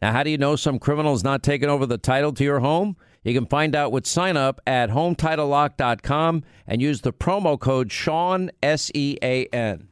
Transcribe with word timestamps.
Now, 0.00 0.12
how 0.12 0.22
do 0.22 0.30
you 0.30 0.38
know 0.38 0.54
some 0.54 0.78
criminal 0.78 1.14
is 1.14 1.24
not 1.24 1.42
taking 1.42 1.68
over 1.68 1.84
the 1.84 1.98
title 1.98 2.32
to 2.32 2.44
your 2.44 2.60
home? 2.60 2.96
You 3.24 3.34
can 3.34 3.46
find 3.46 3.74
out 3.74 3.90
with 3.90 4.06
sign 4.06 4.36
up 4.36 4.60
at 4.66 4.90
HometitleLock.com 4.90 6.44
and 6.66 6.80
use 6.80 7.00
the 7.00 7.12
promo 7.12 7.58
code 7.58 7.90
Sean, 7.90 8.50
S 8.62 8.90
E 8.94 9.18
A 9.22 9.46
N. 9.46 9.88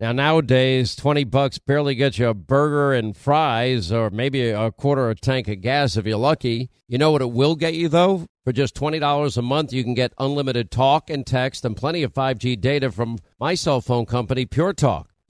Now, 0.00 0.12
nowadays, 0.12 0.94
20 0.96 1.24
bucks 1.24 1.58
barely 1.58 1.94
gets 1.94 2.18
you 2.18 2.28
a 2.28 2.34
burger 2.34 2.92
and 2.92 3.16
fries 3.16 3.90
or 3.90 4.10
maybe 4.10 4.50
a 4.50 4.70
quarter 4.70 5.10
of 5.10 5.18
a 5.18 5.20
tank 5.20 5.48
of 5.48 5.60
gas 5.60 5.96
if 5.96 6.04
you're 6.04 6.18
lucky. 6.18 6.68
You 6.88 6.98
know 6.98 7.10
what 7.10 7.22
it 7.22 7.30
will 7.30 7.56
get 7.56 7.74
you, 7.74 7.88
though? 7.88 8.26
For 8.44 8.52
just 8.52 8.74
$20 8.74 9.36
a 9.36 9.42
month, 9.42 9.72
you 9.72 9.82
can 9.82 9.94
get 9.94 10.12
unlimited 10.18 10.70
talk 10.70 11.08
and 11.08 11.26
text 11.26 11.64
and 11.64 11.76
plenty 11.76 12.02
of 12.02 12.12
5G 12.12 12.60
data 12.60 12.90
from 12.90 13.18
my 13.40 13.54
cell 13.54 13.80
phone 13.80 14.04
company, 14.04 14.44
Pure 14.44 14.74
Talk. 14.74 15.13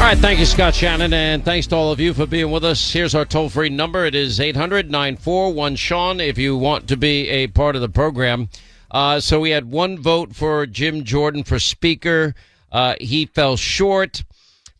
All 0.00 0.06
right, 0.06 0.16
thank 0.16 0.40
you, 0.40 0.46
Scott 0.46 0.74
Shannon, 0.74 1.12
and 1.12 1.44
thanks 1.44 1.66
to 1.66 1.76
all 1.76 1.92
of 1.92 2.00
you 2.00 2.14
for 2.14 2.24
being 2.24 2.50
with 2.50 2.64
us. 2.64 2.90
Here's 2.90 3.14
our 3.14 3.26
toll 3.26 3.50
free 3.50 3.68
number 3.68 4.06
it 4.06 4.14
is 4.14 4.40
800 4.40 4.90
941 4.90 5.76
Sean 5.76 6.20
if 6.20 6.38
you 6.38 6.56
want 6.56 6.88
to 6.88 6.96
be 6.96 7.28
a 7.28 7.48
part 7.48 7.76
of 7.76 7.82
the 7.82 7.88
program. 7.90 8.48
Uh, 8.90 9.20
so 9.20 9.40
we 9.40 9.50
had 9.50 9.70
one 9.70 9.98
vote 9.98 10.34
for 10.34 10.64
Jim 10.64 11.04
Jordan 11.04 11.44
for 11.44 11.58
Speaker. 11.58 12.34
Uh, 12.72 12.94
he 12.98 13.26
fell 13.26 13.58
short. 13.58 14.24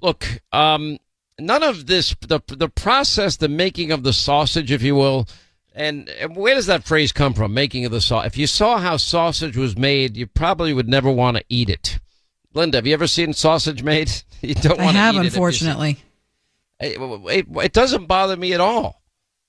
Look, 0.01 0.41
um, 0.53 0.97
none 1.39 1.63
of 1.63 1.87
this, 1.87 2.17
the, 2.23 2.41
the 2.47 2.71
process, 2.71 3.37
the 3.37 3.47
making 3.47 3.93
of 3.93 4.05
the 4.05 4.15
sausage, 4.15 4.73
if 4.73 4.81
you 4.81 4.95
will, 4.95 5.29
and, 5.75 6.11
where 6.33 6.55
does 6.55 6.67
that 6.67 6.85
phrase 6.85 7.13
come 7.13 7.35
from, 7.35 7.53
making 7.53 7.85
of 7.85 7.93
the 7.93 8.01
sausage? 8.01 8.33
If 8.33 8.39
you 8.39 8.47
saw 8.47 8.79
how 8.79 8.97
sausage 8.97 9.59
was 9.59 9.77
made, 9.77 10.17
you 10.17 10.27
probably 10.27 10.73
would 10.73 10.89
never 10.89 11.11
want 11.11 11.37
to 11.37 11.45
eat 11.51 11.69
it. 11.69 11.99
Linda, 12.55 12.79
have 12.79 12.87
you 12.87 12.95
ever 12.95 13.07
seen 13.07 13.33
sausage 13.33 13.83
made? 13.83 14.11
You 14.43 14.55
don't 14.55 14.79
want 14.79 14.93
to 14.93 14.99
have, 14.99 15.15
eat 15.17 15.19
it. 15.19 15.27
if 15.27 15.33
you 15.35 15.37
unfortunately. 15.37 15.99
It, 16.81 16.97
it, 16.99 17.47
it 17.63 17.73
doesn't 17.75 18.07
bother 18.07 18.35
me 18.39 18.55
at 18.55 18.61
all. 18.61 19.03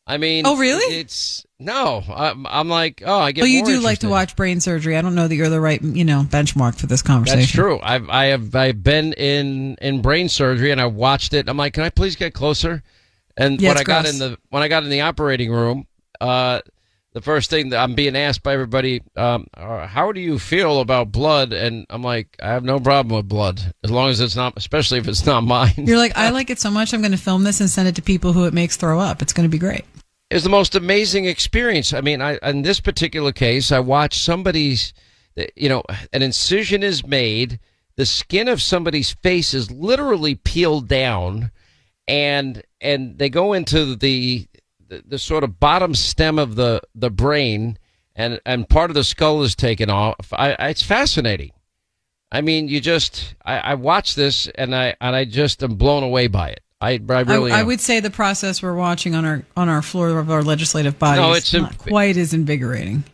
I 0.05 0.17
mean, 0.17 0.45
Oh, 0.45 0.57
really? 0.57 0.95
It's 0.97 1.45
no. 1.59 2.03
I'm, 2.13 2.45
I'm 2.45 2.67
like, 2.67 3.01
oh, 3.05 3.19
I 3.19 3.31
get. 3.31 3.43
Well, 3.43 3.49
you 3.49 3.63
do 3.63 3.79
like 3.79 3.99
to 3.99 4.09
watch 4.09 4.35
brain 4.35 4.59
surgery. 4.59 4.97
I 4.97 5.01
don't 5.01 5.15
know 5.15 5.29
that 5.29 5.35
you're 5.35 5.47
the 5.47 5.61
right, 5.61 5.81
you 5.81 6.03
know, 6.03 6.25
benchmark 6.27 6.75
for 6.75 6.87
this 6.87 7.01
conversation. 7.01 7.39
That's 7.39 7.51
true. 7.53 7.79
I've 7.81 8.09
I 8.09 8.25
have 8.25 8.53
I've 8.53 8.83
been 8.83 9.13
in 9.13 9.75
in 9.75 10.01
brain 10.01 10.27
surgery 10.27 10.71
and 10.71 10.81
I 10.81 10.87
watched 10.87 11.33
it. 11.33 11.47
I'm 11.47 11.55
like, 11.55 11.73
can 11.73 11.83
I 11.83 11.89
please 11.89 12.17
get 12.17 12.33
closer? 12.33 12.83
And 13.37 13.61
Yeah, 13.61 13.69
when 13.69 13.77
I 13.77 13.83
got 13.83 14.09
in 14.09 14.19
the 14.19 14.37
when 14.49 14.61
I 14.61 14.67
got 14.67 14.83
in 14.83 14.89
the 14.89 14.99
operating 15.01 15.53
room, 15.53 15.87
uh, 16.19 16.59
the 17.13 17.21
first 17.21 17.49
thing 17.49 17.69
that 17.69 17.79
I'm 17.79 17.93
being 17.93 18.15
asked 18.15 18.41
by 18.41 18.53
everybody, 18.53 19.01
um, 19.17 19.47
how 19.55 20.11
do 20.13 20.21
you 20.21 20.39
feel 20.39 20.79
about 20.79 21.11
blood? 21.11 21.51
And 21.51 21.85
I'm 21.89 22.01
like, 22.01 22.37
I 22.41 22.49
have 22.49 22.63
no 22.63 22.79
problem 22.79 23.17
with 23.17 23.27
blood 23.27 23.73
as 23.83 23.91
long 23.91 24.09
as 24.09 24.21
it's 24.21 24.35
not, 24.35 24.53
especially 24.55 24.99
if 24.99 25.07
it's 25.07 25.25
not 25.25 25.41
mine. 25.43 25.73
You're 25.75 25.97
like, 25.97 26.15
I 26.15 26.29
like 26.29 26.49
it 26.49 26.59
so 26.59 26.71
much, 26.71 26.93
I'm 26.93 27.01
going 27.01 27.11
to 27.11 27.17
film 27.17 27.43
this 27.43 27.59
and 27.59 27.69
send 27.69 27.87
it 27.87 27.95
to 27.95 28.01
people 28.01 28.33
who 28.33 28.45
it 28.45 28.53
makes 28.53 28.77
throw 28.77 28.99
up. 28.99 29.21
It's 29.21 29.33
going 29.33 29.47
to 29.47 29.51
be 29.51 29.59
great. 29.59 29.83
It's 30.29 30.45
the 30.45 30.49
most 30.49 30.75
amazing 30.75 31.25
experience. 31.25 31.91
I 31.91 31.99
mean, 31.99 32.21
I 32.21 32.39
in 32.43 32.61
this 32.61 32.79
particular 32.79 33.33
case, 33.33 33.69
I 33.73 33.79
watched 33.79 34.21
somebody's, 34.21 34.93
you 35.57 35.67
know, 35.67 35.83
an 36.13 36.21
incision 36.21 36.83
is 36.83 37.05
made, 37.05 37.59
the 37.97 38.05
skin 38.05 38.47
of 38.47 38.61
somebody's 38.61 39.11
face 39.11 39.53
is 39.53 39.69
literally 39.69 40.35
peeled 40.35 40.87
down, 40.87 41.51
and 42.07 42.63
and 42.79 43.17
they 43.17 43.29
go 43.29 43.51
into 43.51 43.97
the 43.97 44.47
the, 44.91 45.01
the 45.07 45.17
sort 45.17 45.43
of 45.43 45.59
bottom 45.59 45.95
stem 45.95 46.37
of 46.37 46.55
the 46.55 46.81
the 46.93 47.09
brain, 47.09 47.79
and 48.13 48.39
and 48.45 48.67
part 48.67 48.91
of 48.91 48.95
the 48.95 49.05
skull 49.05 49.41
is 49.41 49.55
taken 49.55 49.89
off. 49.89 50.33
I, 50.33 50.51
I 50.51 50.67
it's 50.67 50.83
fascinating. 50.83 51.51
I 52.31 52.41
mean, 52.41 52.67
you 52.67 52.79
just 52.81 53.35
I, 53.43 53.57
I 53.57 53.73
watch 53.75 54.15
this 54.15 54.47
and 54.55 54.75
I 54.75 54.95
and 55.01 55.15
I 55.15 55.25
just 55.25 55.63
am 55.63 55.75
blown 55.75 56.03
away 56.03 56.27
by 56.27 56.49
it. 56.49 56.59
I, 56.81 56.99
I 57.09 57.21
really 57.21 57.51
I, 57.51 57.61
I 57.61 57.63
would 57.63 57.79
say 57.79 57.99
the 57.99 58.09
process 58.09 58.61
we're 58.61 58.75
watching 58.75 59.15
on 59.15 59.23
our 59.23 59.43
on 59.55 59.69
our 59.69 59.81
floor 59.81 60.19
of 60.19 60.29
our 60.29 60.43
legislative 60.43 60.99
body 60.99 61.21
No, 61.21 61.31
is 61.31 61.39
it's 61.39 61.53
not 61.53 61.71
imp- 61.71 61.77
quite 61.77 62.17
as 62.17 62.33
invigorating. 62.33 63.05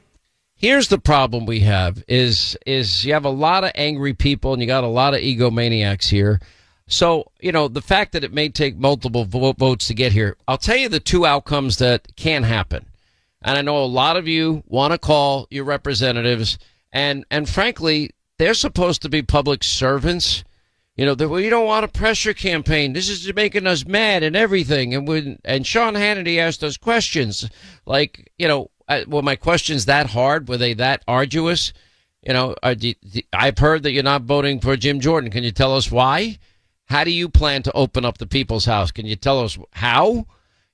Here's 0.55 0.87
the 0.87 0.97
problem 0.97 1.45
we 1.45 1.59
have 1.59 2.03
is 2.07 2.57
is 2.65 3.05
you 3.05 3.13
have 3.13 3.25
a 3.25 3.29
lot 3.29 3.63
of 3.63 3.71
angry 3.75 4.15
people 4.15 4.53
and 4.53 4.61
you 4.61 4.67
got 4.67 4.83
a 4.83 4.87
lot 4.87 5.13
of 5.13 5.19
egomaniacs 5.19 6.09
here. 6.09 6.39
So, 6.87 7.31
you 7.41 7.51
know, 7.51 7.67
the 7.67 7.81
fact 7.81 8.13
that 8.13 8.23
it 8.23 8.33
may 8.33 8.49
take 8.49 8.77
multiple 8.77 9.25
vo- 9.25 9.53
votes 9.53 9.87
to 9.87 9.93
get 9.93 10.13
here, 10.13 10.37
I'll 10.47 10.57
tell 10.57 10.77
you 10.77 10.87
the 10.89 11.01
two 11.01 11.25
outcomes 11.25 11.77
that 11.77 12.15
can 12.15 12.43
happen. 12.43 12.85
And 13.41 13.57
I 13.57 13.61
know 13.61 13.83
a 13.83 13.85
lot 13.85 14.17
of 14.17 14.27
you 14.27 14.63
want 14.65 14.93
to 14.93 14.97
call 14.97 15.47
your 15.51 15.65
representatives 15.65 16.57
and 16.91 17.25
and 17.29 17.47
frankly, 17.47 18.11
they're 18.39 18.53
supposed 18.53 19.01
to 19.01 19.09
be 19.09 19.21
public 19.21 19.63
servants. 19.63 20.43
You 20.95 21.05
know, 21.05 21.13
that 21.13 21.29
you 21.29 21.51
don't 21.51 21.67
want 21.67 21.85
a 21.85 21.89
pressure 21.89 22.33
campaign. 22.33 22.93
This 22.93 23.07
is 23.07 23.31
making 23.35 23.67
us 23.67 23.85
mad 23.85 24.23
and 24.23 24.35
everything. 24.35 24.95
And 24.95 25.07
when 25.07 25.39
and 25.45 25.67
Sean 25.67 25.93
Hannity 25.93 26.39
asked 26.39 26.63
us 26.63 26.75
questions 26.75 27.47
like, 27.85 28.31
you 28.39 28.47
know, 28.47 28.71
I, 28.87 29.05
were 29.07 29.21
my 29.21 29.35
questions 29.35 29.85
that 29.85 30.09
hard? 30.09 30.47
Were 30.47 30.57
they 30.57 30.73
that 30.73 31.03
arduous? 31.07 31.71
You 32.23 32.33
know, 32.33 32.55
are, 32.63 32.73
do, 32.73 32.95
do- 33.07 33.21
I've 33.31 33.59
heard 33.59 33.83
that 33.83 33.91
you're 33.91 34.01
not 34.01 34.23
voting 34.23 34.59
for 34.59 34.75
Jim 34.75 34.99
Jordan. 34.99 35.29
Can 35.29 35.43
you 35.43 35.51
tell 35.51 35.75
us 35.75 35.91
why? 35.91 36.39
How 36.87 37.03
do 37.03 37.11
you 37.11 37.27
plan 37.29 37.63
to 37.63 37.71
open 37.73 38.05
up 38.05 38.17
the 38.17 38.27
people's 38.27 38.65
house? 38.65 38.91
Can 38.91 39.05
you 39.05 39.15
tell 39.15 39.41
us 39.41 39.57
how? 39.73 40.25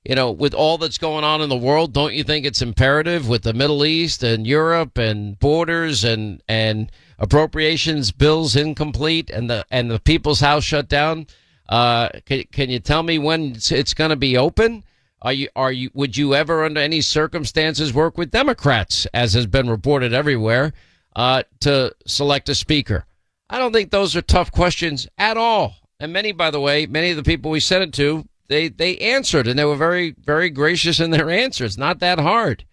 You 0.05 0.15
know, 0.15 0.31
with 0.31 0.53
all 0.53 0.77
that's 0.77 0.97
going 0.97 1.23
on 1.23 1.41
in 1.41 1.49
the 1.49 1.57
world, 1.57 1.93
don't 1.93 2.13
you 2.13 2.23
think 2.23 2.45
it's 2.45 2.61
imperative 2.61 3.27
with 3.27 3.43
the 3.43 3.53
Middle 3.53 3.83
East 3.85 4.21
and 4.21 4.45
Europe 4.45 4.97
and 4.97 5.39
borders 5.39 6.03
and 6.03 6.41
and 6.47 6.91
appropriations 7.17 8.11
bills 8.11 8.55
incomplete 8.55 9.29
and 9.29 9.49
the 9.49 9.65
and 9.71 9.89
the 9.89 9.99
people's 9.99 10.41
house 10.41 10.63
shut 10.63 10.87
down? 10.87 11.25
Uh, 11.67 12.09
can, 12.25 12.43
can 12.51 12.69
you 12.69 12.79
tell 12.79 13.01
me 13.01 13.17
when 13.17 13.53
it's, 13.53 13.71
it's 13.71 13.93
going 13.93 14.09
to 14.09 14.15
be 14.15 14.37
open? 14.37 14.83
Are 15.21 15.33
you 15.33 15.47
are 15.55 15.71
you 15.71 15.89
would 15.93 16.15
you 16.15 16.35
ever 16.35 16.63
under 16.63 16.81
any 16.81 17.01
circumstances 17.01 17.93
work 17.93 18.17
with 18.17 18.29
Democrats, 18.29 19.07
as 19.13 19.33
has 19.33 19.47
been 19.47 19.69
reported 19.69 20.13
everywhere, 20.13 20.73
uh, 21.15 21.43
to 21.61 21.95
select 22.05 22.49
a 22.49 22.55
speaker? 22.55 23.05
I 23.49 23.57
don't 23.57 23.71
think 23.71 23.89
those 23.89 24.15
are 24.15 24.21
tough 24.21 24.51
questions 24.51 25.07
at 25.17 25.37
all. 25.37 25.75
And 26.03 26.11
many, 26.11 26.33
by 26.33 26.51
the 26.51 26.59
way, 26.59 26.85
many 26.85 27.11
of 27.11 27.15
the 27.15 27.23
people 27.23 27.49
we 27.49 27.61
sent 27.61 27.81
it 27.81 27.93
to, 27.93 28.27
they 28.49 28.67
they 28.67 28.97
answered 28.97 29.47
and 29.47 29.57
they 29.57 29.63
were 29.63 29.77
very 29.77 30.13
very 30.21 30.49
gracious 30.49 30.99
in 30.99 31.11
their 31.11 31.29
answers. 31.29 31.77
Not 31.77 31.99
that 31.99 32.19
hard. 32.19 32.65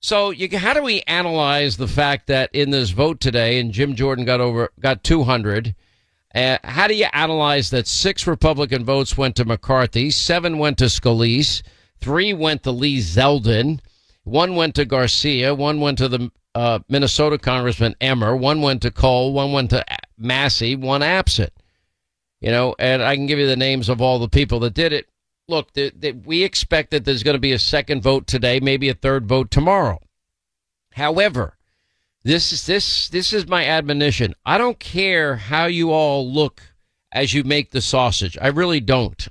So 0.00 0.28
you 0.28 0.58
how 0.58 0.74
do 0.74 0.82
we 0.82 1.00
analyze 1.06 1.78
the 1.78 1.88
fact 1.88 2.26
that 2.26 2.50
in 2.52 2.68
this 2.68 2.90
vote 2.90 3.20
today, 3.20 3.58
and 3.58 3.72
Jim 3.72 3.94
Jordan 3.94 4.26
got 4.26 4.42
over 4.42 4.70
got 4.78 5.02
200. 5.02 5.74
Uh, 6.34 6.58
how 6.62 6.88
do 6.88 6.94
you 6.94 7.06
analyze 7.14 7.70
that 7.70 7.86
six 7.86 8.26
Republican 8.26 8.84
votes 8.84 9.16
went 9.16 9.34
to 9.36 9.46
McCarthy, 9.46 10.10
seven 10.10 10.58
went 10.58 10.76
to 10.76 10.90
Scalise, 10.90 11.62
three 12.00 12.34
went 12.34 12.64
to 12.64 12.70
Lee 12.70 12.98
Zeldin, 12.98 13.80
one 14.24 14.56
went 14.56 14.74
to 14.74 14.84
Garcia, 14.84 15.54
one 15.54 15.80
went 15.80 15.96
to 15.96 16.08
the 16.08 16.30
uh, 16.54 16.80
Minnesota 16.86 17.38
Congressman 17.38 17.94
Emmer, 17.98 18.36
one 18.36 18.60
went 18.60 18.82
to 18.82 18.90
Cole, 18.90 19.32
one 19.32 19.52
went 19.52 19.70
to 19.70 19.82
Massey, 20.18 20.76
one 20.76 21.02
absent. 21.02 21.50
You 22.42 22.50
know, 22.50 22.74
and 22.80 23.02
I 23.02 23.14
can 23.14 23.26
give 23.26 23.38
you 23.38 23.46
the 23.46 23.56
names 23.56 23.88
of 23.88 24.02
all 24.02 24.18
the 24.18 24.28
people 24.28 24.58
that 24.60 24.74
did 24.74 24.92
it. 24.92 25.08
Look, 25.46 25.72
the, 25.74 25.92
the, 25.96 26.10
we 26.10 26.42
expect 26.42 26.90
that 26.90 27.04
there's 27.04 27.22
going 27.22 27.36
to 27.36 27.40
be 27.40 27.52
a 27.52 27.58
second 27.58 28.02
vote 28.02 28.26
today, 28.26 28.58
maybe 28.58 28.88
a 28.88 28.94
third 28.94 29.28
vote 29.28 29.48
tomorrow. 29.48 30.00
However, 30.94 31.56
this 32.24 32.52
is 32.52 32.66
this 32.66 33.08
this 33.08 33.32
is 33.32 33.46
my 33.46 33.64
admonition. 33.64 34.34
I 34.44 34.58
don't 34.58 34.80
care 34.80 35.36
how 35.36 35.66
you 35.66 35.92
all 35.92 36.30
look 36.30 36.62
as 37.12 37.32
you 37.32 37.44
make 37.44 37.70
the 37.70 37.80
sausage. 37.80 38.36
I 38.40 38.48
really 38.48 38.80
don't. 38.80 39.28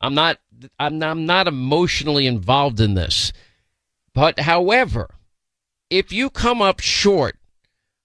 I'm 0.00 0.14
not 0.14 0.38
I'm 0.78 0.98
not, 0.98 1.10
I'm 1.10 1.26
not 1.26 1.46
emotionally 1.46 2.26
involved 2.26 2.80
in 2.80 2.94
this. 2.94 3.32
But 4.14 4.40
however, 4.40 5.14
if 5.90 6.12
you 6.12 6.30
come 6.30 6.62
up 6.62 6.80
short 6.80 7.36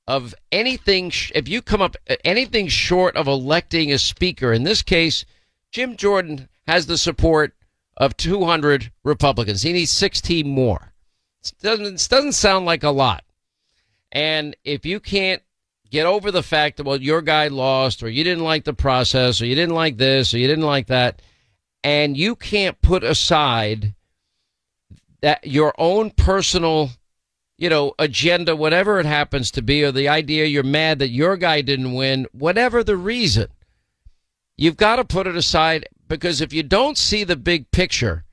of 0.09 0.33
anything, 0.51 1.11
if 1.35 1.47
you 1.47 1.61
come 1.61 1.83
up 1.83 1.95
uh, 2.09 2.15
anything 2.25 2.67
short 2.67 3.15
of 3.15 3.27
electing 3.27 3.93
a 3.93 3.99
speaker, 3.99 4.51
in 4.51 4.63
this 4.63 4.81
case, 4.81 5.23
Jim 5.71 5.95
Jordan 5.95 6.49
has 6.67 6.87
the 6.87 6.97
support 6.97 7.53
of 7.95 8.17
200 8.17 8.91
Republicans. 9.03 9.61
He 9.61 9.71
needs 9.71 9.91
16 9.91 10.47
more. 10.47 10.93
It 11.43 11.53
doesn't, 11.61 11.85
it 11.85 12.07
doesn't 12.09 12.31
sound 12.31 12.65
like 12.65 12.83
a 12.83 12.89
lot. 12.89 13.23
And 14.11 14.55
if 14.63 14.83
you 14.83 14.99
can't 14.99 15.43
get 15.91 16.07
over 16.07 16.31
the 16.31 16.41
fact 16.41 16.77
that, 16.77 16.85
well, 16.87 16.99
your 16.99 17.21
guy 17.21 17.47
lost, 17.47 18.01
or 18.01 18.09
you 18.09 18.23
didn't 18.23 18.43
like 18.43 18.63
the 18.63 18.73
process, 18.73 19.39
or 19.41 19.45
you 19.45 19.53
didn't 19.53 19.75
like 19.75 19.97
this, 19.97 20.33
or 20.33 20.39
you 20.39 20.47
didn't 20.47 20.65
like 20.65 20.87
that, 20.87 21.21
and 21.83 22.17
you 22.17 22.35
can't 22.35 22.81
put 22.81 23.03
aside 23.03 23.93
that 25.21 25.45
your 25.45 25.73
own 25.77 26.09
personal, 26.09 26.89
you 27.59 27.69
know, 27.69 27.93
agenda, 27.99 28.55
whatever 28.55 29.01
it 29.01 29.05
happens 29.05 29.51
to 29.51 29.61
be, 29.61 29.83
or 29.83 29.91
the 29.91 30.07
idea 30.07 30.45
you're 30.45 30.63
mad 30.63 30.97
that 30.99 31.09
your 31.09 31.35
guy 31.35 31.59
didn't 31.61 31.93
win, 31.93 32.25
whatever 32.31 32.85
the 32.85 32.95
reason, 32.95 33.49
you've 34.55 34.77
got 34.77 34.95
to 34.95 35.03
put 35.03 35.27
it 35.27 35.35
aside 35.35 35.85
because 36.07 36.39
if 36.39 36.53
you 36.53 36.63
don't 36.63 36.97
see 36.97 37.25
the 37.25 37.35
big 37.35 37.69
picture, 37.71 38.23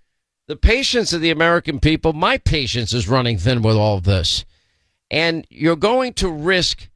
the 0.47 0.55
patience 0.55 1.13
of 1.13 1.21
the 1.21 1.33
American 1.33 1.81
people, 1.81 2.13
my 2.13 2.39
patience 2.39 2.93
is 2.93 3.09
running 3.09 3.37
thin 3.37 3.63
with 3.63 3.75
all 3.75 4.01
this. 4.01 4.45
And 5.11 5.45
you're 5.51 5.75
going 5.75 6.13
to 6.15 6.31
risk 6.31 6.89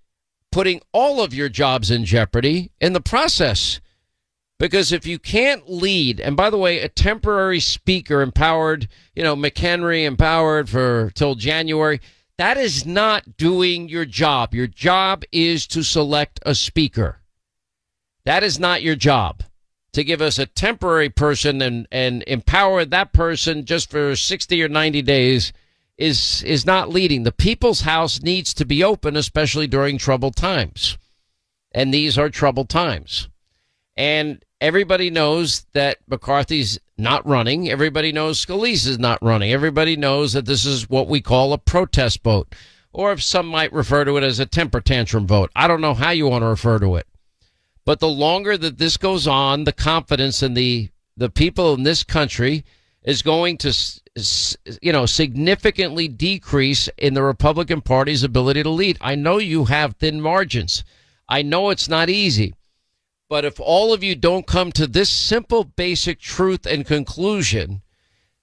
putting 0.53 0.81
all 0.93 1.21
of 1.21 1.35
your 1.35 1.49
jobs 1.49 1.91
in 1.91 2.05
jeopardy 2.05 2.71
in 2.81 2.93
the 2.93 3.01
process. 3.01 3.81
Because 4.61 4.93
if 4.93 5.05
you 5.05 5.19
can't 5.19 5.69
lead, 5.69 6.21
and 6.21 6.37
by 6.37 6.49
the 6.49 6.59
way, 6.59 6.79
a 6.79 6.89
temporary 6.89 7.61
speaker 7.61 8.21
empowered, 8.21 8.89
you 9.17 9.23
know, 9.25 9.35
McHenry 9.35 10.05
empowered 10.05 10.69
for 10.69 11.11
till 11.15 11.35
January, 11.35 12.01
that 12.41 12.57
is 12.57 12.87
not 12.87 13.37
doing 13.37 13.91
your 13.91 14.07
job. 14.07 14.55
Your 14.55 14.67
job 14.67 15.25
is 15.31 15.67
to 15.67 15.83
select 15.83 16.41
a 16.47 16.55
speaker. 16.55 17.21
That 18.25 18.43
is 18.43 18.59
not 18.59 18.83
your 18.83 18.97
job 18.97 19.43
to 19.93 20.03
give 20.03 20.23
us 20.23 20.39
a 20.39 20.47
temporary 20.47 21.11
person 21.11 21.61
and, 21.61 21.87
and 21.93 22.25
empower 22.27 22.87
that 22.87 23.13
person 23.13 23.67
just 23.67 23.91
for 23.91 24.17
60 24.17 24.63
or 24.63 24.69
90 24.69 25.03
days 25.03 25.53
is 25.99 26.43
is 26.45 26.65
not 26.65 26.89
leading. 26.89 27.25
The 27.25 27.33
people's 27.33 27.83
house 27.83 28.23
needs 28.23 28.55
to 28.55 28.65
be 28.65 28.83
open, 28.83 29.17
especially 29.17 29.67
during 29.67 29.99
troubled 29.99 30.35
times. 30.35 30.97
And 31.73 31.93
these 31.93 32.17
are 32.17 32.31
troubled 32.31 32.71
times. 32.71 33.29
And 33.99 34.43
everybody 34.63 35.11
knows 35.11 35.67
that 35.75 35.99
McCarthy's 36.09 36.79
not 37.01 37.27
running. 37.27 37.69
Everybody 37.69 38.13
knows 38.13 38.45
Scalise 38.45 38.87
is 38.87 38.99
not 38.99 39.23
running. 39.23 39.53
Everybody 39.53 39.97
knows 39.97 40.33
that 40.35 40.47
this 40.47 40.65
is 40.65 40.89
what 40.89 41.09
we 41.09 41.21
call 41.21 41.53
a 41.53 41.59
protest 41.59 42.23
vote, 42.23 42.55
or 42.93 43.13
if 43.13 43.23
some 43.23 43.47
might 43.47 43.73
refer 43.73 44.05
to 44.05 44.17
it 44.17 44.23
as 44.23 44.39
a 44.39 44.47
temper 44.47 44.81
tantrum 44.81 45.27
vote. 45.27 45.51
I 45.57 45.67
don't 45.67 45.81
know 45.81 45.95
how 45.95 46.11
you 46.11 46.29
want 46.29 46.43
to 46.43 46.49
refer 46.49 46.79
to 46.79 46.97
it. 46.97 47.07
But 47.85 48.01
the 48.01 48.09
longer 48.09 48.57
that 48.57 48.79
this 48.79 48.97
goes 48.97 49.27
on, 49.27 49.65
the 49.65 49.73
confidence 49.73 50.43
in 50.43 50.55
the 50.55 50.91
the 51.17 51.31
people 51.31 51.75
in 51.75 51.83
this 51.83 52.05
country 52.05 52.65
is 53.03 53.23
going 53.23 53.57
to 53.59 53.73
you 54.83 54.93
know, 54.93 55.07
significantly 55.07 56.09
decrease 56.09 56.89
in 56.99 57.15
the 57.15 57.23
Republican 57.23 57.81
Party's 57.81 58.23
ability 58.23 58.63
to 58.63 58.71
lead. 58.71 58.99
I 59.01 59.15
know 59.15 59.39
you 59.39 59.67
have 59.67 59.97
thin 59.97 60.21
margins. 60.21 60.85
I 61.29 61.43
know 61.43 61.71
it's 61.71 61.89
not 61.89 62.11
easy. 62.11 62.55
But 63.31 63.45
if 63.45 63.61
all 63.61 63.95
of 63.95 64.03
you 64.03 64.17
don't 64.17 64.45
come 64.45 64.73
to 64.73 64.89
this 64.89 65.09
simple, 65.09 65.63
basic 65.63 66.19
truth 66.19 66.67
and 66.67 66.85
conclusion 66.85 67.83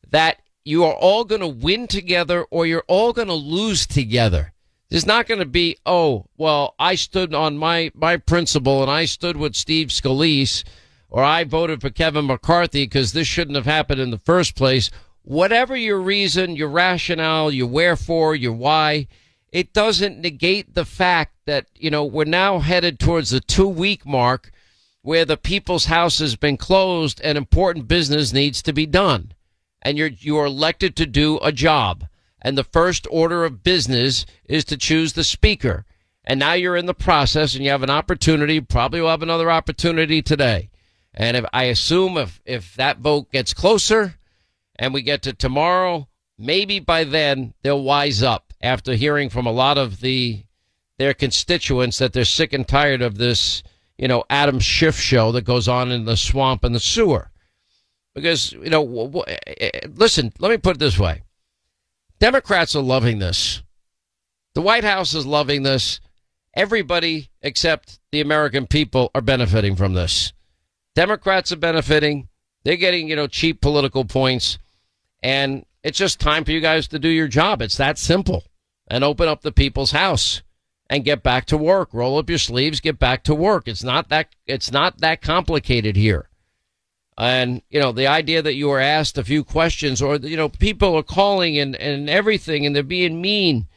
that 0.09 0.41
you 0.63 0.85
are 0.85 0.93
all 0.93 1.25
going 1.25 1.41
to 1.41 1.47
win 1.47 1.87
together 1.87 2.45
or 2.49 2.65
you're 2.65 2.85
all 2.87 3.11
going 3.11 3.27
to 3.27 3.33
lose 3.33 3.85
together, 3.85 4.53
there's 4.89 5.05
not 5.05 5.27
going 5.27 5.41
to 5.41 5.45
be, 5.45 5.75
oh, 5.85 6.27
well, 6.37 6.73
I 6.79 6.95
stood 6.95 7.35
on 7.35 7.57
my, 7.57 7.91
my 7.93 8.15
principle 8.15 8.81
and 8.81 8.89
I 8.89 9.03
stood 9.03 9.35
with 9.35 9.55
Steve 9.55 9.89
Scalise 9.89 10.63
or 11.09 11.21
I 11.21 11.43
voted 11.43 11.81
for 11.81 11.89
Kevin 11.89 12.25
McCarthy 12.25 12.85
because 12.85 13.11
this 13.11 13.27
shouldn't 13.27 13.57
have 13.57 13.65
happened 13.65 13.99
in 13.99 14.11
the 14.11 14.17
first 14.17 14.55
place. 14.55 14.89
Whatever 15.23 15.75
your 15.75 15.99
reason, 15.99 16.55
your 16.55 16.69
rationale, 16.69 17.51
your 17.51 17.67
wherefore, 17.67 18.35
your 18.37 18.53
why, 18.53 19.07
it 19.51 19.73
doesn't 19.73 20.21
negate 20.21 20.75
the 20.75 20.85
fact 20.85 21.33
that, 21.45 21.65
you 21.75 21.89
know, 21.89 22.05
we're 22.05 22.23
now 22.23 22.59
headed 22.59 23.01
towards 23.01 23.31
the 23.31 23.41
two 23.41 23.67
week 23.67 24.05
mark 24.05 24.53
where 25.07 25.23
the 25.23 25.37
people's 25.37 25.85
house 25.85 26.19
has 26.19 26.35
been 26.35 26.57
closed 26.57 27.21
and 27.23 27.37
important 27.37 27.87
business 27.87 28.33
needs 28.33 28.61
to 28.61 28.73
be 28.73 28.85
done. 28.85 29.31
And 29.81 29.97
you're, 29.97 30.09
you're 30.09 30.47
elected 30.47 30.97
to 30.97 31.05
do 31.05 31.39
a 31.41 31.53
job. 31.53 32.05
And 32.41 32.57
the 32.57 32.65
first 32.65 33.07
order 33.09 33.45
of 33.45 33.63
business 33.63 34.25
is 34.43 34.65
to 34.65 34.75
choose 34.75 35.13
the 35.13 35.23
speaker. 35.23 35.85
And 36.25 36.41
now 36.41 36.51
you're 36.51 36.75
in 36.75 36.87
the 36.87 36.93
process 36.93 37.55
and 37.55 37.63
you 37.63 37.69
have 37.69 37.83
an 37.83 37.89
opportunity, 37.89 38.59
probably 38.59 38.99
will 38.99 39.07
have 39.07 39.23
another 39.23 39.49
opportunity 39.49 40.21
today. 40.21 40.69
And 41.13 41.37
if 41.37 41.45
I 41.53 41.63
assume 41.63 42.17
if, 42.17 42.41
if 42.45 42.75
that 42.75 42.99
vote 42.99 43.31
gets 43.31 43.53
closer, 43.53 44.15
and 44.75 44.93
we 44.93 45.03
get 45.03 45.21
to 45.21 45.31
tomorrow, 45.31 46.09
maybe 46.37 46.81
by 46.81 47.05
then 47.05 47.53
they'll 47.61 47.81
wise 47.81 48.21
up 48.21 48.51
after 48.61 48.93
hearing 48.95 49.29
from 49.29 49.45
a 49.47 49.53
lot 49.53 49.77
of 49.77 50.01
the 50.01 50.43
their 50.97 51.13
constituents 51.13 51.97
that 51.99 52.11
they're 52.11 52.25
sick 52.25 52.51
and 52.51 52.67
tired 52.67 53.01
of 53.01 53.17
this, 53.17 53.63
you 53.97 54.07
know, 54.07 54.23
Adam 54.29 54.59
Schiff 54.59 54.99
show 54.99 55.31
that 55.31 55.43
goes 55.43 55.67
on 55.67 55.91
in 55.91 56.05
the 56.05 56.17
swamp 56.17 56.63
and 56.63 56.73
the 56.73 56.79
sewer. 56.79 57.31
Because, 58.13 58.51
you 58.53 58.69
know, 58.69 58.83
w- 58.83 59.07
w- 59.07 59.25
eh, 59.27 59.69
eh, 59.73 59.87
listen, 59.95 60.31
let 60.39 60.49
me 60.49 60.57
put 60.57 60.77
it 60.77 60.79
this 60.79 60.97
way. 60.97 61.23
Democrats 62.19 62.75
are 62.75 62.81
loving 62.81 63.19
this. 63.19 63.61
The 64.53 64.61
White 64.61 64.83
House 64.83 65.13
is 65.13 65.25
loving 65.25 65.63
this. 65.63 65.99
Everybody 66.55 67.29
except 67.41 67.99
the 68.11 68.21
American 68.21 68.65
people 68.65 69.11
are 69.13 69.21
benefiting 69.21 69.75
from 69.75 69.93
this. 69.93 70.33
Democrats 70.95 71.51
are 71.51 71.57
benefiting. 71.57 72.27
They're 72.63 72.75
getting, 72.75 73.07
you 73.07 73.15
know, 73.15 73.27
cheap 73.27 73.61
political 73.61 74.03
points. 74.03 74.57
And 75.21 75.65
it's 75.83 75.99
just 75.99 76.19
time 76.19 76.43
for 76.43 76.51
you 76.51 76.59
guys 76.59 76.87
to 76.87 76.99
do 76.99 77.09
your 77.09 77.27
job. 77.27 77.61
It's 77.61 77.77
that 77.77 77.99
simple. 77.99 78.43
And 78.87 79.03
open 79.03 79.27
up 79.27 79.41
the 79.41 79.51
people's 79.51 79.91
house 79.91 80.41
and 80.89 81.03
get 81.03 81.23
back 81.23 81.45
to 81.45 81.57
work. 81.57 81.89
Roll 81.93 82.17
up 82.17 82.29
your 82.29 82.37
sleeves, 82.37 82.79
get 82.79 82.99
back 82.99 83.23
to 83.23 83.35
work. 83.35 83.67
It's 83.67 83.83
not 83.83 84.09
that 84.09 84.35
it's 84.45 84.71
not 84.71 84.99
that 84.99 85.21
complicated 85.21 85.95
here. 85.95 86.29
And 87.17 87.61
you 87.69 87.79
know, 87.79 87.91
the 87.91 88.07
idea 88.07 88.41
that 88.41 88.55
you 88.55 88.69
were 88.69 88.79
asked 88.79 89.17
a 89.17 89.23
few 89.23 89.43
questions 89.43 90.01
or 90.01 90.17
you 90.17 90.37
know, 90.37 90.49
people 90.49 90.95
are 90.95 91.03
calling 91.03 91.57
and 91.57 91.75
and 91.75 92.09
everything 92.09 92.65
and 92.65 92.75
they're 92.75 92.83
being 92.83 93.21
mean. 93.21 93.67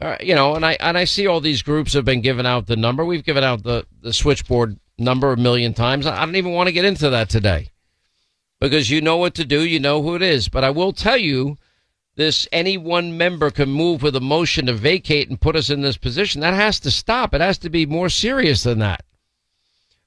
Uh, 0.00 0.16
you 0.20 0.34
know, 0.34 0.54
and 0.54 0.64
I 0.64 0.76
and 0.78 0.98
I 0.98 1.04
see 1.04 1.26
all 1.26 1.40
these 1.40 1.62
groups 1.62 1.94
have 1.94 2.04
been 2.04 2.20
giving 2.20 2.46
out 2.46 2.66
the 2.66 2.76
number. 2.76 3.04
We've 3.04 3.24
given 3.24 3.44
out 3.44 3.62
the 3.62 3.86
the 4.02 4.12
switchboard 4.12 4.78
number 4.98 5.32
a 5.32 5.36
million 5.36 5.74
times. 5.74 6.06
I 6.06 6.24
don't 6.24 6.36
even 6.36 6.52
want 6.52 6.68
to 6.68 6.72
get 6.72 6.84
into 6.84 7.10
that 7.10 7.28
today 7.28 7.70
because 8.60 8.90
you 8.90 9.00
know 9.00 9.16
what 9.16 9.34
to 9.34 9.44
do. 9.44 9.66
You 9.66 9.80
know 9.80 10.02
who 10.02 10.14
it 10.14 10.22
is. 10.22 10.48
But 10.48 10.64
I 10.64 10.70
will 10.70 10.92
tell 10.92 11.16
you 11.16 11.56
this 12.16 12.48
any 12.50 12.76
one 12.76 13.16
member 13.16 13.50
can 13.50 13.68
move 13.68 14.02
with 14.02 14.16
a 14.16 14.20
motion 14.20 14.66
to 14.66 14.72
vacate 14.72 15.28
and 15.28 15.40
put 15.40 15.56
us 15.56 15.70
in 15.70 15.82
this 15.82 15.96
position. 15.96 16.40
That 16.40 16.54
has 16.54 16.80
to 16.80 16.90
stop. 16.90 17.34
It 17.34 17.40
has 17.40 17.58
to 17.58 17.70
be 17.70 17.86
more 17.86 18.08
serious 18.08 18.62
than 18.62 18.78
that. 18.80 19.04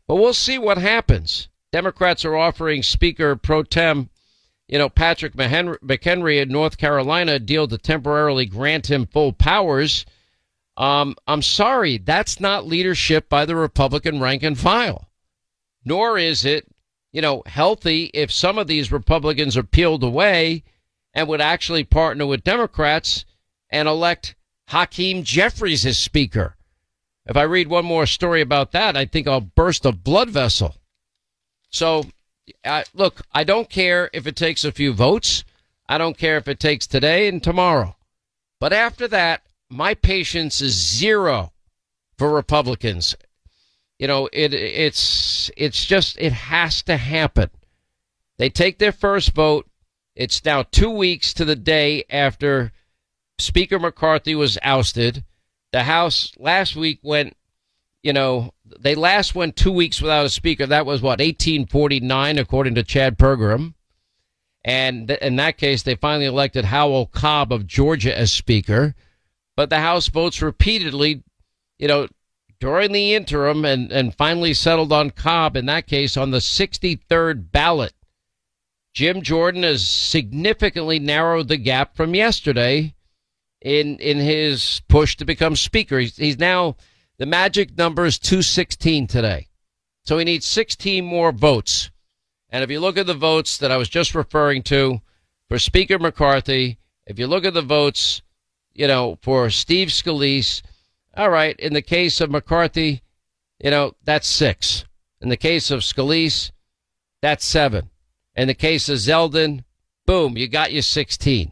But 0.07 0.15
we'll 0.15 0.33
see 0.33 0.57
what 0.57 0.77
happens. 0.77 1.47
Democrats 1.71 2.25
are 2.25 2.35
offering 2.35 2.81
Speaker 2.81 3.35
pro 3.35 3.63
tem, 3.63 4.09
you 4.67 4.77
know, 4.77 4.89
Patrick 4.89 5.35
McHenry 5.35 6.41
in 6.41 6.49
North 6.49 6.77
Carolina 6.77 7.33
a 7.33 7.39
deal 7.39 7.67
to 7.67 7.77
temporarily 7.77 8.47
grant 8.47 8.89
him 8.89 9.05
full 9.05 9.31
powers. 9.31 10.05
Um, 10.77 11.15
I'm 11.27 11.43
sorry, 11.43 11.97
that's 11.97 12.39
not 12.39 12.65
leadership 12.65 13.29
by 13.29 13.45
the 13.45 13.55
Republican 13.55 14.19
rank 14.19 14.41
and 14.43 14.57
file. 14.57 15.09
Nor 15.85 16.17
is 16.17 16.43
it 16.43 16.67
you 17.11 17.21
know, 17.21 17.43
healthy 17.45 18.11
if 18.13 18.31
some 18.31 18.57
of 18.57 18.67
these 18.67 18.91
Republicans 18.91 19.57
are 19.57 19.63
peeled 19.63 20.03
away 20.03 20.63
and 21.13 21.27
would 21.27 21.41
actually 21.41 21.83
partner 21.83 22.25
with 22.25 22.43
Democrats 22.43 23.25
and 23.69 23.87
elect 23.87 24.35
Hakeem 24.67 25.23
Jeffries 25.23 25.85
as 25.85 25.97
Speaker. 25.97 26.55
If 27.25 27.37
I 27.37 27.43
read 27.43 27.67
one 27.67 27.85
more 27.85 28.05
story 28.05 28.41
about 28.41 28.71
that, 28.71 28.95
I 28.97 29.05
think 29.05 29.27
I'll 29.27 29.41
burst 29.41 29.85
a 29.85 29.91
blood 29.91 30.29
vessel. 30.29 30.75
So, 31.69 32.05
look, 32.93 33.21
I 33.31 33.43
don't 33.43 33.69
care 33.69 34.09
if 34.13 34.25
it 34.25 34.35
takes 34.35 34.63
a 34.63 34.71
few 34.71 34.93
votes. 34.93 35.43
I 35.87 35.97
don't 35.97 36.17
care 36.17 36.37
if 36.37 36.47
it 36.47 36.59
takes 36.59 36.87
today 36.87 37.27
and 37.27 37.43
tomorrow. 37.43 37.95
But 38.59 38.73
after 38.73 39.07
that, 39.09 39.43
my 39.69 39.93
patience 39.93 40.61
is 40.61 40.73
zero 40.73 41.53
for 42.17 42.31
Republicans. 42.31 43.15
you 43.99 44.07
know, 44.07 44.29
it 44.31 44.53
it's 44.53 45.51
it's 45.57 45.85
just 45.85 46.17
it 46.19 46.31
has 46.31 46.81
to 46.83 46.97
happen. 46.97 47.49
They 48.37 48.49
take 48.49 48.79
their 48.79 48.93
first 48.93 49.33
vote. 49.33 49.68
It's 50.19 50.43
now 50.43 50.63
two 50.63 50.89
weeks 50.89 51.33
to 51.35 51.45
the 51.45 51.55
day 51.55 52.03
after 52.09 52.73
Speaker 53.37 53.79
McCarthy 53.79 54.35
was 54.35 54.57
ousted. 54.61 55.23
The 55.71 55.83
House 55.83 56.33
last 56.37 56.75
week 56.75 56.99
went, 57.01 57.37
you 58.03 58.11
know, 58.11 58.51
they 58.65 58.95
last 58.95 59.33
went 59.33 59.55
two 59.55 59.71
weeks 59.71 60.01
without 60.01 60.25
a 60.25 60.29
speaker. 60.29 60.65
That 60.65 60.85
was 60.85 61.01
what 61.01 61.19
1849, 61.19 62.37
according 62.37 62.75
to 62.75 62.83
Chad 62.83 63.17
Pergram. 63.17 63.75
And 64.65 65.07
th- 65.07 65.21
in 65.21 65.37
that 65.37 65.57
case, 65.57 65.83
they 65.83 65.95
finally 65.95 66.25
elected 66.25 66.65
Howell 66.65 67.05
Cobb 67.05 67.53
of 67.53 67.65
Georgia 67.65 68.15
as 68.15 68.33
Speaker. 68.33 68.95
But 69.55 69.69
the 69.69 69.79
House 69.79 70.09
votes 70.09 70.41
repeatedly, 70.41 71.23
you 71.77 71.87
know, 71.87 72.09
during 72.59 72.91
the 72.91 73.13
interim 73.13 73.63
and, 73.63 73.89
and 73.89 74.13
finally 74.13 74.53
settled 74.53 74.91
on 74.91 75.11
Cobb, 75.11 75.55
in 75.55 75.65
that 75.67 75.87
case, 75.87 76.17
on 76.17 76.31
the 76.31 76.39
63rd 76.39 77.53
ballot. 77.53 77.93
Jim 78.99 79.21
Jordan 79.21 79.63
has 79.63 79.87
significantly 79.87 80.99
narrowed 80.99 81.47
the 81.47 81.55
gap 81.55 81.95
from 81.95 82.13
yesterday 82.13 82.93
in 83.61 83.97
in 83.99 84.17
his 84.17 84.81
push 84.89 85.15
to 85.15 85.23
become 85.23 85.55
speaker. 85.55 85.99
He's, 85.99 86.17
he's 86.17 86.37
now 86.37 86.75
the 87.17 87.25
magic 87.25 87.77
number 87.77 88.03
is 88.03 88.19
216 88.19 89.07
today. 89.07 89.47
So 90.03 90.17
he 90.17 90.25
needs 90.25 90.45
16 90.47 91.05
more 91.05 91.31
votes. 91.31 91.91
And 92.49 92.61
if 92.61 92.69
you 92.69 92.81
look 92.81 92.97
at 92.97 93.07
the 93.07 93.13
votes 93.13 93.57
that 93.59 93.71
I 93.71 93.77
was 93.77 93.87
just 93.87 94.13
referring 94.13 94.63
to 94.63 94.99
for 95.47 95.57
Speaker 95.59 95.97
McCarthy, 95.97 96.77
if 97.07 97.17
you 97.17 97.27
look 97.27 97.45
at 97.45 97.53
the 97.53 97.61
votes, 97.61 98.21
you 98.73 98.85
know, 98.85 99.17
for 99.21 99.49
Steve 99.49 99.87
Scalise, 99.87 100.61
all 101.15 101.29
right, 101.29 101.57
in 101.57 101.71
the 101.71 101.81
case 101.81 102.19
of 102.19 102.31
McCarthy, 102.31 103.01
you 103.63 103.71
know, 103.71 103.93
that's 104.03 104.27
six. 104.27 104.83
In 105.21 105.29
the 105.29 105.37
case 105.37 105.71
of 105.71 105.83
Scalise, 105.83 106.51
that's 107.21 107.45
seven. 107.45 107.91
In 108.39 108.47
the 108.47 108.53
case 108.53 108.87
of 108.87 108.95
Zeldin, 108.99 109.65
boom, 110.05 110.37
you 110.37 110.47
got 110.47 110.71
your 110.71 110.81
16. 110.81 111.51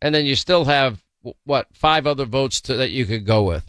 And 0.00 0.14
then 0.14 0.24
you 0.24 0.36
still 0.36 0.66
have, 0.66 1.02
what, 1.42 1.66
five 1.72 2.06
other 2.06 2.24
votes 2.24 2.60
to, 2.60 2.76
that 2.76 2.92
you 2.92 3.06
could 3.06 3.26
go 3.26 3.42
with. 3.42 3.68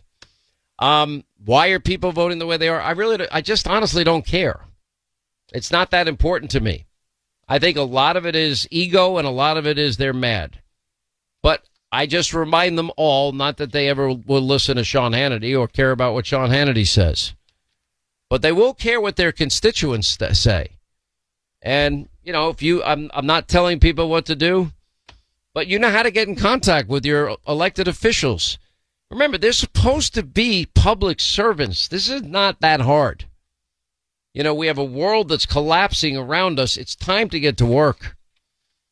Um, 0.77 1.23
why 1.43 1.69
are 1.69 1.79
people 1.79 2.11
voting 2.11 2.37
the 2.37 2.45
way 2.45 2.57
they 2.57 2.69
are? 2.69 2.79
I 2.79 2.91
really, 2.91 3.27
I 3.31 3.41
just 3.41 3.67
honestly 3.67 4.03
don't 4.03 4.23
care. 4.23 4.59
It's 5.51 5.71
not 5.71 5.89
that 5.89 6.07
important 6.07 6.51
to 6.51 6.59
me. 6.59 6.85
I 7.49 7.57
think 7.57 7.75
a 7.75 7.81
lot 7.81 8.15
of 8.15 8.27
it 8.27 8.35
is 8.35 8.67
ego 8.69 9.17
and 9.17 9.25
a 9.27 9.31
lot 9.31 9.57
of 9.57 9.65
it 9.65 9.79
is 9.79 9.97
they're 9.97 10.13
mad. 10.13 10.59
But 11.41 11.63
I 11.91 12.05
just 12.05 12.35
remind 12.35 12.77
them 12.77 12.91
all, 12.97 13.31
not 13.31 13.57
that 13.57 13.71
they 13.71 13.89
ever 13.89 14.13
will 14.13 14.43
listen 14.43 14.77
to 14.77 14.83
Sean 14.83 15.13
Hannity 15.13 15.59
or 15.59 15.67
care 15.67 15.89
about 15.89 16.13
what 16.13 16.27
Sean 16.27 16.51
Hannity 16.51 16.87
says, 16.87 17.33
but 18.29 18.43
they 18.43 18.51
will 18.51 18.75
care 18.75 19.01
what 19.01 19.15
their 19.15 19.31
constituents 19.31 20.15
say. 20.33 20.77
And, 21.63 22.09
you 22.27 22.33
know, 22.33 22.49
if 22.49 22.61
you, 22.61 22.83
I'm, 22.83 23.09
I'm 23.13 23.25
not 23.25 23.47
telling 23.47 23.79
people 23.79 24.09
what 24.09 24.25
to 24.25 24.35
do, 24.35 24.73
but 25.53 25.67
you 25.67 25.79
know 25.79 25.89
how 25.89 26.03
to 26.03 26.11
get 26.11 26.27
in 26.27 26.35
contact 26.35 26.89
with 26.89 27.05
your 27.05 27.37
elected 27.47 27.87
officials. 27.87 28.57
Remember, 29.09 29.37
they're 29.37 29.53
supposed 29.53 30.13
to 30.13 30.23
be 30.23 30.67
public 30.75 31.21
servants. 31.21 31.87
This 31.87 32.09
is 32.09 32.23
not 32.23 32.59
that 32.59 32.81
hard. 32.81 33.23
You 34.33 34.43
know, 34.43 34.53
we 34.53 34.67
have 34.67 34.77
a 34.77 34.83
world 34.83 35.29
that's 35.29 35.45
collapsing 35.45 36.17
around 36.17 36.59
us. 36.59 36.75
It's 36.75 36.97
time 36.97 37.29
to 37.29 37.39
get 37.39 37.55
to 37.59 37.65
work. 37.65 38.17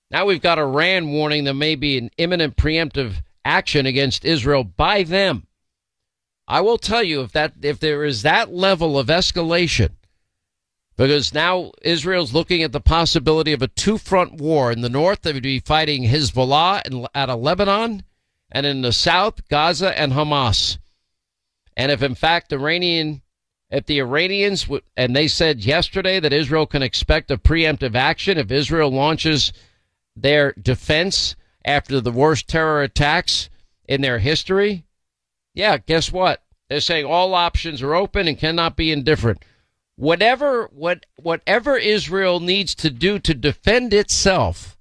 Now 0.10 0.26
we've 0.26 0.42
got 0.42 0.58
Iran 0.58 1.12
warning 1.12 1.44
there 1.44 1.54
may 1.54 1.76
be 1.76 1.98
an 1.98 2.12
imminent 2.18 2.56
preemptive 2.56 3.16
action 3.44 3.86
against 3.86 4.24
Israel 4.24 4.64
by 4.64 5.04
them. 5.04 5.46
I 6.48 6.62
will 6.62 6.78
tell 6.78 7.04
you 7.04 7.20
if 7.20 7.34
that 7.34 7.56
if 7.62 7.82
there 7.82 8.06
is 8.06 8.22
that 8.22 8.54
level 8.54 8.98
of 8.98 9.08
escalation, 9.08 9.90
because 10.98 11.34
now 11.34 11.72
Israel's 11.82 12.34
looking 12.34 12.64
at 12.64 12.72
the 12.72 12.80
possibility 12.80 13.52
of 13.54 13.62
a 13.62 13.68
two-front 13.68 14.36
war. 14.36 14.72
In 14.72 14.82
the 14.82 14.90
north, 14.90 15.22
they 15.22 15.34
would 15.34 15.44
be 15.44 15.60
fighting 15.60 16.04
Hezbollah 16.04 17.08
out 17.14 17.30
of 17.30 17.40
Lebanon, 17.40 18.04
and 18.52 18.66
in 18.66 18.82
the 18.82 18.94
south, 18.94 19.48
Gaza 19.50 19.98
and 20.00 20.14
Hamas. 20.14 20.78
And 21.76 21.92
if 21.92 22.02
in 22.02 22.16
fact 22.16 22.54
Iranian, 22.54 23.22
if 23.70 23.86
the 23.86 24.00
Iranians 24.00 24.68
and 24.96 25.16
they 25.16 25.28
said 25.28 25.66
yesterday 25.66 26.20
that 26.20 26.32
Israel 26.32 26.66
can 26.66 26.82
expect 26.82 27.32
a 27.32 27.38
preemptive 27.38 27.96
action 27.96 28.38
if 28.38 28.52
Israel 28.52 28.92
launches 28.92 29.52
their 30.16 30.54
defense 30.54 31.36
after 31.66 32.00
the 32.00 32.12
worst 32.12 32.48
terror 32.48 32.82
attacks 32.82 33.50
in 33.86 34.02
their 34.02 34.20
history? 34.20 34.86
Yeah, 35.54 35.78
guess 35.78 36.12
what? 36.12 36.42
They're 36.70 36.80
saying 36.80 37.06
all 37.06 37.34
options 37.34 37.82
are 37.82 37.96
open 37.96 38.28
and 38.28 38.38
cannot 38.38 38.78
be 38.78 38.92
indifferent. 38.92 39.44
Whatever 39.98 40.70
what 40.74 41.06
whatever 41.16 41.78
Israel 41.78 42.40
needs 42.40 42.76
to 42.76 42.90
do 42.90 43.18
to 43.20 43.34
defend 43.34 43.94
itself 43.94 44.78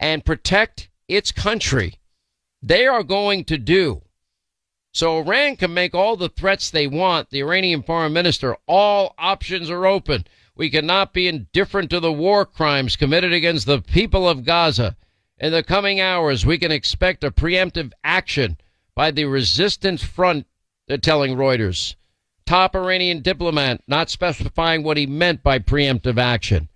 and 0.00 0.24
protect 0.24 0.88
its 1.08 1.30
country, 1.30 2.00
they 2.60 2.86
are 2.86 3.02
going 3.02 3.44
to 3.44 3.58
do. 3.58 4.02
So 4.92 5.18
Iran 5.18 5.56
can 5.56 5.74
make 5.74 5.94
all 5.94 6.16
the 6.16 6.28
threats 6.28 6.70
they 6.70 6.86
want. 6.86 7.30
The 7.30 7.40
Iranian 7.40 7.82
foreign 7.82 8.12
minister, 8.12 8.56
all 8.66 9.14
options 9.18 9.68
are 9.68 9.86
open. 9.86 10.24
We 10.56 10.70
cannot 10.70 11.12
be 11.12 11.26
indifferent 11.26 11.90
to 11.90 12.00
the 12.00 12.12
war 12.12 12.46
crimes 12.46 12.94
committed 12.94 13.32
against 13.32 13.66
the 13.66 13.80
people 13.80 14.28
of 14.28 14.44
Gaza. 14.44 14.96
In 15.38 15.50
the 15.50 15.64
coming 15.64 16.00
hours, 16.00 16.46
we 16.46 16.58
can 16.58 16.70
expect 16.70 17.24
a 17.24 17.32
preemptive 17.32 17.90
action 18.04 18.56
by 18.94 19.10
the 19.10 19.24
resistance 19.24 20.04
front, 20.04 20.46
they're 20.86 20.96
telling 20.96 21.34
Reuters. 21.36 21.96
Top 22.46 22.76
Iranian 22.76 23.20
diplomat 23.20 23.82
not 23.86 24.10
specifying 24.10 24.82
what 24.82 24.96
he 24.96 25.06
meant 25.06 25.42
by 25.42 25.58
preemptive 25.58 26.18
action. 26.18 26.68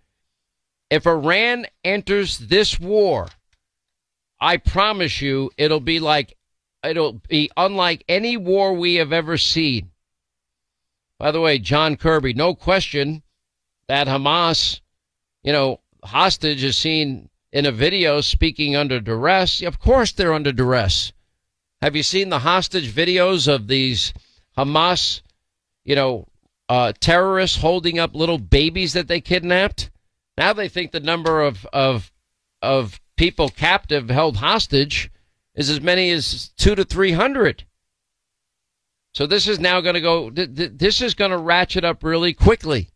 If 0.90 1.06
Iran 1.06 1.66
enters 1.84 2.38
this 2.38 2.80
war, 2.80 3.28
I 4.40 4.56
promise 4.56 5.20
you 5.20 5.50
it'll 5.58 5.80
be 5.80 6.00
like 6.00 6.36
it'll 6.82 7.20
be 7.28 7.50
unlike 7.56 8.04
any 8.08 8.36
war 8.36 8.72
we 8.72 8.94
have 8.96 9.12
ever 9.12 9.36
seen. 9.36 9.90
By 11.18 11.32
the 11.32 11.40
way, 11.40 11.58
John 11.58 11.96
Kirby, 11.96 12.32
no 12.34 12.54
question, 12.54 13.22
that 13.88 14.06
Hamas, 14.06 14.80
you 15.42 15.52
know, 15.52 15.80
hostage 16.04 16.62
is 16.62 16.78
seen 16.78 17.28
in 17.52 17.66
a 17.66 17.72
video 17.72 18.20
speaking 18.20 18.76
under 18.76 19.00
duress. 19.00 19.60
Of 19.62 19.80
course 19.80 20.12
they're 20.12 20.32
under 20.32 20.52
duress. 20.52 21.12
Have 21.82 21.96
you 21.96 22.02
seen 22.02 22.28
the 22.28 22.40
hostage 22.40 22.92
videos 22.92 23.52
of 23.52 23.66
these 23.66 24.14
Hamas, 24.56 25.22
you 25.88 25.94
know, 25.94 26.28
uh, 26.68 26.92
terrorists 27.00 27.56
holding 27.56 27.98
up 27.98 28.14
little 28.14 28.36
babies 28.36 28.92
that 28.92 29.08
they 29.08 29.22
kidnapped? 29.22 29.90
Now 30.36 30.52
they 30.52 30.68
think 30.68 30.92
the 30.92 31.00
number 31.00 31.40
of, 31.40 31.64
of, 31.72 32.12
of 32.60 33.00
people 33.16 33.48
captive 33.48 34.10
held 34.10 34.36
hostage 34.36 35.10
is 35.54 35.70
as 35.70 35.80
many 35.80 36.10
as 36.10 36.50
two 36.58 36.74
to 36.74 36.84
300. 36.84 37.64
So 39.14 39.26
this 39.26 39.48
is 39.48 39.58
now 39.58 39.80
going 39.80 39.94
to 39.94 40.00
go, 40.02 40.28
this 40.30 41.00
is 41.00 41.14
going 41.14 41.30
to 41.30 41.38
ratchet 41.38 41.84
up 41.84 42.04
really 42.04 42.34
quickly. 42.34 42.90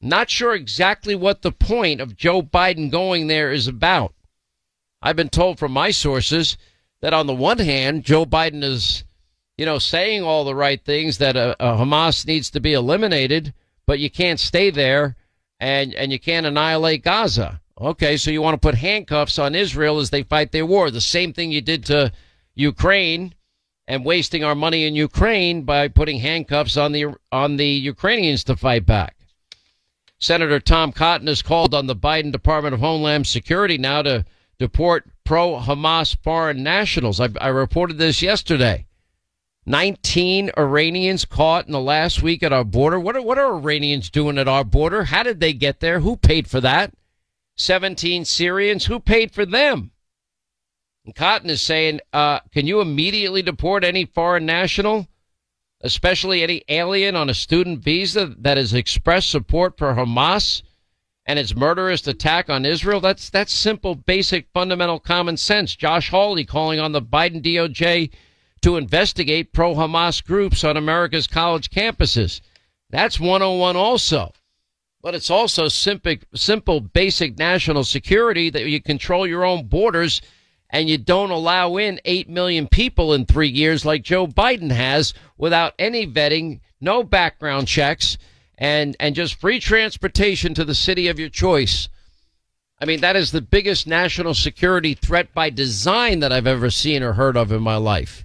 Not 0.00 0.28
sure 0.28 0.52
exactly 0.52 1.14
what 1.14 1.42
the 1.42 1.52
point 1.52 2.00
of 2.00 2.16
Joe 2.16 2.42
Biden 2.42 2.90
going 2.90 3.28
there 3.28 3.52
is 3.52 3.68
about. 3.68 4.14
I've 5.00 5.16
been 5.16 5.28
told 5.28 5.60
from 5.60 5.70
my 5.70 5.92
sources 5.92 6.56
that 7.00 7.14
on 7.14 7.28
the 7.28 7.34
one 7.34 7.60
hand, 7.60 8.02
Joe 8.02 8.26
Biden 8.26 8.64
is, 8.64 9.04
you 9.56 9.66
know, 9.66 9.78
saying 9.78 10.22
all 10.22 10.44
the 10.44 10.54
right 10.54 10.84
things 10.84 11.18
that 11.18 11.36
uh, 11.36 11.54
uh, 11.58 11.76
Hamas 11.78 12.26
needs 12.26 12.50
to 12.50 12.60
be 12.60 12.72
eliminated, 12.72 13.54
but 13.86 13.98
you 13.98 14.10
can't 14.10 14.40
stay 14.40 14.70
there 14.70 15.16
and, 15.58 15.94
and 15.94 16.12
you 16.12 16.18
can't 16.18 16.46
annihilate 16.46 17.02
Gaza. 17.02 17.60
Okay, 17.78 18.16
so 18.16 18.30
you 18.30 18.40
want 18.40 18.54
to 18.54 18.66
put 18.66 18.76
handcuffs 18.76 19.38
on 19.38 19.54
Israel 19.54 19.98
as 19.98 20.10
they 20.10 20.22
fight 20.22 20.52
their 20.52 20.66
war. 20.66 20.90
The 20.90 21.00
same 21.00 21.32
thing 21.32 21.50
you 21.50 21.60
did 21.60 21.84
to 21.86 22.12
Ukraine 22.54 23.34
and 23.86 24.04
wasting 24.04 24.42
our 24.42 24.54
money 24.54 24.84
in 24.84 24.94
Ukraine 24.94 25.62
by 25.62 25.88
putting 25.88 26.20
handcuffs 26.20 26.76
on 26.76 26.92
the 26.92 27.14
on 27.30 27.56
the 27.56 27.68
Ukrainians 27.68 28.44
to 28.44 28.56
fight 28.56 28.86
back. 28.86 29.16
Senator 30.18 30.58
Tom 30.58 30.92
Cotton 30.92 31.26
has 31.26 31.42
called 31.42 31.74
on 31.74 31.86
the 31.86 31.94
Biden 31.94 32.32
Department 32.32 32.74
of 32.74 32.80
Homeland 32.80 33.26
Security 33.26 33.76
now 33.76 34.02
to 34.02 34.24
deport 34.58 35.04
pro 35.24 35.60
Hamas 35.60 36.16
foreign 36.22 36.62
nationals. 36.62 37.20
I, 37.20 37.28
I, 37.38 37.48
reported 37.48 37.98
this 37.98 38.22
yesterday. 38.22 38.86
19 39.66 40.50
Iranians 40.56 41.24
caught 41.24 41.66
in 41.66 41.72
the 41.72 41.80
last 41.80 42.22
week 42.22 42.42
at 42.42 42.52
our 42.52 42.64
border. 42.64 42.98
What 42.98 43.16
are, 43.16 43.22
what 43.22 43.38
are 43.38 43.54
Iranians 43.54 44.10
doing 44.10 44.38
at 44.38 44.48
our 44.48 44.64
border? 44.64 45.04
How 45.04 45.22
did 45.22 45.40
they 45.40 45.52
get 45.52 45.80
there? 45.80 46.00
Who 46.00 46.16
paid 46.16 46.48
for 46.48 46.60
that? 46.60 46.94
17 47.56 48.24
Syrians. 48.24 48.86
Who 48.86 49.00
paid 49.00 49.32
for 49.32 49.44
them? 49.44 49.90
And 51.04 51.14
Cotton 51.14 51.50
is 51.50 51.62
saying, 51.62 52.00
uh, 52.12 52.40
can 52.52 52.66
you 52.66 52.80
immediately 52.80 53.42
deport 53.42 53.84
any 53.84 54.04
foreign 54.04 54.46
national? 54.46 55.08
especially 55.80 56.42
any 56.42 56.62
alien 56.68 57.14
on 57.14 57.30
a 57.30 57.34
student 57.34 57.80
visa 57.80 58.34
that 58.38 58.56
has 58.56 58.72
expressed 58.74 59.30
support 59.30 59.76
for 59.76 59.94
Hamas 59.94 60.62
and 61.26 61.38
its 61.38 61.54
murderous 61.54 62.06
attack 62.06 62.48
on 62.48 62.64
Israel. 62.64 63.00
That's 63.00 63.30
that's 63.30 63.52
simple, 63.52 63.94
basic, 63.94 64.48
fundamental 64.52 64.98
common 64.98 65.36
sense. 65.36 65.76
Josh 65.76 66.10
Hawley 66.10 66.44
calling 66.44 66.80
on 66.80 66.92
the 66.92 67.02
Biden 67.02 67.42
DOJ 67.42 68.10
to 68.66 68.76
investigate 68.76 69.52
pro-Hamas 69.52 70.24
groups 70.24 70.64
on 70.64 70.76
America's 70.76 71.28
college 71.28 71.70
campuses. 71.70 72.40
That's 72.90 73.20
101 73.20 73.76
also. 73.76 74.32
But 75.00 75.14
it's 75.14 75.30
also 75.30 75.68
simple, 75.68 76.16
simple, 76.34 76.80
basic 76.80 77.38
national 77.38 77.84
security 77.84 78.50
that 78.50 78.66
you 78.66 78.82
control 78.82 79.24
your 79.24 79.44
own 79.44 79.68
borders 79.68 80.20
and 80.68 80.88
you 80.88 80.98
don't 80.98 81.30
allow 81.30 81.76
in 81.76 82.00
8 82.04 82.28
million 82.28 82.66
people 82.66 83.12
in 83.12 83.24
three 83.24 83.46
years 83.46 83.84
like 83.84 84.02
Joe 84.02 84.26
Biden 84.26 84.72
has 84.72 85.14
without 85.38 85.74
any 85.78 86.04
vetting, 86.04 86.58
no 86.80 87.04
background 87.04 87.68
checks, 87.68 88.18
and, 88.58 88.96
and 88.98 89.14
just 89.14 89.36
free 89.36 89.60
transportation 89.60 90.54
to 90.54 90.64
the 90.64 90.74
city 90.74 91.06
of 91.06 91.20
your 91.20 91.28
choice. 91.28 91.88
I 92.80 92.84
mean, 92.84 93.00
that 93.02 93.14
is 93.14 93.30
the 93.30 93.40
biggest 93.40 93.86
national 93.86 94.34
security 94.34 94.94
threat 94.94 95.32
by 95.32 95.50
design 95.50 96.18
that 96.18 96.32
I've 96.32 96.48
ever 96.48 96.68
seen 96.68 97.04
or 97.04 97.12
heard 97.12 97.36
of 97.36 97.52
in 97.52 97.62
my 97.62 97.76
life. 97.76 98.24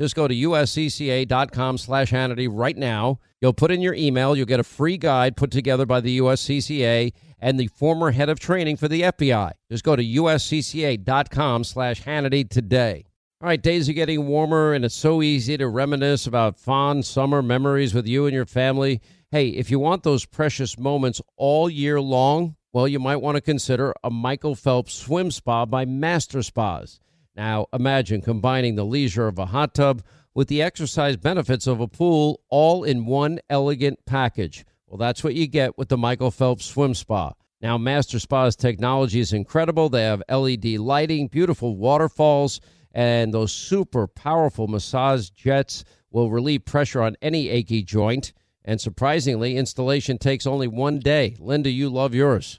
just 0.00 0.14
go 0.14 0.28
to 0.28 0.34
uscca.com 0.34 1.78
slash 1.78 2.12
Hannity 2.12 2.48
right 2.50 2.76
now. 2.76 3.18
You'll 3.40 3.52
put 3.52 3.70
in 3.70 3.80
your 3.80 3.94
email. 3.94 4.36
You'll 4.36 4.46
get 4.46 4.60
a 4.60 4.64
free 4.64 4.96
guide 4.96 5.36
put 5.36 5.50
together 5.50 5.86
by 5.86 6.00
the 6.00 6.18
USCCA 6.18 7.12
and 7.40 7.58
the 7.58 7.68
former 7.68 8.10
head 8.12 8.28
of 8.28 8.38
training 8.38 8.76
for 8.76 8.88
the 8.88 9.02
FBI. 9.02 9.52
Just 9.70 9.84
go 9.84 9.96
to 9.96 10.04
uscca.com 10.04 11.64
slash 11.64 12.02
Hannity 12.02 12.48
today. 12.48 13.04
All 13.40 13.48
right, 13.48 13.62
days 13.62 13.88
are 13.88 13.92
getting 13.92 14.26
warmer, 14.26 14.72
and 14.72 14.84
it's 14.84 14.96
so 14.96 15.22
easy 15.22 15.56
to 15.56 15.68
reminisce 15.68 16.26
about 16.26 16.58
fond 16.58 17.04
summer 17.04 17.40
memories 17.40 17.94
with 17.94 18.06
you 18.06 18.26
and 18.26 18.34
your 18.34 18.46
family. 18.46 19.00
Hey, 19.30 19.50
if 19.50 19.70
you 19.70 19.78
want 19.78 20.02
those 20.02 20.24
precious 20.24 20.76
moments 20.76 21.20
all 21.36 21.70
year 21.70 22.00
long, 22.00 22.56
well, 22.72 22.88
you 22.88 22.98
might 22.98 23.16
want 23.16 23.36
to 23.36 23.40
consider 23.40 23.94
a 24.02 24.10
Michael 24.10 24.56
Phelps 24.56 24.94
swim 24.94 25.30
spa 25.30 25.66
by 25.66 25.84
Master 25.84 26.42
Spas. 26.42 26.98
Now, 27.38 27.66
imagine 27.72 28.20
combining 28.20 28.74
the 28.74 28.84
leisure 28.84 29.28
of 29.28 29.38
a 29.38 29.46
hot 29.46 29.72
tub 29.72 30.02
with 30.34 30.48
the 30.48 30.60
exercise 30.60 31.16
benefits 31.16 31.68
of 31.68 31.78
a 31.78 31.86
pool 31.86 32.40
all 32.48 32.82
in 32.82 33.06
one 33.06 33.38
elegant 33.48 34.00
package. 34.06 34.66
Well, 34.88 34.98
that's 34.98 35.22
what 35.22 35.36
you 35.36 35.46
get 35.46 35.78
with 35.78 35.88
the 35.88 35.96
Michael 35.96 36.32
Phelps 36.32 36.64
Swim 36.64 36.94
Spa. 36.94 37.34
Now, 37.62 37.78
Master 37.78 38.18
Spa's 38.18 38.56
technology 38.56 39.20
is 39.20 39.32
incredible. 39.32 39.88
They 39.88 40.02
have 40.02 40.20
LED 40.28 40.64
lighting, 40.80 41.28
beautiful 41.28 41.76
waterfalls, 41.76 42.60
and 42.90 43.32
those 43.32 43.52
super 43.52 44.08
powerful 44.08 44.66
massage 44.66 45.30
jets 45.30 45.84
will 46.10 46.32
relieve 46.32 46.64
pressure 46.64 47.02
on 47.02 47.16
any 47.22 47.50
achy 47.50 47.84
joint. 47.84 48.32
And 48.64 48.80
surprisingly, 48.80 49.56
installation 49.56 50.18
takes 50.18 50.44
only 50.44 50.66
one 50.66 50.98
day. 50.98 51.36
Linda, 51.38 51.70
you 51.70 51.88
love 51.88 52.16
yours 52.16 52.58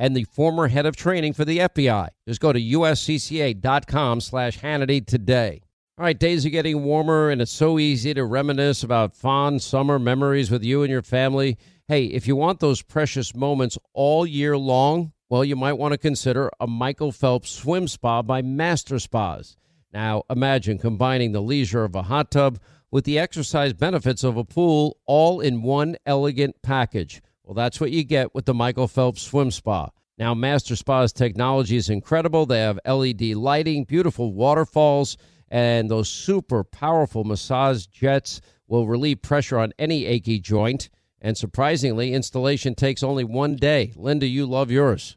and 0.00 0.16
the 0.16 0.24
former 0.24 0.68
head 0.68 0.86
of 0.86 0.96
training 0.96 1.34
for 1.34 1.44
the 1.44 1.58
FBI. 1.58 2.08
Just 2.26 2.40
go 2.40 2.54
to 2.54 2.58
uscca.com 2.58 4.22
slash 4.22 4.58
Hannity 4.58 5.06
today. 5.06 5.60
All 5.98 6.04
right, 6.06 6.18
days 6.18 6.46
are 6.46 6.50
getting 6.50 6.82
warmer, 6.82 7.28
and 7.28 7.42
it's 7.42 7.52
so 7.52 7.78
easy 7.78 8.14
to 8.14 8.24
reminisce 8.24 8.82
about 8.82 9.14
fond 9.14 9.60
summer 9.60 9.98
memories 9.98 10.50
with 10.50 10.64
you 10.64 10.82
and 10.82 10.90
your 10.90 11.02
family. 11.02 11.58
Hey, 11.86 12.06
if 12.06 12.26
you 12.26 12.34
want 12.34 12.60
those 12.60 12.80
precious 12.80 13.34
moments 13.34 13.76
all 13.92 14.26
year 14.26 14.56
long, 14.56 15.12
well, 15.28 15.44
you 15.44 15.54
might 15.54 15.74
want 15.74 15.92
to 15.92 15.98
consider 15.98 16.50
a 16.58 16.66
Michael 16.66 17.12
Phelps 17.12 17.50
swim 17.50 17.86
spa 17.86 18.22
by 18.22 18.40
Master 18.40 18.98
Spas. 18.98 19.58
Now, 19.92 20.22
imagine 20.30 20.78
combining 20.78 21.32
the 21.32 21.42
leisure 21.42 21.84
of 21.84 21.94
a 21.94 22.04
hot 22.04 22.30
tub 22.30 22.58
with 22.90 23.04
the 23.04 23.18
exercise 23.18 23.74
benefits 23.74 24.24
of 24.24 24.38
a 24.38 24.44
pool 24.44 24.96
all 25.04 25.40
in 25.40 25.60
one 25.60 25.96
elegant 26.06 26.56
package. 26.62 27.20
Well, 27.50 27.56
that's 27.56 27.80
what 27.80 27.90
you 27.90 28.04
get 28.04 28.32
with 28.32 28.44
the 28.44 28.54
Michael 28.54 28.86
Phelps 28.86 29.22
Swim 29.22 29.50
Spa. 29.50 29.90
Now, 30.16 30.34
Master 30.34 30.76
Spa's 30.76 31.12
technology 31.12 31.74
is 31.74 31.90
incredible. 31.90 32.46
They 32.46 32.60
have 32.60 32.78
LED 32.86 33.34
lighting, 33.34 33.82
beautiful 33.82 34.32
waterfalls, 34.32 35.16
and 35.48 35.90
those 35.90 36.08
super 36.08 36.62
powerful 36.62 37.24
massage 37.24 37.86
jets 37.86 38.40
will 38.68 38.86
relieve 38.86 39.22
pressure 39.22 39.58
on 39.58 39.72
any 39.80 40.06
achy 40.06 40.38
joint. 40.38 40.90
And 41.20 41.36
surprisingly, 41.36 42.14
installation 42.14 42.76
takes 42.76 43.02
only 43.02 43.24
one 43.24 43.56
day. 43.56 43.94
Linda, 43.96 44.28
you 44.28 44.46
love 44.46 44.70
yours 44.70 45.16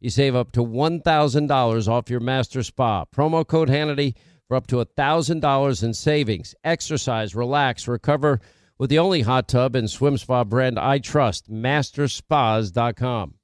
You 0.00 0.08
save 0.10 0.34
up 0.34 0.52
to 0.52 0.64
$1,000 0.64 1.88
off 1.88 2.10
your 2.10 2.20
master 2.20 2.62
spa. 2.62 3.04
Promo 3.04 3.46
code 3.46 3.68
Hannity 3.68 4.14
for 4.48 4.56
up 4.56 4.66
to 4.68 4.76
$1,000 4.76 5.82
in 5.84 5.94
savings. 5.94 6.54
Exercise, 6.64 7.34
relax, 7.34 7.86
recover 7.86 8.40
with 8.78 8.88
the 8.88 8.98
only 8.98 9.20
hot 9.20 9.46
tub 9.46 9.76
and 9.76 9.90
swim 9.90 10.16
spa 10.16 10.42
brand 10.42 10.78
I 10.78 10.98
trust, 10.98 11.52
masterspas.com. 11.52 13.34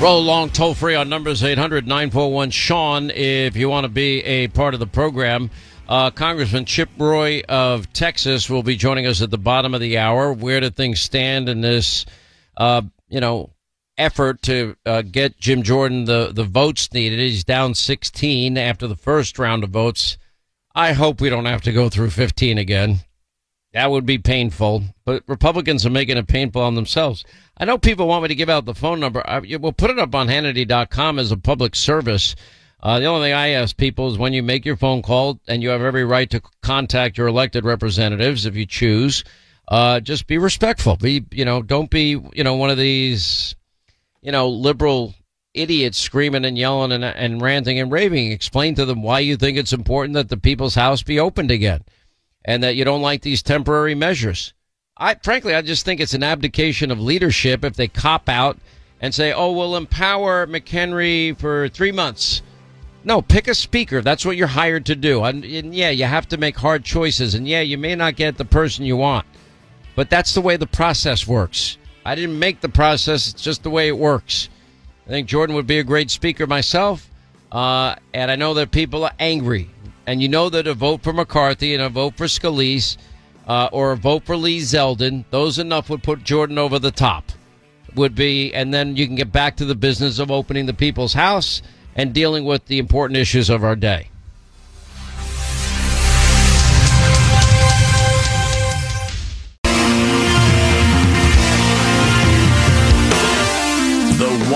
Roll 0.00 0.18
along 0.18 0.50
toll 0.50 0.74
free 0.74 0.96
on 0.96 1.08
numbers 1.08 1.44
800 1.44 1.86
941 1.86 2.50
Sean 2.50 3.10
if 3.10 3.54
you 3.54 3.68
want 3.68 3.84
to 3.84 3.88
be 3.88 4.24
a 4.24 4.48
part 4.48 4.74
of 4.74 4.80
the 4.80 4.86
program. 4.86 5.50
Uh, 5.88 6.10
Congressman 6.10 6.64
Chip 6.64 6.88
Roy 6.98 7.42
of 7.48 7.92
Texas 7.92 8.50
will 8.50 8.62
be 8.62 8.76
joining 8.76 9.06
us 9.06 9.22
at 9.22 9.30
the 9.30 9.38
bottom 9.38 9.74
of 9.74 9.80
the 9.80 9.98
hour. 9.98 10.32
Where 10.32 10.60
do 10.60 10.70
things 10.70 11.00
stand 11.00 11.48
in 11.48 11.60
this, 11.60 12.06
uh, 12.56 12.82
you 13.08 13.20
know, 13.20 13.53
effort 13.96 14.42
to 14.42 14.76
uh, 14.84 15.02
get 15.02 15.38
Jim 15.38 15.62
Jordan 15.62 16.04
the, 16.04 16.32
the 16.32 16.44
votes 16.44 16.92
needed? 16.92 17.18
He's 17.18 17.44
down 17.44 17.74
16 17.74 18.58
after 18.58 18.86
the 18.86 18.96
first 18.96 19.38
round 19.38 19.64
of 19.64 19.70
votes. 19.70 20.18
I 20.74 20.92
hope 20.92 21.20
we 21.20 21.30
don't 21.30 21.44
have 21.44 21.62
to 21.62 21.72
go 21.72 21.88
through 21.88 22.10
15 22.10 22.58
again. 22.58 23.00
That 23.74 23.90
would 23.90 24.06
be 24.06 24.18
painful, 24.18 24.84
but 25.04 25.24
Republicans 25.26 25.84
are 25.84 25.90
making 25.90 26.16
it 26.16 26.28
painful 26.28 26.62
on 26.62 26.76
themselves. 26.76 27.24
I 27.58 27.64
know 27.64 27.76
people 27.76 28.06
want 28.06 28.22
me 28.22 28.28
to 28.28 28.34
give 28.36 28.48
out 28.48 28.66
the 28.66 28.74
phone 28.74 29.00
number. 29.00 29.28
I, 29.28 29.40
we'll 29.40 29.72
put 29.72 29.90
it 29.90 29.98
up 29.98 30.14
on 30.14 30.28
Hannity.com 30.28 31.18
as 31.18 31.32
a 31.32 31.36
public 31.36 31.74
service. 31.74 32.36
Uh, 32.80 33.00
the 33.00 33.06
only 33.06 33.26
thing 33.26 33.34
I 33.34 33.48
ask 33.48 33.76
people 33.76 34.08
is 34.12 34.18
when 34.18 34.32
you 34.32 34.42
make 34.44 34.64
your 34.64 34.76
phone 34.76 35.02
call, 35.02 35.40
and 35.48 35.60
you 35.62 35.70
have 35.70 35.82
every 35.82 36.04
right 36.04 36.30
to 36.30 36.42
contact 36.62 37.18
your 37.18 37.26
elected 37.26 37.64
representatives 37.64 38.46
if 38.46 38.54
you 38.54 38.64
choose, 38.64 39.24
uh, 39.68 39.98
just 40.00 40.26
be 40.28 40.38
respectful. 40.38 40.96
Be, 40.96 41.24
you 41.32 41.44
know, 41.44 41.62
don't 41.62 41.90
be, 41.90 42.20
you 42.32 42.44
know, 42.44 42.54
one 42.54 42.70
of 42.70 42.78
these, 42.78 43.56
you 44.24 44.32
know, 44.32 44.48
liberal 44.48 45.14
idiots 45.54 45.98
screaming 45.98 46.44
and 46.44 46.58
yelling 46.58 46.90
and, 46.90 47.04
and 47.04 47.40
ranting 47.40 47.78
and 47.78 47.92
raving. 47.92 48.32
Explain 48.32 48.74
to 48.74 48.84
them 48.84 49.02
why 49.02 49.20
you 49.20 49.36
think 49.36 49.56
it's 49.56 49.72
important 49.72 50.14
that 50.14 50.28
the 50.28 50.36
people's 50.36 50.74
house 50.74 51.02
be 51.02 51.20
opened 51.20 51.52
again 51.52 51.84
and 52.44 52.62
that 52.64 52.74
you 52.74 52.84
don't 52.84 53.02
like 53.02 53.22
these 53.22 53.42
temporary 53.42 53.94
measures. 53.94 54.52
I, 54.96 55.14
frankly, 55.14 55.54
I 55.54 55.62
just 55.62 55.84
think 55.84 56.00
it's 56.00 56.14
an 56.14 56.24
abdication 56.24 56.90
of 56.90 56.98
leadership 56.98 57.64
if 57.64 57.74
they 57.74 57.86
cop 57.86 58.28
out 58.28 58.58
and 59.00 59.14
say, 59.14 59.32
oh, 59.32 59.52
we'll 59.52 59.76
empower 59.76 60.46
McHenry 60.46 61.38
for 61.38 61.68
three 61.68 61.92
months 61.92 62.42
no, 63.04 63.20
pick 63.20 63.48
a 63.48 63.54
speaker. 63.54 64.00
That's 64.00 64.24
what 64.24 64.36
you're 64.36 64.46
hired 64.46 64.86
to 64.86 64.96
do. 64.96 65.22
And, 65.24 65.44
and, 65.44 65.74
yeah, 65.74 65.90
you 65.90 66.04
have 66.04 66.28
to 66.28 66.36
make 66.36 66.56
hard 66.56 66.84
choices. 66.84 67.34
And 67.34 67.46
yeah, 67.46 67.60
you 67.60 67.76
may 67.76 67.94
not 67.94 68.16
get 68.16 68.38
the 68.38 68.44
person 68.44 68.84
you 68.84 68.96
want, 68.96 69.26
but 69.94 70.10
that's 70.10 70.34
the 70.34 70.40
way 70.40 70.56
the 70.56 70.66
process 70.66 71.26
works. 71.26 71.76
I 72.04 72.14
didn't 72.14 72.38
make 72.38 72.60
the 72.60 72.68
process. 72.68 73.28
It's 73.28 73.42
just 73.42 73.62
the 73.62 73.70
way 73.70 73.88
it 73.88 73.96
works. 73.96 74.48
I 75.06 75.10
think 75.10 75.28
Jordan 75.28 75.56
would 75.56 75.66
be 75.66 75.78
a 75.78 75.84
great 75.84 76.10
speaker 76.10 76.46
myself. 76.46 77.08
Uh, 77.50 77.94
and 78.12 78.30
I 78.30 78.36
know 78.36 78.54
that 78.54 78.70
people 78.70 79.04
are 79.04 79.12
angry. 79.18 79.70
And 80.06 80.20
you 80.20 80.28
know 80.28 80.50
that 80.50 80.66
a 80.66 80.74
vote 80.74 81.02
for 81.02 81.12
McCarthy 81.12 81.74
and 81.74 81.82
a 81.82 81.88
vote 81.88 82.16
for 82.16 82.26
Scalise 82.26 82.96
uh, 83.46 83.68
or 83.72 83.92
a 83.92 83.96
vote 83.96 84.24
for 84.24 84.36
Lee 84.36 84.60
Zeldin, 84.60 85.24
those 85.30 85.58
enough 85.58 85.88
would 85.88 86.02
put 86.02 86.24
Jordan 86.24 86.58
over 86.58 86.78
the 86.78 86.90
top. 86.90 87.24
Would 87.94 88.14
be, 88.14 88.52
and 88.52 88.74
then 88.74 88.96
you 88.96 89.06
can 89.06 89.14
get 89.14 89.30
back 89.30 89.56
to 89.56 89.64
the 89.64 89.76
business 89.76 90.18
of 90.18 90.30
opening 90.30 90.66
the 90.66 90.74
people's 90.74 91.14
house 91.14 91.62
and 91.94 92.12
dealing 92.12 92.44
with 92.44 92.66
the 92.66 92.78
important 92.78 93.18
issues 93.18 93.48
of 93.48 93.62
our 93.62 93.76
day. 93.76 94.10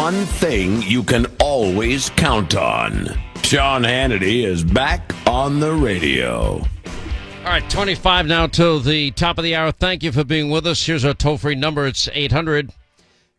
One 0.09 0.25
thing 0.25 0.81
you 0.81 1.03
can 1.03 1.27
always 1.39 2.09
count 2.09 2.55
on. 2.55 3.09
Sean 3.43 3.83
Hannity 3.83 4.43
is 4.43 4.65
back 4.65 5.13
on 5.27 5.61
the 5.61 5.71
radio. 5.71 6.53
All 6.53 7.45
right, 7.45 7.69
25 7.69 8.27
now 8.27 8.47
till 8.47 8.81
the 8.81 9.11
top 9.11 9.37
of 9.37 9.45
the 9.45 9.55
hour. 9.55 9.71
Thank 9.71 10.03
you 10.03 10.11
for 10.11 10.25
being 10.25 10.49
with 10.49 10.67
us. 10.67 10.87
Here's 10.87 11.05
our 11.05 11.13
toll 11.13 11.37
free 11.37 11.57
number. 11.57 11.87
It's 11.87 12.09
800 12.11 12.73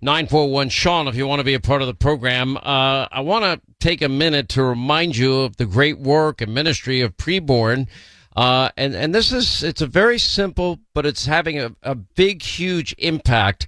941 0.02 0.70
Sean 0.70 1.08
if 1.08 1.16
you 1.16 1.26
want 1.26 1.40
to 1.40 1.44
be 1.44 1.56
a 1.56 1.60
part 1.60 1.82
of 1.82 1.88
the 1.88 1.96
program. 1.96 2.56
Uh, 2.58 3.08
I 3.12 3.22
want 3.22 3.46
to 3.46 3.60
take 3.80 4.04
a 4.04 4.10
minute 4.10 4.48
to 4.50 4.62
remind 4.62 5.18
you 5.18 5.40
of 5.40 5.58
the 5.58 5.66
great 5.66 5.98
work 5.98 6.40
and 6.40 6.54
ministry 6.54 7.02
of 7.02 7.18
preborn. 7.18 7.88
Uh, 8.36 8.70
and, 8.78 8.94
and 8.94 9.16
this 9.16 9.32
is, 9.32 9.64
it's 9.64 9.82
a 9.82 9.88
very 9.88 10.20
simple, 10.20 10.78
but 10.94 11.08
it's 11.08 11.26
having 11.26 11.58
a, 11.58 11.76
a 11.82 11.96
big, 11.96 12.44
huge 12.44 12.94
impact. 13.00 13.66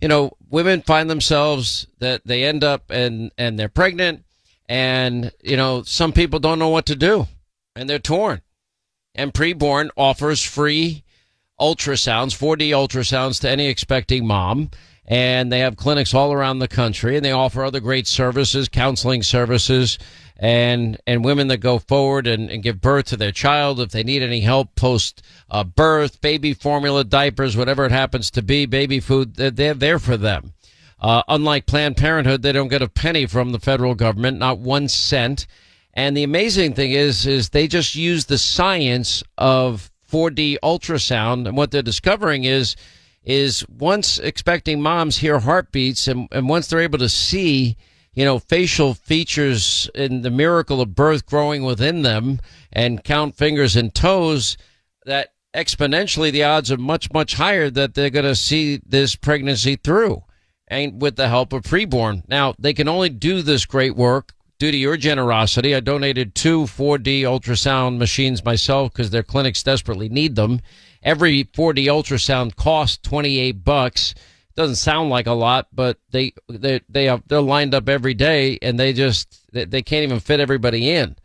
You 0.00 0.08
know, 0.08 0.36
women 0.50 0.82
find 0.82 1.08
themselves 1.08 1.86
that 1.98 2.22
they 2.26 2.44
end 2.44 2.64
up 2.64 2.90
and, 2.90 3.30
and 3.38 3.58
they're 3.58 3.68
pregnant 3.68 4.24
and, 4.68 5.32
you 5.42 5.56
know, 5.56 5.82
some 5.82 6.12
people 6.12 6.38
don't 6.38 6.58
know 6.58 6.68
what 6.68 6.86
to 6.86 6.96
do 6.96 7.26
and 7.76 7.88
they're 7.88 7.98
torn. 7.98 8.42
And 9.14 9.32
preborn 9.32 9.90
offers 9.96 10.42
free 10.42 11.04
ultrasounds, 11.60 12.36
4D 12.36 12.70
ultrasounds 12.70 13.40
to 13.40 13.50
any 13.50 13.66
expecting 13.68 14.26
mom 14.26 14.70
and 15.06 15.52
they 15.52 15.60
have 15.60 15.76
clinics 15.76 16.14
all 16.14 16.32
around 16.32 16.58
the 16.58 16.68
country 16.68 17.16
and 17.16 17.24
they 17.24 17.32
offer 17.32 17.64
other 17.64 17.80
great 17.80 18.06
services, 18.06 18.68
counseling 18.68 19.22
services 19.22 19.98
and, 20.36 20.98
and 21.06 21.24
women 21.24 21.48
that 21.48 21.58
go 21.58 21.78
forward 21.78 22.26
and, 22.26 22.50
and 22.50 22.62
give 22.62 22.80
birth 22.80 23.06
to 23.06 23.16
their 23.16 23.32
child. 23.32 23.80
If 23.80 23.90
they 23.90 24.02
need 24.02 24.22
any 24.22 24.40
help 24.40 24.74
post 24.74 25.22
uh, 25.50 25.64
birth, 25.64 26.20
baby 26.20 26.54
formula, 26.54 27.04
diapers, 27.04 27.56
whatever 27.56 27.84
it 27.84 27.92
happens 27.92 28.30
to 28.32 28.42
be, 28.42 28.66
baby 28.66 29.00
food, 29.00 29.36
they're, 29.36 29.50
they're 29.50 29.74
there 29.74 29.98
for 29.98 30.16
them. 30.16 30.52
Uh, 31.00 31.22
unlike 31.28 31.66
Planned 31.66 31.96
Parenthood, 31.96 32.42
they 32.42 32.52
don't 32.52 32.68
get 32.68 32.82
a 32.82 32.88
penny 32.88 33.26
from 33.26 33.52
the 33.52 33.60
federal 33.60 33.94
government, 33.94 34.38
not 34.38 34.58
one 34.58 34.88
cent. 34.88 35.46
And 35.92 36.16
the 36.16 36.22
amazing 36.22 36.74
thing 36.74 36.92
is, 36.92 37.26
is 37.26 37.50
they 37.50 37.68
just 37.68 37.94
use 37.94 38.24
the 38.24 38.38
science 38.38 39.22
of 39.38 39.90
4D 40.10 40.56
ultrasound, 40.62 41.46
and 41.46 41.56
what 41.56 41.70
they're 41.70 41.82
discovering 41.82 42.44
is, 42.44 42.74
is 43.22 43.66
once 43.68 44.18
expecting 44.18 44.80
moms 44.80 45.18
hear 45.18 45.40
heartbeats, 45.40 46.08
and, 46.08 46.28
and 46.32 46.48
once 46.48 46.66
they're 46.68 46.80
able 46.80 46.98
to 46.98 47.08
see, 47.08 47.76
you 48.14 48.24
know, 48.24 48.38
facial 48.38 48.94
features 48.94 49.90
in 49.94 50.22
the 50.22 50.30
miracle 50.30 50.80
of 50.80 50.94
birth 50.94 51.26
growing 51.26 51.64
within 51.64 52.02
them, 52.02 52.40
and 52.72 53.04
count 53.04 53.36
fingers 53.36 53.76
and 53.76 53.94
toes, 53.94 54.56
that 55.04 55.30
exponentially 55.54 56.32
the 56.32 56.44
odds 56.44 56.72
are 56.72 56.76
much 56.76 57.12
much 57.12 57.34
higher 57.34 57.70
that 57.70 57.94
they're 57.94 58.10
going 58.10 58.24
to 58.24 58.34
see 58.34 58.80
this 58.84 59.14
pregnancy 59.14 59.76
through 59.76 60.22
and 60.66 61.00
with 61.00 61.16
the 61.16 61.28
help 61.28 61.52
of 61.52 61.62
preborn. 61.62 62.22
Now 62.28 62.54
they 62.58 62.74
can 62.74 62.88
only 62.88 63.08
do 63.08 63.42
this 63.42 63.64
great 63.64 63.94
work 63.94 64.32
due 64.58 64.70
to 64.70 64.76
your 64.76 64.96
generosity. 64.96 65.74
I 65.74 65.80
donated 65.80 66.34
two 66.34 66.62
4d 66.62 67.22
ultrasound 67.22 67.98
machines 67.98 68.44
myself 68.44 68.92
because 68.92 69.10
their 69.10 69.22
clinics 69.22 69.62
desperately 69.62 70.08
need 70.08 70.36
them. 70.36 70.60
Every 71.02 71.44
4d 71.44 71.84
ultrasound 71.84 72.56
costs 72.56 72.98
28 73.02 73.64
bucks 73.64 74.14
doesn't 74.56 74.76
sound 74.76 75.10
like 75.10 75.26
a 75.26 75.32
lot 75.32 75.68
but 75.72 75.98
they 76.10 76.32
they 76.48 76.80
they 76.88 77.18
they're 77.26 77.40
lined 77.40 77.74
up 77.74 77.88
every 77.88 78.14
day 78.14 78.58
and 78.62 78.78
they 78.78 78.92
just 78.92 79.40
they 79.52 79.82
can't 79.82 80.04
even 80.04 80.20
fit 80.20 80.40
everybody 80.40 80.90
in 80.90 81.16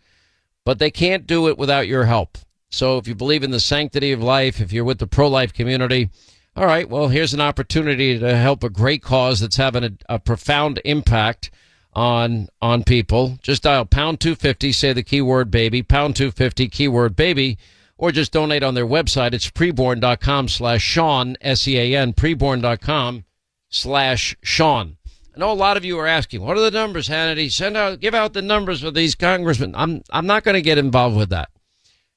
but 0.65 0.79
they 0.79 0.91
can't 0.91 1.27
do 1.27 1.47
it 1.47 1.57
without 1.57 1.87
your 1.87 2.05
help 2.05 2.37
so 2.69 2.97
if 2.97 3.07
you 3.07 3.15
believe 3.15 3.43
in 3.43 3.51
the 3.51 3.59
sanctity 3.59 4.11
of 4.11 4.21
life, 4.21 4.61
if 4.61 4.71
you're 4.71 4.83
with 4.85 4.99
the 4.99 5.07
pro 5.07 5.27
life 5.27 5.53
community, 5.53 6.09
all 6.55 6.65
right, 6.65 6.87
well, 6.87 7.07
here's 7.07 7.33
an 7.33 7.41
opportunity 7.41 8.17
to 8.19 8.35
help 8.35 8.63
a 8.63 8.69
great 8.69 9.01
cause 9.01 9.39
that's 9.39 9.57
having 9.57 9.83
a, 9.83 9.91
a 10.07 10.19
profound 10.19 10.79
impact 10.85 11.49
on 11.93 12.47
on 12.61 12.83
people. 12.83 13.39
Just 13.41 13.63
dial 13.63 13.85
pound 13.85 14.19
250, 14.19 14.71
say 14.71 14.93
the 14.93 15.03
keyword 15.03 15.49
baby, 15.49 15.81
pound 15.81 16.15
250, 16.15 16.67
keyword 16.67 17.15
baby, 17.15 17.57
or 17.99 18.13
just 18.13 18.31
donate 18.31 18.63
on 18.63 18.75
their 18.75 18.87
website. 18.87 19.33
It's 19.33 19.51
preborn.com 19.51 20.47
slash 20.47 20.81
Sean, 20.81 21.35
S-E-A-N, 21.41 22.13
preborn.com 22.13 23.25
slash 23.67 24.37
Sean. 24.41 24.95
I 25.35 25.39
know 25.39 25.51
a 25.51 25.53
lot 25.53 25.75
of 25.75 25.83
you 25.83 25.99
are 25.99 26.07
asking, 26.07 26.41
what 26.41 26.57
are 26.57 26.61
the 26.61 26.71
numbers, 26.71 27.09
Hannity? 27.09 27.51
Send 27.51 27.75
out, 27.75 27.99
give 27.99 28.15
out 28.15 28.31
the 28.31 28.41
numbers 28.41 28.81
for 28.81 28.91
these 28.91 29.15
congressmen. 29.15 29.75
I'm, 29.75 30.01
I'm 30.11 30.25
not 30.25 30.45
going 30.45 30.55
to 30.55 30.61
get 30.61 30.77
involved 30.77 31.17
with 31.17 31.29
that. 31.29 31.49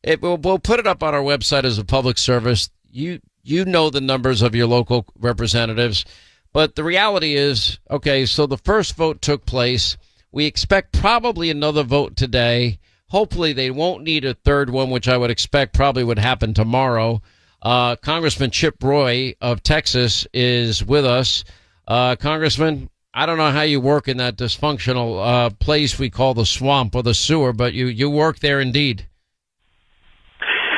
It, 0.05 0.23
we'll, 0.23 0.37
we'll 0.37 0.61
put 0.61 0.79
it 0.79 0.87
up 0.87 1.03
on 1.03 1.15
our 1.15 1.23
website 1.23 1.65
as 1.65 1.79
a 1.79 1.85
public 1.85 2.17
service. 2.17 2.71
You 2.89 3.21
you 3.43 3.65
know 3.65 3.91
the 3.91 4.01
numbers 4.01 4.41
of 4.41 4.55
your 4.55 4.69
local 4.69 5.07
representatives, 5.19 6.05
but 6.53 6.77
the 6.77 6.85
reality 6.85 7.35
is, 7.35 7.81
okay. 7.91 8.25
So 8.27 8.47
the 8.47 8.59
first 8.59 8.95
vote 8.95 9.21
took 9.21 9.47
place. 9.47 9.97
We 10.31 10.47
expect 10.47 10.93
probably 10.93 11.51
another 11.51 11.83
vote 11.83 12.15
today. 12.17 12.79
Hopefully, 13.13 13.53
they 13.53 13.71
won't 13.71 14.05
need 14.05 14.25
a 14.25 14.33
third 14.33 14.71
one, 14.71 14.89
which 14.89 15.07
I 15.07 15.19
would 15.19 15.31
expect 15.31 15.75
probably 15.75 16.03
would 16.03 16.19
happen 16.19 16.55
tomorrow. 16.55 17.21
Uh, 17.61 17.95
Congressman 17.97 18.51
Chip 18.51 18.83
Roy 18.83 19.35
of 19.39 19.63
Texas 19.63 20.27
is 20.33 20.83
with 20.83 21.05
us. 21.05 21.45
Uh, 21.87 22.17
Congressman, 22.17 22.89
I 23.13 23.27
don't 23.27 23.37
know 23.37 23.51
how 23.51 23.61
you 23.61 23.83
work 23.83 24.09
in 24.09 24.17
that 24.17 24.37
dysfunctional 24.37 25.21
uh, 25.23 25.51
place 25.51 25.99
we 25.99 26.09
call 26.09 26.33
the 26.33 26.47
swamp 26.47 26.95
or 26.95 27.03
the 27.03 27.13
sewer, 27.13 27.53
but 27.53 27.75
you, 27.75 27.85
you 27.89 28.09
work 28.09 28.39
there 28.39 28.63
indeed. 28.63 29.07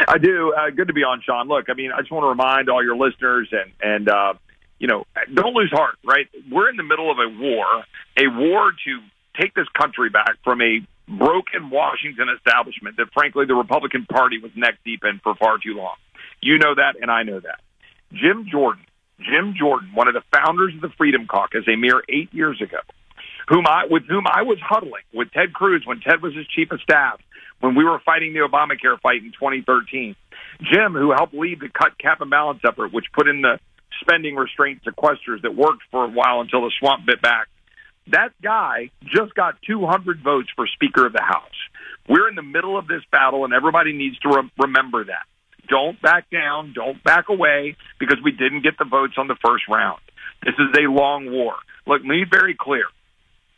I 0.08 0.18
do. 0.18 0.52
Uh, 0.58 0.70
good 0.70 0.88
to 0.88 0.92
be 0.92 1.04
on, 1.04 1.22
Sean. 1.24 1.46
Look, 1.46 1.66
I 1.70 1.74
mean, 1.74 1.92
I 1.92 2.00
just 2.00 2.10
want 2.10 2.24
to 2.24 2.28
remind 2.30 2.68
all 2.68 2.82
your 2.82 2.96
listeners 2.96 3.48
and 3.52 3.70
and 3.80 4.08
uh, 4.08 4.34
you 4.80 4.88
know, 4.88 5.04
don't 5.32 5.54
lose 5.54 5.70
heart. 5.72 5.98
Right, 6.04 6.26
we're 6.50 6.68
in 6.68 6.76
the 6.76 6.82
middle 6.82 7.12
of 7.12 7.18
a 7.18 7.28
war, 7.28 7.64
a 8.16 8.26
war 8.26 8.72
to 8.72 9.00
take 9.40 9.54
this 9.54 9.68
country 9.80 10.10
back 10.10 10.34
from 10.42 10.60
a 10.60 10.84
broken 11.08 11.70
Washington 11.70 12.28
establishment 12.36 12.96
that, 12.96 13.12
frankly, 13.12 13.44
the 13.46 13.54
Republican 13.54 14.06
Party 14.06 14.38
was 14.38 14.52
neck 14.56 14.78
deep 14.84 15.00
in 15.04 15.20
for 15.22 15.34
far 15.34 15.58
too 15.58 15.74
long. 15.74 15.96
You 16.40 16.58
know 16.58 16.74
that, 16.74 16.94
and 17.00 17.10
I 17.10 17.22
know 17.22 17.40
that. 17.40 17.60
Jim 18.12 18.46
Jordan, 18.50 18.84
Jim 19.18 19.54
Jordan, 19.58 19.90
one 19.94 20.08
of 20.08 20.14
the 20.14 20.22
founders 20.32 20.74
of 20.74 20.80
the 20.80 20.90
Freedom 20.96 21.26
Caucus, 21.26 21.64
a 21.68 21.76
mere 21.76 22.02
eight 22.08 22.32
years 22.32 22.60
ago, 22.62 22.78
whom 23.48 23.66
I 23.66 23.86
with 23.90 24.04
whom 24.08 24.24
I 24.26 24.42
was 24.42 24.58
huddling 24.62 25.04
with 25.12 25.30
Ted 25.32 25.52
Cruz 25.52 25.82
when 25.84 26.00
Ted 26.00 26.22
was 26.22 26.34
his 26.34 26.46
chief 26.46 26.70
of 26.70 26.80
staff 26.80 27.20
when 27.60 27.74
we 27.74 27.84
were 27.84 27.98
fighting 28.04 28.34
the 28.34 28.40
Obamacare 28.40 29.00
fight 29.00 29.22
in 29.22 29.32
2013. 29.32 30.14
Jim, 30.60 30.92
who 30.92 31.12
helped 31.12 31.34
lead 31.34 31.60
the 31.60 31.68
cut 31.68 31.98
cap 31.98 32.20
and 32.20 32.30
balance 32.30 32.60
effort, 32.66 32.92
which 32.92 33.06
put 33.12 33.28
in 33.28 33.42
the 33.42 33.58
spending 34.00 34.36
restraint 34.36 34.82
sequesters 34.84 35.42
that 35.42 35.54
worked 35.54 35.82
for 35.90 36.04
a 36.04 36.08
while 36.08 36.40
until 36.40 36.62
the 36.62 36.72
swamp 36.78 37.06
bit 37.06 37.22
back. 37.22 37.48
That 38.08 38.30
guy 38.42 38.90
just 39.02 39.34
got 39.34 39.54
200 39.66 40.22
votes 40.22 40.48
for 40.54 40.66
Speaker 40.66 41.06
of 41.06 41.12
the 41.12 41.22
House. 41.22 41.56
We're 42.08 42.28
in 42.28 42.34
the 42.34 42.42
middle 42.42 42.78
of 42.78 42.86
this 42.86 43.02
battle, 43.10 43.44
and 43.44 43.54
everybody 43.54 43.92
needs 43.92 44.18
to 44.20 44.28
re- 44.28 44.50
remember 44.58 45.04
that. 45.04 45.24
Don't 45.68 46.00
back 46.02 46.28
down. 46.30 46.74
Don't 46.74 47.02
back 47.02 47.28
away 47.30 47.76
because 47.98 48.18
we 48.22 48.32
didn't 48.32 48.62
get 48.62 48.76
the 48.78 48.84
votes 48.84 49.14
on 49.16 49.28
the 49.28 49.36
first 49.44 49.64
round. 49.68 50.00
This 50.42 50.54
is 50.58 50.76
a 50.78 50.90
long 50.90 51.32
war. 51.32 51.54
Look, 51.86 52.00
let 52.00 52.04
me 52.04 52.24
be 52.24 52.30
very 52.30 52.54
clear. 52.58 52.84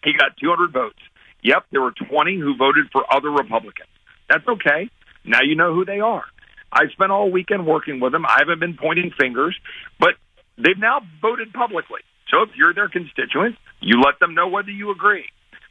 He 0.05 0.13
got 0.17 0.37
200 0.41 0.73
votes. 0.73 1.01
Yep, 1.43 1.65
there 1.73 1.83
were 1.83 1.93
20 1.93 2.39
who 2.39 2.57
voted 2.57 2.87
for 2.93 3.03
other 3.13 3.31
Republicans. 3.31 3.89
That's 4.29 4.47
okay. 4.47 4.91
Now 5.25 5.43
you 5.43 5.57
know 5.57 5.75
who 5.75 5.85
they 5.85 6.01
are. 6.01 6.25
I 6.73 6.87
spent 6.93 7.11
all 7.11 7.31
weekend 7.31 7.67
working 7.67 8.01
with 8.01 8.13
them. 8.13 8.25
I 8.27 8.37
haven't 8.39 8.61
been 8.61 8.77
pointing 8.77 9.11
fingers, 9.19 9.59
but 9.99 10.15
they've 10.57 10.79
now 10.79 11.01
voted 11.21 11.53
publicly. 11.53 12.01
So 12.31 12.43
if 12.43 12.51
you're 12.57 12.75
their 12.75 12.89
constituent, 12.89 13.57
you 13.81 14.01
let 14.01 14.19
them 14.19 14.35
know 14.35 14.49
whether 14.49 14.71
you 14.71 14.91
agree. 14.91 15.25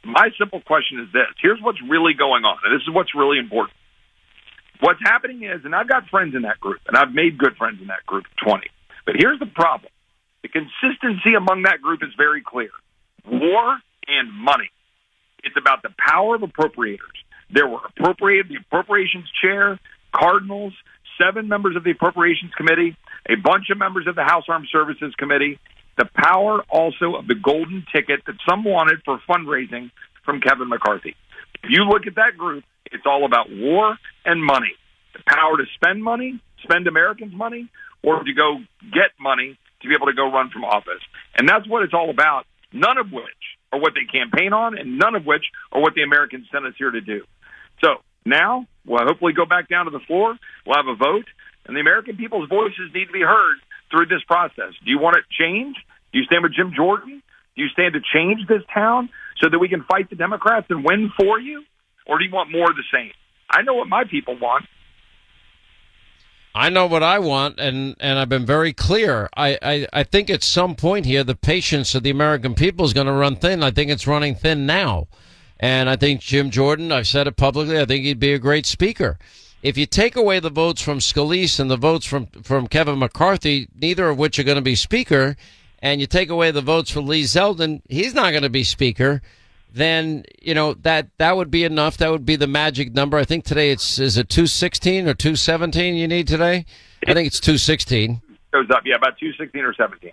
My 0.04 0.30
simple 0.38 0.60
question 0.60 1.00
is 1.00 1.12
this. 1.12 1.28
Here's 1.42 1.60
what's 1.60 1.82
really 1.82 2.14
going 2.14 2.44
on, 2.44 2.58
and 2.64 2.74
this 2.74 2.82
is 2.86 2.94
what's 2.94 3.14
really 3.14 3.38
important. 3.38 3.76
What's 4.80 5.00
happening 5.02 5.42
is, 5.42 5.64
and 5.64 5.74
I've 5.74 5.88
got 5.88 6.08
friends 6.08 6.34
in 6.34 6.42
that 6.42 6.60
group, 6.60 6.80
and 6.86 6.96
I've 6.96 7.12
made 7.12 7.38
good 7.38 7.56
friends 7.56 7.80
in 7.80 7.88
that 7.88 8.04
group, 8.06 8.24
20. 8.44 8.68
But 9.04 9.16
here's 9.18 9.38
the 9.38 9.46
problem. 9.46 9.90
The 10.42 10.48
consistency 10.48 11.34
among 11.36 11.62
that 11.62 11.80
group 11.80 12.02
is 12.02 12.10
very 12.16 12.42
clear. 12.42 12.70
War 13.26 13.78
and 14.06 14.32
money. 14.32 14.70
It's 15.42 15.56
about 15.56 15.82
the 15.82 15.90
power 15.98 16.36
of 16.36 16.42
appropriators. 16.42 17.18
There 17.50 17.66
were 17.66 17.80
appropriated 17.84 18.48
the 18.48 18.56
appropriations 18.56 19.30
chair, 19.42 19.78
Cardinals, 20.14 20.72
seven 21.18 21.48
members 21.48 21.76
of 21.76 21.84
the 21.84 21.90
appropriations 21.92 22.52
committee, 22.56 22.96
a 23.28 23.36
bunch 23.36 23.70
of 23.70 23.78
members 23.78 24.06
of 24.06 24.14
the 24.14 24.24
House 24.24 24.44
Armed 24.48 24.68
Services 24.70 25.14
Committee. 25.16 25.58
The 25.96 26.08
power 26.14 26.62
also 26.68 27.14
of 27.16 27.26
the 27.26 27.34
golden 27.34 27.84
ticket 27.94 28.20
that 28.26 28.36
some 28.48 28.64
wanted 28.64 29.02
for 29.04 29.20
fundraising 29.28 29.90
from 30.24 30.40
Kevin 30.40 30.68
McCarthy. 30.68 31.16
If 31.62 31.70
you 31.70 31.84
look 31.84 32.06
at 32.06 32.16
that 32.16 32.36
group, 32.36 32.64
it's 32.92 33.04
all 33.06 33.24
about 33.24 33.46
war 33.50 33.96
and 34.24 34.44
money. 34.44 34.72
The 35.14 35.22
power 35.26 35.56
to 35.56 35.64
spend 35.74 36.04
money, 36.04 36.40
spend 36.62 36.86
Americans' 36.86 37.32
money, 37.34 37.68
or 38.02 38.22
to 38.22 38.32
go 38.34 38.58
get 38.92 39.10
money 39.18 39.58
to 39.80 39.88
be 39.88 39.94
able 39.94 40.06
to 40.06 40.12
go 40.12 40.30
run 40.30 40.50
from 40.50 40.64
office. 40.64 41.02
And 41.36 41.48
that's 41.48 41.66
what 41.66 41.82
it's 41.82 41.94
all 41.94 42.10
about, 42.10 42.46
none 42.72 42.98
of 42.98 43.10
which 43.10 43.24
are 43.72 43.80
what 43.80 43.92
they 43.94 44.04
campaign 44.04 44.52
on, 44.52 44.78
and 44.78 44.98
none 44.98 45.14
of 45.14 45.24
which 45.24 45.44
are 45.72 45.80
what 45.80 45.94
the 45.94 46.02
Americans 46.02 46.46
sent 46.52 46.66
us 46.66 46.74
here 46.78 46.90
to 46.90 47.00
do. 47.00 47.24
So 47.82 48.02
now 48.24 48.66
we'll 48.84 49.04
hopefully 49.04 49.32
go 49.32 49.46
back 49.46 49.68
down 49.68 49.86
to 49.86 49.90
the 49.90 50.00
floor. 50.00 50.36
We'll 50.66 50.76
have 50.76 50.88
a 50.88 50.94
vote, 50.94 51.26
and 51.66 51.76
the 51.76 51.80
American 51.80 52.16
people's 52.16 52.48
voices 52.48 52.92
need 52.94 53.06
to 53.06 53.12
be 53.12 53.22
heard 53.22 53.56
through 53.90 54.06
this 54.06 54.22
process. 54.26 54.72
Do 54.84 54.90
you 54.90 54.98
want 54.98 55.16
it 55.16 55.24
changed? 55.30 55.78
Do 56.12 56.18
you 56.18 56.24
stand 56.24 56.42
with 56.42 56.54
Jim 56.54 56.72
Jordan? 56.74 57.22
Do 57.56 57.62
you 57.62 57.68
stand 57.68 57.94
to 57.94 58.00
change 58.12 58.46
this 58.48 58.62
town 58.72 59.08
so 59.40 59.48
that 59.48 59.58
we 59.58 59.68
can 59.68 59.84
fight 59.84 60.10
the 60.10 60.16
Democrats 60.16 60.66
and 60.70 60.84
win 60.84 61.10
for 61.18 61.40
you? 61.40 61.64
Or 62.06 62.18
do 62.18 62.24
you 62.24 62.30
want 62.32 62.52
more 62.52 62.70
of 62.70 62.76
the 62.76 62.84
same? 62.92 63.12
I 63.50 63.62
know 63.62 63.74
what 63.74 63.88
my 63.88 64.04
people 64.04 64.38
want. 64.38 64.66
I 66.54 66.70
know 66.70 66.86
what 66.86 67.02
I 67.02 67.18
want, 67.18 67.60
and, 67.60 67.96
and 68.00 68.18
I've 68.18 68.30
been 68.30 68.46
very 68.46 68.72
clear. 68.72 69.28
I, 69.36 69.58
I, 69.60 69.86
I 69.92 70.02
think 70.04 70.30
at 70.30 70.42
some 70.42 70.74
point 70.74 71.04
here, 71.04 71.22
the 71.22 71.34
patience 71.34 71.94
of 71.94 72.02
the 72.02 72.08
American 72.08 72.54
people 72.54 72.86
is 72.86 72.94
going 72.94 73.08
to 73.08 73.12
run 73.12 73.36
thin. 73.36 73.62
I 73.62 73.70
think 73.70 73.90
it's 73.90 74.06
running 74.06 74.34
thin 74.34 74.64
now. 74.64 75.06
And 75.60 75.90
I 75.90 75.96
think 75.96 76.22
Jim 76.22 76.50
Jordan, 76.50 76.92
I've 76.92 77.06
said 77.06 77.26
it 77.26 77.36
publicly, 77.36 77.78
I 77.78 77.84
think 77.84 78.04
he'd 78.04 78.18
be 78.18 78.32
a 78.32 78.38
great 78.38 78.64
speaker. 78.64 79.18
If 79.66 79.76
you 79.76 79.84
take 79.84 80.14
away 80.14 80.38
the 80.38 80.50
votes 80.50 80.80
from 80.80 81.00
Scalise 81.00 81.58
and 81.58 81.68
the 81.68 81.76
votes 81.76 82.06
from, 82.06 82.26
from 82.26 82.68
Kevin 82.68 83.00
McCarthy, 83.00 83.68
neither 83.74 84.08
of 84.08 84.16
which 84.16 84.38
are 84.38 84.44
going 84.44 84.56
to 84.56 84.62
be 84.62 84.76
speaker, 84.76 85.36
and 85.80 86.00
you 86.00 86.06
take 86.06 86.30
away 86.30 86.52
the 86.52 86.60
votes 86.60 86.92
for 86.92 87.00
Lee 87.00 87.24
Zeldin, 87.24 87.82
he's 87.88 88.14
not 88.14 88.30
going 88.30 88.44
to 88.44 88.48
be 88.50 88.62
speaker 88.62 89.22
then 89.76 90.24
you 90.40 90.54
know 90.54 90.72
that 90.72 91.08
that 91.18 91.36
would 91.36 91.50
be 91.50 91.62
enough. 91.62 91.98
That 91.98 92.10
would 92.10 92.24
be 92.24 92.36
the 92.36 92.46
magic 92.46 92.94
number. 92.94 93.18
I 93.18 93.24
think 93.24 93.44
today 93.44 93.70
it's 93.70 93.98
is 93.98 94.16
it 94.16 94.28
two 94.28 94.46
sixteen 94.46 95.06
or 95.06 95.12
two 95.12 95.36
seventeen 95.36 95.96
you 95.96 96.08
need 96.08 96.26
today. 96.26 96.64
I 97.06 97.12
think 97.12 97.26
it's 97.26 97.40
two 97.40 97.58
sixteen. 97.58 98.22
Goes 98.52 98.70
up, 98.70 98.82
yeah, 98.86 98.94
about 98.94 99.18
two 99.18 99.32
sixteen 99.34 99.64
or 99.64 99.74
seventeen. 99.74 100.12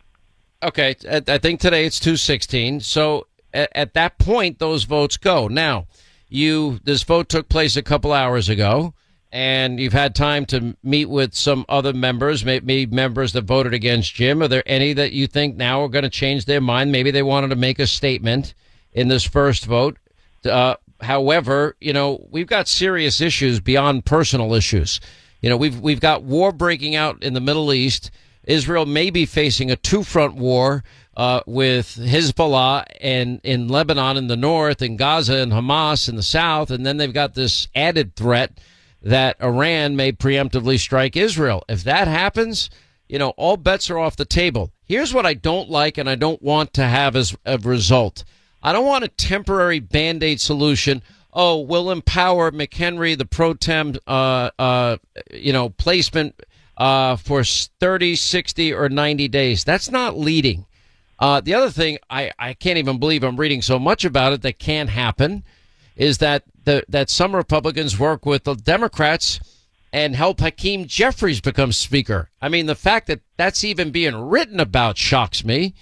Okay, 0.62 0.96
I 1.28 1.38
think 1.38 1.62
today 1.62 1.86
it's 1.86 2.00
two 2.00 2.18
sixteen. 2.18 2.82
So 2.82 3.28
at, 3.54 3.70
at 3.74 3.94
that 3.94 4.18
point, 4.18 4.60
those 4.60 4.84
votes 4.84 5.16
go. 5.16 5.48
Now, 5.48 5.88
you 6.28 6.80
this 6.84 7.04
vote 7.04 7.30
took 7.30 7.48
place 7.48 7.78
a 7.78 7.84
couple 7.84 8.12
hours 8.12 8.50
ago, 8.50 8.94
and 9.34 9.80
you've 9.80 9.94
had 9.94 10.14
time 10.14 10.46
to 10.46 10.78
meet 10.84 11.10
with 11.10 11.34
some 11.34 11.66
other 11.68 11.92
members, 11.92 12.46
maybe 12.46 12.86
members 12.86 13.34
that 13.34 13.46
voted 13.46 13.74
against 13.74 14.14
Jim. 14.14 14.44
Are 14.44 14.48
there 14.48 14.62
any 14.68 14.94
that 14.94 15.12
you 15.12 15.26
think 15.26 15.58
now 15.58 15.82
are 15.82 15.90
going 15.90 16.04
to 16.04 16.10
change 16.10 16.46
their 16.46 16.62
mind? 16.62 16.92
Maybe 16.92 17.10
they 17.10 17.24
wanted 17.24 17.48
to 17.48 17.56
make 17.56 17.80
a 17.80 17.88
statement 17.88 18.54
in 18.94 19.08
this 19.08 19.24
first 19.24 19.66
vote. 19.66 19.98
Uh, 20.46 20.76
however, 21.02 21.76
you 21.82 21.94
know, 21.94 22.28
we've 22.30 22.46
got 22.46 22.68
serious 22.68 23.22
issues 23.22 23.60
beyond 23.60 24.06
personal 24.06 24.54
issues. 24.54 25.02
You 25.42 25.50
know, 25.50 25.58
we've 25.58 25.80
we've 25.80 26.00
got 26.00 26.22
war 26.22 26.52
breaking 26.52 26.96
out 26.96 27.24
in 27.24 27.34
the 27.34 27.42
Middle 27.42 27.74
East. 27.74 28.12
Israel 28.44 28.86
may 28.86 29.10
be 29.10 29.26
facing 29.26 29.72
a 29.72 29.76
two 29.76 30.04
front 30.04 30.36
war 30.36 30.84
uh, 31.18 31.42
with 31.48 31.98
Hezbollah 32.00 32.86
and 33.02 33.42
in 33.44 33.68
Lebanon 33.68 34.16
in 34.16 34.28
the 34.28 34.38
north, 34.38 34.84
and 34.84 34.96
Gaza 34.96 35.38
and 35.38 35.52
Hamas 35.52 36.08
in 36.08 36.18
the 36.18 36.24
south, 36.24 36.70
and 36.70 36.86
then 36.86 36.98
they've 36.98 37.12
got 37.12 37.34
this 37.34 37.68
added 37.74 38.16
threat 38.16 38.60
that 39.04 39.36
Iran 39.42 39.96
may 39.96 40.12
preemptively 40.12 40.80
strike 40.80 41.16
Israel. 41.16 41.64
If 41.68 41.84
that 41.84 42.08
happens, 42.08 42.70
you 43.08 43.20
know, 43.20 43.30
all 43.32 43.58
bets 43.58 43.90
are 43.90 44.00
off 44.00 44.16
the 44.16 44.26
table. 44.26 44.72
Here's 44.86 45.14
what 45.14 45.26
I 45.26 45.34
don't 45.34 45.70
like 45.70 45.98
and 45.98 46.10
I 46.10 46.16
don't 46.16 46.42
want 46.42 46.74
to 46.74 46.84
have 46.84 47.16
as 47.16 47.36
a 47.46 47.58
result. 47.58 48.24
I 48.62 48.72
don't 48.72 48.86
want 48.86 49.04
a 49.04 49.10
temporary 49.10 49.80
band 49.80 50.24
aid 50.24 50.40
solution. 50.40 51.02
Oh, 51.34 51.60
we'll 51.60 51.92
empower 51.92 52.52
McHenry, 52.52 53.18
the 53.18 53.26
pro 53.26 53.54
tem, 53.56 53.96
uh, 54.08 54.52
uh, 54.58 54.98
you 55.32 55.52
know, 55.52 55.70
placement 55.70 56.42
uh, 56.78 57.18
for 57.18 57.44
30, 57.44 58.16
60, 58.16 58.74
or 58.74 58.88
90 58.88 59.28
days. 59.28 59.64
That's 59.64 59.92
not 59.92 60.18
leading. 60.18 60.66
Uh, 61.20 61.42
the 61.42 61.54
other 61.54 61.70
thing, 61.70 61.98
I, 62.10 62.32
I 62.38 62.54
can't 62.54 62.78
even 62.78 63.00
believe 63.00 63.24
I'm 63.24 63.38
reading 63.40 63.62
so 63.62 63.80
much 63.80 64.06
about 64.06 64.34
it 64.34 64.42
that 64.44 64.60
can't 64.60 64.90
happen, 64.90 65.44
is 65.96 66.20
that 66.20 66.44
the, 66.64 66.84
that 66.90 67.10
some 67.10 67.36
Republicans 67.36 68.00
work 68.00 68.26
with 68.26 68.44
the 68.44 68.56
Democrats 68.56 69.40
and 69.92 70.16
help 70.16 70.40
Hakeem 70.40 70.88
Jeffries 70.88 71.40
become 71.40 71.72
Speaker. 71.72 72.30
I 72.42 72.50
mean, 72.50 72.66
the 72.66 72.76
fact 72.76 73.08
that 73.08 73.22
that's 73.38 73.64
even 73.64 73.92
being 73.92 74.16
written 74.16 74.60
about 74.60 74.98
shocks 74.98 75.46
me. 75.46 75.76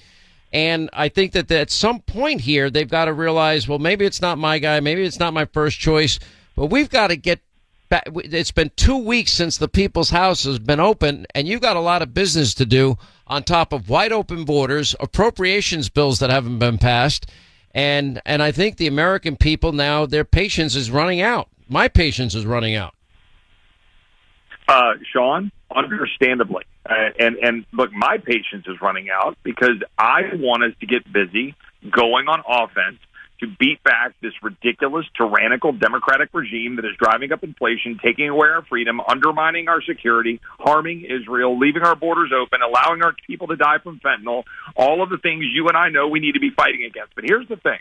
And 0.52 0.90
I 0.92 1.08
think 1.08 1.32
that 1.32 1.50
at 1.50 1.72
some 1.72 2.02
point 2.02 2.42
here, 2.42 2.70
they've 2.70 2.90
got 2.90 3.06
to 3.06 3.14
realize, 3.14 3.70
well, 3.70 3.80
maybe 3.80 4.06
it's 4.06 4.22
not 4.22 4.38
my 4.38 4.60
guy, 4.60 4.82
maybe 4.82 5.04
it's 5.04 5.20
not 5.20 5.34
my 5.34 5.46
first 5.46 5.80
choice, 5.80 6.20
but 6.58 6.66
we've 6.66 6.90
got 6.90 7.08
to 7.08 7.16
get 7.16 7.40
back. 7.88 8.04
It's 8.16 8.52
been 8.52 8.72
two 8.76 8.98
weeks 8.98 9.32
since 9.32 9.58
the 9.58 9.70
People's 9.70 10.10
House 10.10 10.44
has 10.44 10.60
been 10.60 10.82
open, 10.82 11.26
and 11.34 11.48
you've 11.48 11.62
got 11.62 11.78
a 11.78 11.82
lot 11.82 12.02
of 12.02 12.14
business 12.14 12.54
to 12.56 12.66
do 12.66 12.98
on 13.28 13.44
top 13.44 13.72
of 13.72 13.88
wide 13.88 14.12
open 14.12 14.44
borders, 14.44 14.94
appropriations 15.00 15.88
bills 15.88 16.20
that 16.20 16.30
haven't 16.30 16.60
been 16.60 16.78
passed, 16.78 17.32
and 17.74 18.22
and 18.26 18.42
I 18.44 18.52
think 18.52 18.78
the 18.78 18.88
American 18.88 19.36
people 19.36 19.72
now 19.72 20.06
their 20.06 20.26
patience 20.26 20.76
is 20.76 20.92
running 20.92 21.22
out. 21.22 21.50
My 21.70 21.88
patience 21.88 22.36
is 22.36 22.46
running 22.46 22.76
out. 22.76 22.94
Uh, 24.68 24.94
Sean, 25.12 25.52
understandably, 25.76 26.64
uh, 26.90 26.94
and 27.20 27.36
and 27.38 27.66
look, 27.74 27.92
my 27.92 28.18
patience 28.18 28.66
is 28.68 28.82
running 28.82 29.10
out 29.10 29.38
because 29.44 29.82
I 29.98 30.22
want 30.36 30.64
us 30.64 30.74
to 30.80 30.86
get 30.86 31.12
busy 31.12 31.56
going 31.90 32.28
on 32.28 32.44
offense 32.48 33.00
to 33.42 33.48
beat 33.60 33.84
back 33.84 34.14
this 34.22 34.34
ridiculous, 34.42 35.06
tyrannical 35.18 35.74
Democratic 35.74 36.30
regime 36.34 36.78
that 36.78 36.86
is 36.86 36.92
driving 36.98 37.32
up 37.32 37.44
inflation, 37.44 38.00
taking 38.04 38.30
away 38.30 38.48
our 38.48 38.64
freedom, 38.64 39.02
undermining 39.02 39.68
our 39.68 39.82
security, 39.82 40.40
harming 40.60 41.06
Israel, 41.06 41.58
leaving 41.58 41.82
our 41.82 41.96
borders 41.96 42.32
open, 42.32 42.60
allowing 42.62 43.04
our 43.04 43.14
people 43.28 43.48
to 43.48 43.56
die 43.56 43.80
from 43.84 44.00
fentanyl, 44.00 44.44
all 44.76 45.02
of 45.02 45.10
the 45.10 45.18
things 45.18 45.44
you 45.52 45.68
and 45.68 45.78
I 45.78 45.90
know 45.90 46.08
we 46.08 46.20
need 46.20 46.34
to 46.34 46.40
be 46.40 46.52
fighting 46.56 46.86
against. 46.86 47.16
But 47.16 47.26
here's 47.28 47.48
the 47.48 47.58
thing 47.58 47.80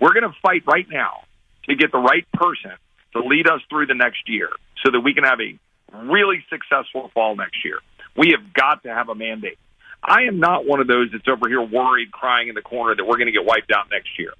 we're 0.00 0.14
going 0.14 0.30
to 0.30 0.36
fight 0.40 0.62
right 0.66 0.86
now 0.88 1.24
to 1.68 1.74
get 1.74 1.92
the 1.92 1.98
right 1.98 2.26
person 2.32 2.72
to 3.12 3.20
lead 3.20 3.48
us 3.48 3.60
through 3.68 3.86
the 3.86 3.94
next 3.94 4.28
year 4.28 4.48
so 4.84 4.92
that 4.92 5.00
we 5.00 5.14
can 5.14 5.24
have 5.24 5.40
a 5.40 5.58
really 6.06 6.44
successful 6.48 7.10
fall 7.12 7.34
next 7.36 7.64
year. 7.64 7.78
We 8.16 8.34
have 8.38 8.54
got 8.54 8.84
to 8.84 8.88
have 8.94 9.08
a 9.08 9.14
mandate. 9.14 9.58
I 10.02 10.22
am 10.22 10.40
not 10.40 10.64
one 10.64 10.80
of 10.80 10.86
those 10.86 11.08
that's 11.12 11.28
over 11.28 11.48
here 11.48 11.60
worried, 11.60 12.10
crying 12.10 12.48
in 12.48 12.54
the 12.54 12.62
corner 12.62 12.96
that 12.96 13.04
we're 13.04 13.18
going 13.18 13.26
to 13.26 13.32
get 13.32 13.44
wiped 13.44 13.70
out 13.70 13.88
next 13.90 14.18
year. 14.18 14.32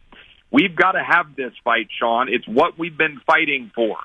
We've 0.52 0.74
got 0.74 0.92
to 0.92 1.02
have 1.02 1.36
this 1.36 1.52
fight, 1.62 1.88
Sean. 1.98 2.28
It's 2.28 2.46
what 2.46 2.78
we've 2.78 2.96
been 2.96 3.20
fighting 3.26 3.70
for. 3.74 3.96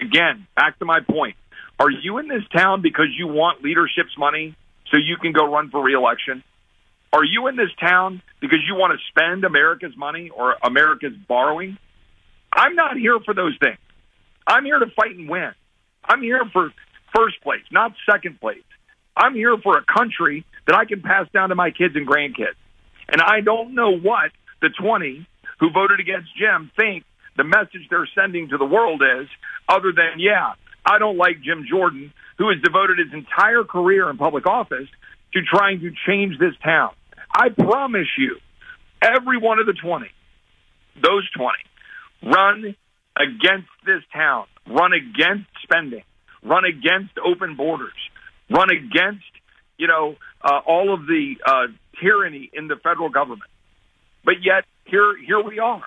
Again, 0.00 0.46
back 0.54 0.78
to 0.78 0.84
my 0.84 1.00
point. 1.00 1.36
Are 1.80 1.90
you 1.90 2.18
in 2.18 2.28
this 2.28 2.42
town 2.54 2.82
because 2.82 3.08
you 3.16 3.26
want 3.26 3.62
leadership's 3.62 4.16
money 4.16 4.56
so 4.90 4.96
you 4.96 5.16
can 5.16 5.32
go 5.32 5.50
run 5.50 5.70
for 5.70 5.82
reelection? 5.82 6.42
Are 7.12 7.24
you 7.24 7.46
in 7.46 7.56
this 7.56 7.70
town 7.80 8.22
because 8.40 8.58
you 8.66 8.74
want 8.74 8.98
to 8.98 8.98
spend 9.08 9.44
America's 9.44 9.96
money 9.96 10.30
or 10.30 10.56
America's 10.62 11.14
borrowing? 11.26 11.78
I'm 12.52 12.74
not 12.74 12.96
here 12.96 13.18
for 13.24 13.34
those 13.34 13.56
things. 13.60 13.78
I'm 14.46 14.64
here 14.64 14.78
to 14.78 14.86
fight 14.96 15.16
and 15.16 15.28
win. 15.28 15.52
I'm 16.04 16.22
here 16.22 16.42
for 16.52 16.72
first 17.14 17.40
place, 17.42 17.62
not 17.70 17.92
second 18.10 18.40
place. 18.40 18.62
I'm 19.16 19.34
here 19.34 19.56
for 19.62 19.78
a 19.78 19.84
country 19.84 20.44
that 20.66 20.76
I 20.76 20.84
can 20.84 21.02
pass 21.02 21.26
down 21.32 21.48
to 21.48 21.54
my 21.54 21.70
kids 21.70 21.96
and 21.96 22.06
grandkids. 22.06 22.56
And 23.08 23.20
I 23.20 23.40
don't 23.40 23.74
know 23.74 23.96
what 23.96 24.30
the 24.60 24.68
20 24.68 25.26
who 25.60 25.70
voted 25.70 26.00
against 26.00 26.28
Jim 26.36 26.70
think 26.76 27.04
the 27.36 27.44
message 27.44 27.86
they're 27.90 28.08
sending 28.14 28.48
to 28.48 28.58
the 28.58 28.64
world 28.64 29.02
is, 29.02 29.28
other 29.68 29.92
than, 29.94 30.18
yeah, 30.18 30.54
I 30.84 30.98
don't 30.98 31.16
like 31.16 31.40
Jim 31.42 31.66
Jordan, 31.68 32.12
who 32.38 32.48
has 32.50 32.60
devoted 32.62 32.98
his 32.98 33.12
entire 33.12 33.64
career 33.64 34.10
in 34.10 34.16
public 34.16 34.46
office 34.46 34.88
to 35.34 35.40
trying 35.42 35.80
to 35.80 35.90
change 36.06 36.38
this 36.38 36.54
town. 36.64 36.90
I 37.32 37.48
promise 37.50 38.08
you, 38.16 38.38
every 39.02 39.38
one 39.38 39.58
of 39.58 39.66
the 39.66 39.74
20, 39.74 40.06
those 41.02 41.28
20, 41.36 42.32
run 42.34 42.74
against 43.16 43.68
this 43.84 44.02
town, 44.12 44.46
run 44.66 44.92
against 44.92 45.48
spending, 45.62 46.02
run 46.42 46.64
against 46.64 47.18
open 47.24 47.56
borders, 47.56 47.96
run 48.50 48.68
against, 48.70 49.26
you 49.76 49.86
know, 49.86 50.16
uh, 50.42 50.60
all 50.66 50.94
of 50.94 51.06
the 51.06 51.34
uh, 51.44 51.66
tyranny 52.00 52.50
in 52.52 52.68
the 52.68 52.76
federal 52.76 53.10
government. 53.10 53.50
But 54.24 54.36
yet, 54.42 54.64
here 54.88 55.16
here 55.24 55.42
we 55.42 55.58
are. 55.58 55.82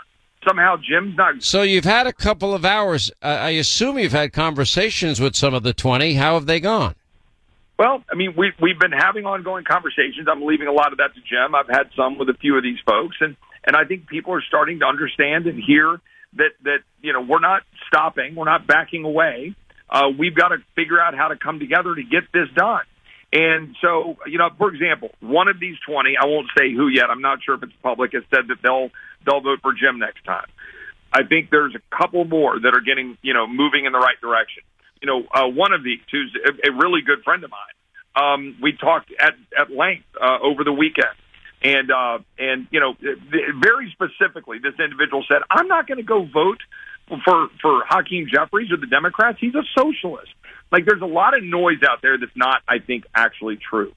Somehow 0.48 0.78
Jim's 0.78 1.16
not. 1.16 1.44
So 1.44 1.62
you've 1.62 1.86
had 1.86 2.08
a 2.08 2.14
couple 2.14 2.54
of 2.54 2.66
hours. 2.66 3.12
Uh, 3.22 3.28
I 3.28 3.50
assume 3.52 4.00
you've 4.00 4.12
had 4.12 4.34
conversations 4.34 5.20
with 5.20 5.36
some 5.36 5.54
of 5.54 5.64
the 5.64 5.74
twenty. 5.74 6.14
How 6.16 6.34
have 6.34 6.46
they 6.48 6.60
gone? 6.60 6.96
Well, 7.78 8.04
I 8.12 8.16
mean, 8.16 8.34
we 8.38 8.52
we've 8.60 8.80
been 8.80 8.92
having 8.92 9.26
ongoing 9.26 9.64
conversations. 9.64 10.28
I'm 10.30 10.44
leaving 10.44 10.68
a 10.68 10.72
lot 10.72 10.92
of 10.92 10.98
that 10.98 11.14
to 11.16 11.22
Jim. 11.22 11.56
I've 11.56 11.68
had 11.68 11.90
some 11.96 12.18
with 12.18 12.30
a 12.30 12.36
few 12.36 12.58
of 12.58 12.64
these 12.64 12.80
folks, 12.86 13.18
and 13.22 13.36
and 13.66 13.76
I 13.76 13.86
think 13.86 14.08
people 14.08 14.34
are 14.34 14.44
starting 14.48 14.80
to 14.80 14.86
understand 14.86 15.48
and 15.48 15.62
hear 15.62 16.00
that 16.34 16.52
that 16.64 16.80
you 17.02 17.14
know 17.14 17.22
we're 17.22 17.40
not 17.40 17.64
stopping, 17.88 18.36
we're 18.36 18.46
not 18.46 18.68
backing 18.68 19.04
away. 19.04 19.56
Uh, 19.90 20.10
we've 20.18 20.36
got 20.36 20.50
to 20.50 20.58
figure 20.76 21.00
out 21.02 21.16
how 21.16 21.28
to 21.28 21.36
come 21.36 21.60
together 21.60 21.94
to 21.94 22.04
get 22.04 22.24
this 22.34 22.48
done. 22.56 22.84
And 23.34 23.76
so, 23.82 24.18
you 24.28 24.38
know, 24.38 24.50
for 24.58 24.74
example, 24.74 25.12
one 25.22 25.48
of 25.48 25.60
these 25.60 25.78
20, 25.88 26.18
I 26.18 26.26
won't 26.26 26.48
say 26.58 26.74
who 26.74 26.88
yet. 26.90 27.10
I'm 27.10 27.22
not 27.22 27.40
sure 27.44 27.56
if 27.56 27.64
it's 27.64 27.72
public, 27.82 28.12
has 28.14 28.24
said 28.34 28.50
that 28.50 28.58
they'll, 28.62 28.90
they'll 29.26 29.40
vote 29.40 29.60
for 29.62 29.72
Jim 29.74 30.00
next 30.00 30.26
time. 30.26 30.48
I 31.14 31.24
think 31.24 31.50
there's 31.50 31.76
a 31.76 31.96
couple 31.96 32.26
more 32.26 32.60
that 32.60 32.74
are 32.74 32.82
getting, 32.82 33.18
you 33.22 33.34
know, 33.34 33.48
moving 33.48 33.86
in 33.86 33.94
the 33.94 34.00
right 34.00 34.20
direction. 34.22 34.64
You 35.02 35.08
know, 35.08 35.24
uh, 35.34 35.48
one 35.48 35.74
of 35.74 35.84
these, 35.84 36.00
who's 36.12 36.36
a, 36.46 36.72
a 36.72 36.74
really 36.74 37.02
good 37.02 37.24
friend 37.24 37.44
of 37.44 37.52
mine, 37.52 37.60
um, 38.16 38.58
we 38.62 38.74
talked 38.74 39.12
at, 39.20 39.34
at 39.58 39.72
length 39.72 40.06
uh, 40.22 40.38
over 40.42 40.64
the 40.64 40.74
weekend. 40.74 41.16
And, 41.64 41.92
uh, 41.92 42.20
and, 42.38 42.68
you 42.72 42.80
know, 42.80 42.96
very 43.62 43.94
specifically, 43.94 44.58
this 44.60 44.74
individual 44.84 45.24
said, 45.28 45.40
I'm 45.50 45.68
not 45.68 45.88
going 45.88 46.00
to 46.00 46.04
go 46.04 46.26
vote 46.26 46.60
for, 47.24 47.50
for 47.62 47.84
Hakeem 47.88 48.28
Jeffries 48.34 48.72
or 48.72 48.78
the 48.78 48.88
Democrats. 48.88 49.38
He's 49.40 49.56
a 49.56 49.64
socialist. 49.78 50.32
Like 50.72 50.86
there's 50.86 51.02
a 51.02 51.06
lot 51.06 51.38
of 51.38 51.44
noise 51.44 51.80
out 51.88 52.02
there 52.02 52.18
that's 52.18 52.36
not, 52.36 52.62
I 52.68 52.80
think, 52.80 53.04
actually 53.14 53.58
true. 53.58 53.94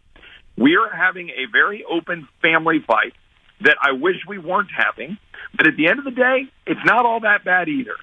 We 0.57 0.77
are 0.77 0.95
having 0.95 1.31
a 1.31 1.51
very 1.51 1.85
open 1.85 2.29
family 2.43 2.79
fight 2.87 3.15
that 3.61 3.77
I 3.81 3.93
wish 3.93 4.17
we 4.29 4.39
weren't 4.39 4.71
having. 4.77 5.19
But 5.57 5.67
at 5.67 5.77
the 5.77 5.89
end 5.89 5.99
of 5.99 6.05
the 6.05 6.11
day, 6.11 6.51
it's 6.67 6.81
not 6.85 7.07
all 7.07 7.21
that 7.21 7.45
bad 7.45 7.69
either. 7.69 7.95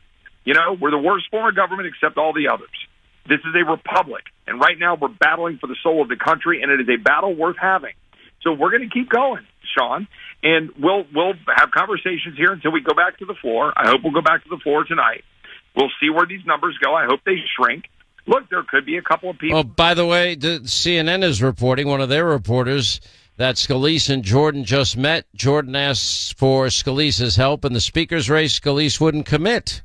You 0.43 0.53
know, 0.53 0.75
we're 0.79 0.91
the 0.91 0.97
worst 0.97 1.25
form 1.29 1.47
of 1.47 1.55
government 1.55 1.87
except 1.87 2.17
all 2.17 2.33
the 2.33 2.47
others. 2.47 2.69
This 3.27 3.39
is 3.39 3.53
a 3.53 3.69
republic. 3.69 4.23
And 4.47 4.59
right 4.59 4.77
now 4.79 4.95
we're 4.95 5.09
battling 5.09 5.59
for 5.59 5.67
the 5.67 5.75
soul 5.83 6.01
of 6.01 6.09
the 6.09 6.15
country, 6.15 6.63
and 6.63 6.71
it 6.71 6.81
is 6.81 6.89
a 6.89 6.97
battle 6.97 7.35
worth 7.35 7.57
having. 7.61 7.93
So 8.41 8.53
we're 8.53 8.71
going 8.71 8.89
to 8.89 8.93
keep 8.93 9.09
going, 9.09 9.45
Sean, 9.77 10.07
and 10.41 10.71
we'll 10.79 11.05
we'll 11.13 11.33
have 11.55 11.69
conversations 11.69 12.35
here 12.35 12.51
until 12.51 12.71
we 12.71 12.81
go 12.81 12.95
back 12.95 13.19
to 13.19 13.25
the 13.25 13.35
floor. 13.35 13.71
I 13.77 13.89
hope 13.89 14.01
we'll 14.03 14.13
go 14.13 14.23
back 14.23 14.43
to 14.43 14.49
the 14.49 14.57
floor 14.57 14.83
tonight. 14.83 15.23
We'll 15.75 15.91
see 16.01 16.09
where 16.09 16.25
these 16.25 16.43
numbers 16.45 16.75
go. 16.83 16.95
I 16.95 17.05
hope 17.05 17.19
they 17.23 17.37
shrink 17.55 17.85
look, 18.25 18.49
there 18.49 18.63
could 18.63 18.85
be 18.85 18.97
a 18.97 19.01
couple 19.01 19.29
of 19.29 19.37
people. 19.37 19.59
Oh, 19.59 19.63
by 19.63 19.93
the 19.93 20.05
way, 20.05 20.35
CNN 20.35 21.23
is 21.23 21.41
reporting, 21.41 21.87
one 21.87 22.01
of 22.01 22.09
their 22.09 22.25
reporters, 22.25 23.01
that 23.37 23.55
Scalise 23.55 24.09
and 24.09 24.23
Jordan 24.23 24.63
just 24.63 24.97
met. 24.97 25.25
Jordan 25.35 25.75
asked 25.75 26.37
for 26.37 26.67
Scalise's 26.67 27.35
help 27.35 27.65
in 27.65 27.73
the 27.73 27.81
speaker's 27.81 28.29
race. 28.29 28.59
Scalise 28.59 28.99
wouldn't 28.99 29.25
commit. 29.25 29.81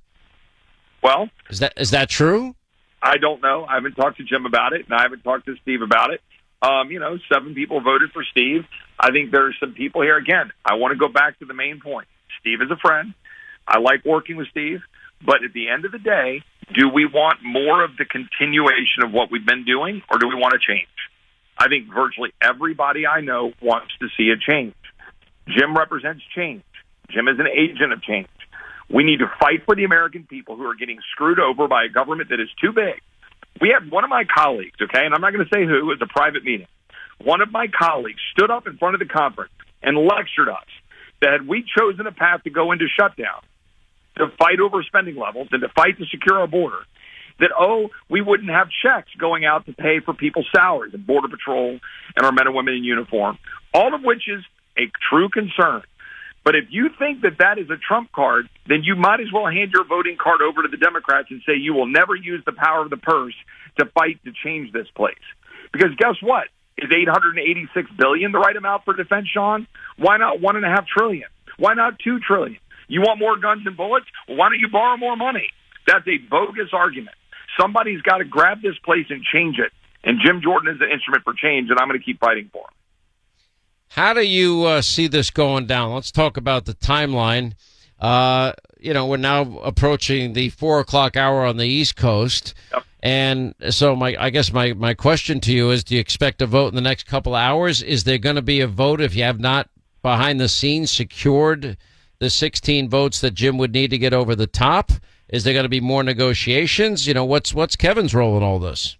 Well, 1.02 1.28
is 1.50 1.60
that 1.60 1.74
is 1.76 1.90
that 1.90 2.08
true? 2.08 2.56
I 3.02 3.18
don't 3.18 3.40
know. 3.40 3.64
I 3.64 3.74
haven't 3.74 3.94
talked 3.94 4.16
to 4.16 4.24
Jim 4.24 4.46
about 4.46 4.72
it, 4.72 4.84
and 4.86 4.94
I 4.94 5.02
haven't 5.02 5.22
talked 5.22 5.46
to 5.46 5.56
Steve 5.62 5.82
about 5.82 6.12
it. 6.12 6.20
Um, 6.60 6.90
you 6.90 6.98
know, 6.98 7.18
seven 7.32 7.54
people 7.54 7.80
voted 7.80 8.10
for 8.12 8.24
Steve. 8.24 8.64
I 8.98 9.10
think 9.10 9.30
there 9.30 9.46
are 9.46 9.54
some 9.60 9.72
people 9.72 10.02
here. 10.02 10.16
Again, 10.16 10.50
I 10.64 10.74
want 10.74 10.92
to 10.92 10.98
go 10.98 11.08
back 11.08 11.38
to 11.38 11.44
the 11.44 11.54
main 11.54 11.80
point. 11.80 12.08
Steve 12.40 12.62
is 12.62 12.70
a 12.70 12.76
friend. 12.76 13.14
I 13.68 13.78
like 13.78 14.04
working 14.04 14.36
with 14.36 14.48
Steve. 14.48 14.80
But 15.24 15.44
at 15.44 15.52
the 15.52 15.68
end 15.68 15.84
of 15.84 15.92
the 15.92 15.98
day, 15.98 16.42
Do 16.74 16.88
we 16.88 17.06
want 17.06 17.38
more 17.44 17.84
of 17.84 17.96
the 17.96 18.04
continuation 18.04 19.04
of 19.04 19.12
what 19.12 19.30
we've 19.30 19.46
been 19.46 19.64
doing, 19.64 20.02
or 20.10 20.18
do 20.18 20.26
we 20.26 20.34
want 20.34 20.54
to 20.54 20.58
change? 20.58 20.88
I 21.58 21.68
think 21.68 21.86
virtually 21.92 22.32
everybody 22.42 23.06
I 23.06 23.20
know 23.20 23.52
wants 23.62 23.94
to 24.00 24.08
see 24.16 24.30
a 24.30 24.36
change. 24.36 24.74
Jim 25.48 25.76
represents 25.76 26.22
change. 26.34 26.64
Jim 27.10 27.28
is 27.28 27.38
an 27.38 27.46
agent 27.46 27.92
of 27.92 28.02
change. 28.02 28.28
We 28.90 29.04
need 29.04 29.18
to 29.18 29.30
fight 29.40 29.64
for 29.64 29.74
the 29.74 29.84
American 29.84 30.24
people 30.24 30.56
who 30.56 30.64
are 30.64 30.74
getting 30.74 30.98
screwed 31.12 31.38
over 31.38 31.68
by 31.68 31.84
a 31.84 31.88
government 31.88 32.30
that 32.30 32.40
is 32.40 32.48
too 32.60 32.72
big. 32.72 33.00
We 33.60 33.70
had 33.70 33.90
one 33.90 34.04
of 34.04 34.10
my 34.10 34.24
colleagues, 34.24 34.76
okay, 34.82 35.04
and 35.04 35.14
I'm 35.14 35.20
not 35.20 35.32
going 35.32 35.46
to 35.46 35.54
say 35.54 35.64
who, 35.64 35.78
it 35.78 35.84
was 35.84 36.02
a 36.02 36.06
private 36.06 36.44
meeting. 36.44 36.66
One 37.22 37.40
of 37.40 37.50
my 37.50 37.66
colleagues 37.68 38.20
stood 38.32 38.50
up 38.50 38.66
in 38.66 38.76
front 38.76 38.94
of 38.94 39.00
the 39.00 39.06
conference 39.06 39.52
and 39.82 39.96
lectured 39.96 40.48
us 40.48 40.66
that 41.22 41.32
had 41.32 41.48
we 41.48 41.64
chosen 41.64 42.06
a 42.06 42.12
path 42.12 42.42
to 42.44 42.50
go 42.50 42.72
into 42.72 42.86
shutdown, 42.88 43.40
to 44.16 44.28
fight 44.38 44.60
over 44.60 44.82
spending 44.82 45.16
levels 45.16 45.48
and 45.52 45.62
to 45.62 45.68
fight 45.68 45.98
to 45.98 46.04
secure 46.06 46.40
our 46.40 46.46
border, 46.46 46.80
that, 47.38 47.50
oh, 47.58 47.90
we 48.08 48.20
wouldn't 48.20 48.50
have 48.50 48.68
checks 48.82 49.10
going 49.18 49.44
out 49.44 49.66
to 49.66 49.72
pay 49.72 50.00
for 50.04 50.14
people's 50.14 50.48
salaries 50.54 50.94
and 50.94 51.06
Border 51.06 51.28
Patrol 51.28 51.78
and 52.16 52.26
our 52.26 52.32
men 52.32 52.46
and 52.46 52.56
women 52.56 52.74
in 52.74 52.84
uniform, 52.84 53.38
all 53.74 53.94
of 53.94 54.02
which 54.02 54.22
is 54.28 54.42
a 54.78 54.90
true 55.10 55.28
concern. 55.28 55.82
But 56.44 56.54
if 56.54 56.66
you 56.70 56.90
think 56.96 57.22
that 57.22 57.38
that 57.40 57.58
is 57.58 57.68
a 57.70 57.76
trump 57.76 58.12
card, 58.12 58.48
then 58.68 58.84
you 58.84 58.94
might 58.94 59.20
as 59.20 59.26
well 59.34 59.46
hand 59.46 59.72
your 59.74 59.84
voting 59.84 60.16
card 60.16 60.40
over 60.40 60.62
to 60.62 60.68
the 60.68 60.76
Democrats 60.76 61.28
and 61.30 61.42
say 61.44 61.56
you 61.56 61.74
will 61.74 61.88
never 61.88 62.14
use 62.14 62.42
the 62.46 62.52
power 62.52 62.82
of 62.82 62.90
the 62.90 62.96
purse 62.96 63.34
to 63.78 63.86
fight 63.86 64.20
to 64.24 64.32
change 64.44 64.72
this 64.72 64.86
place. 64.94 65.18
Because 65.72 65.90
guess 65.98 66.14
what? 66.22 66.44
Is 66.78 66.90
886 66.92 67.90
billion 67.98 68.32
the 68.32 68.38
right 68.38 68.56
amount 68.56 68.84
for 68.84 68.94
defense, 68.94 69.26
Sean? 69.32 69.66
Why 69.96 70.18
not 70.18 70.40
one 70.40 70.56
and 70.56 70.64
a 70.64 70.68
half 70.68 70.86
trillion? 70.86 71.28
Why 71.58 71.74
not 71.74 71.98
two 71.98 72.20
trillion? 72.20 72.60
You 72.88 73.00
want 73.00 73.18
more 73.18 73.36
guns 73.36 73.66
and 73.66 73.76
bullets? 73.76 74.06
Well, 74.28 74.36
why 74.36 74.48
don't 74.48 74.60
you 74.60 74.68
borrow 74.68 74.96
more 74.96 75.16
money? 75.16 75.48
That's 75.86 76.06
a 76.06 76.18
bogus 76.18 76.70
argument. 76.72 77.16
Somebody's 77.58 78.02
got 78.02 78.18
to 78.18 78.24
grab 78.24 78.62
this 78.62 78.78
place 78.84 79.06
and 79.10 79.22
change 79.22 79.58
it. 79.58 79.72
And 80.04 80.20
Jim 80.24 80.40
Jordan 80.42 80.72
is 80.72 80.78
the 80.78 80.90
instrument 80.90 81.24
for 81.24 81.32
change, 81.32 81.70
and 81.70 81.78
I'm 81.80 81.88
going 81.88 81.98
to 81.98 82.04
keep 82.04 82.20
fighting 82.20 82.48
for 82.52 82.60
him. 82.60 82.74
How 83.88 84.14
do 84.14 84.22
you 84.22 84.64
uh, 84.64 84.82
see 84.82 85.08
this 85.08 85.30
going 85.30 85.66
down? 85.66 85.94
Let's 85.94 86.12
talk 86.12 86.36
about 86.36 86.64
the 86.64 86.74
timeline. 86.74 87.54
Uh, 87.98 88.52
you 88.78 88.92
know, 88.92 89.06
we're 89.06 89.16
now 89.16 89.58
approaching 89.60 90.32
the 90.32 90.50
four 90.50 90.80
o'clock 90.80 91.16
hour 91.16 91.44
on 91.44 91.56
the 91.56 91.66
East 91.66 91.96
Coast. 91.96 92.54
Yep. 92.72 92.84
And 93.02 93.54
so, 93.70 93.96
my, 93.96 94.16
I 94.18 94.30
guess 94.30 94.52
my, 94.52 94.72
my 94.74 94.94
question 94.94 95.40
to 95.40 95.52
you 95.52 95.70
is: 95.70 95.84
Do 95.84 95.94
you 95.94 96.00
expect 96.00 96.42
a 96.42 96.46
vote 96.46 96.68
in 96.68 96.74
the 96.74 96.80
next 96.80 97.06
couple 97.06 97.34
of 97.34 97.40
hours? 97.40 97.82
Is 97.82 98.04
there 98.04 98.18
going 98.18 98.36
to 98.36 98.42
be 98.42 98.60
a 98.60 98.66
vote 98.66 99.00
if 99.00 99.14
you 99.14 99.22
have 99.22 99.40
not 99.40 99.70
behind 100.02 100.40
the 100.40 100.48
scenes 100.48 100.90
secured 100.92 101.76
the 102.18 102.30
16 102.30 102.88
votes 102.88 103.20
that 103.20 103.34
Jim 103.34 103.58
would 103.58 103.72
need 103.72 103.90
to 103.90 103.98
get 103.98 104.12
over 104.12 104.34
the 104.34 104.46
top? 104.46 104.92
Is 105.28 105.44
there 105.44 105.52
going 105.52 105.64
to 105.64 105.68
be 105.68 105.80
more 105.80 106.02
negotiations? 106.02 107.06
You 107.06 107.14
know, 107.14 107.24
what's 107.24 107.52
what's 107.52 107.76
Kevin's 107.76 108.14
role 108.14 108.36
in 108.36 108.42
all 108.42 108.58
this? 108.58 108.96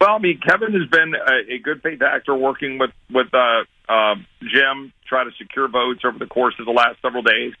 Well, 0.00 0.16
I 0.16 0.18
mean, 0.18 0.40
Kevin 0.40 0.72
has 0.72 0.88
been 0.88 1.14
a, 1.14 1.54
a 1.54 1.58
good 1.58 1.82
faith 1.82 2.02
actor 2.02 2.34
working 2.34 2.78
with 2.78 2.90
with 3.10 3.32
uh, 3.34 3.64
uh, 3.88 4.14
Jim, 4.40 4.92
try 5.06 5.24
to 5.24 5.30
secure 5.38 5.68
votes 5.68 6.00
over 6.04 6.18
the 6.18 6.26
course 6.26 6.54
of 6.58 6.66
the 6.66 6.72
last 6.72 7.00
several 7.02 7.22
days. 7.22 7.52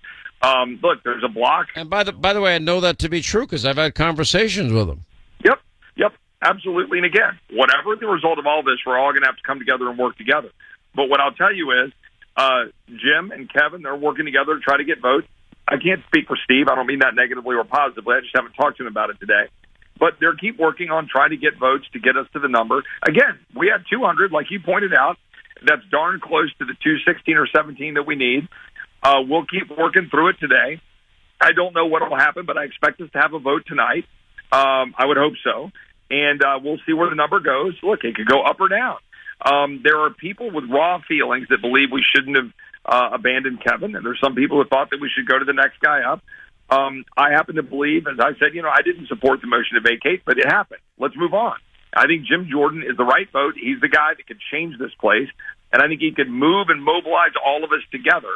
Um, 0.42 0.80
look, 0.82 1.02
there's 1.04 1.22
a 1.24 1.28
block. 1.28 1.68
And 1.76 1.88
by 1.88 2.02
the 2.02 2.12
by 2.12 2.32
the 2.32 2.40
way, 2.40 2.54
I 2.54 2.58
know 2.58 2.80
that 2.80 2.98
to 3.00 3.08
be 3.08 3.20
true 3.20 3.42
because 3.42 3.64
I've 3.64 3.76
had 3.76 3.94
conversations 3.94 4.72
with 4.72 4.88
him. 4.88 5.04
Yep, 5.44 5.60
yep, 5.96 6.12
absolutely. 6.42 6.98
And 6.98 7.06
again, 7.06 7.38
whatever 7.52 7.94
the 7.96 8.06
result 8.06 8.38
of 8.38 8.46
all 8.46 8.62
this, 8.62 8.78
we're 8.84 8.98
all 8.98 9.12
going 9.12 9.22
to 9.22 9.28
have 9.28 9.36
to 9.36 9.42
come 9.44 9.58
together 9.58 9.88
and 9.88 9.98
work 9.98 10.16
together. 10.16 10.50
But 10.94 11.08
what 11.08 11.20
I'll 11.20 11.32
tell 11.32 11.54
you 11.54 11.70
is, 11.84 11.92
uh, 12.36 12.72
Jim 12.88 13.30
and 13.30 13.50
Kevin, 13.52 13.82
they're 13.82 13.96
working 13.96 14.24
together 14.24 14.56
to 14.56 14.60
try 14.60 14.76
to 14.76 14.84
get 14.84 15.00
votes. 15.00 15.26
I 15.68 15.76
can't 15.76 16.02
speak 16.06 16.26
for 16.26 16.36
Steve. 16.44 16.66
I 16.70 16.74
don't 16.74 16.86
mean 16.86 17.00
that 17.00 17.14
negatively 17.14 17.56
or 17.56 17.64
positively. 17.64 18.16
I 18.16 18.20
just 18.20 18.34
haven't 18.34 18.54
talked 18.54 18.78
to 18.78 18.84
him 18.84 18.88
about 18.88 19.10
it 19.10 19.20
today. 19.20 19.48
But 19.98 20.14
they're 20.18 20.34
keep 20.34 20.58
working 20.58 20.90
on 20.90 21.08
trying 21.08 21.30
to 21.30 21.36
get 21.36 21.58
votes 21.58 21.84
to 21.92 22.00
get 22.00 22.16
us 22.16 22.26
to 22.32 22.40
the 22.40 22.48
number. 22.48 22.82
Again, 23.06 23.38
we 23.54 23.68
had 23.68 23.84
200, 23.88 24.32
like 24.32 24.46
you 24.50 24.60
pointed 24.60 24.92
out. 24.94 25.16
That's 25.64 25.82
darn 25.90 26.18
close 26.20 26.50
to 26.58 26.64
the 26.64 26.74
216 26.82 27.36
or 27.36 27.46
17 27.46 27.94
that 27.94 28.02
we 28.02 28.16
need. 28.16 28.48
Uh, 29.02 29.22
we'll 29.22 29.46
keep 29.46 29.70
working 29.76 30.08
through 30.10 30.30
it 30.30 30.36
today. 30.40 30.80
I 31.40 31.52
don't 31.52 31.74
know 31.74 31.86
what 31.86 32.02
will 32.08 32.16
happen, 32.16 32.46
but 32.46 32.56
I 32.56 32.64
expect 32.64 33.00
us 33.00 33.10
to 33.12 33.18
have 33.18 33.34
a 33.34 33.38
vote 33.38 33.62
tonight. 33.66 34.04
Um, 34.50 34.94
I 34.98 35.06
would 35.06 35.16
hope 35.16 35.34
so. 35.44 35.70
And 36.10 36.42
uh, 36.42 36.58
we'll 36.62 36.78
see 36.86 36.92
where 36.92 37.08
the 37.08 37.16
number 37.16 37.40
goes. 37.40 37.74
Look, 37.82 38.04
it 38.04 38.14
could 38.14 38.26
go 38.26 38.42
up 38.42 38.60
or 38.60 38.68
down. 38.68 38.98
Um, 39.44 39.80
there 39.82 40.00
are 40.00 40.10
people 40.10 40.50
with 40.50 40.64
raw 40.70 41.00
feelings 41.06 41.48
that 41.50 41.60
believe 41.60 41.88
we 41.90 42.04
shouldn't 42.14 42.36
have 42.36 42.50
uh, 42.84 43.14
abandoned 43.14 43.62
Kevin, 43.62 43.96
and 43.96 44.04
there's 44.04 44.20
some 44.22 44.34
people 44.34 44.62
who 44.62 44.68
thought 44.68 44.90
that 44.90 45.00
we 45.00 45.10
should 45.14 45.26
go 45.26 45.38
to 45.38 45.44
the 45.44 45.52
next 45.52 45.80
guy 45.80 46.00
up. 46.02 46.22
Um, 46.70 47.04
I 47.16 47.30
happen 47.30 47.56
to 47.56 47.62
believe, 47.62 48.06
as 48.06 48.18
I 48.18 48.32
said, 48.38 48.54
you 48.54 48.62
know, 48.62 48.70
I 48.70 48.82
didn't 48.82 49.08
support 49.08 49.40
the 49.40 49.46
motion 49.46 49.74
to 49.74 49.80
vacate, 49.80 50.22
but 50.24 50.38
it 50.38 50.46
happened. 50.46 50.80
Let's 50.98 51.16
move 51.16 51.34
on. 51.34 51.56
I 51.94 52.06
think 52.06 52.24
Jim 52.24 52.48
Jordan 52.50 52.82
is 52.82 52.96
the 52.96 53.04
right 53.04 53.30
vote. 53.30 53.54
He's 53.60 53.80
the 53.80 53.88
guy 53.88 54.14
that 54.16 54.26
could 54.26 54.40
change 54.50 54.78
this 54.78 54.94
place, 54.98 55.28
and 55.72 55.82
I 55.82 55.88
think 55.88 56.00
he 56.00 56.12
could 56.12 56.30
move 56.30 56.68
and 56.70 56.82
mobilize 56.82 57.32
all 57.44 57.64
of 57.64 57.72
us 57.72 57.84
together 57.90 58.32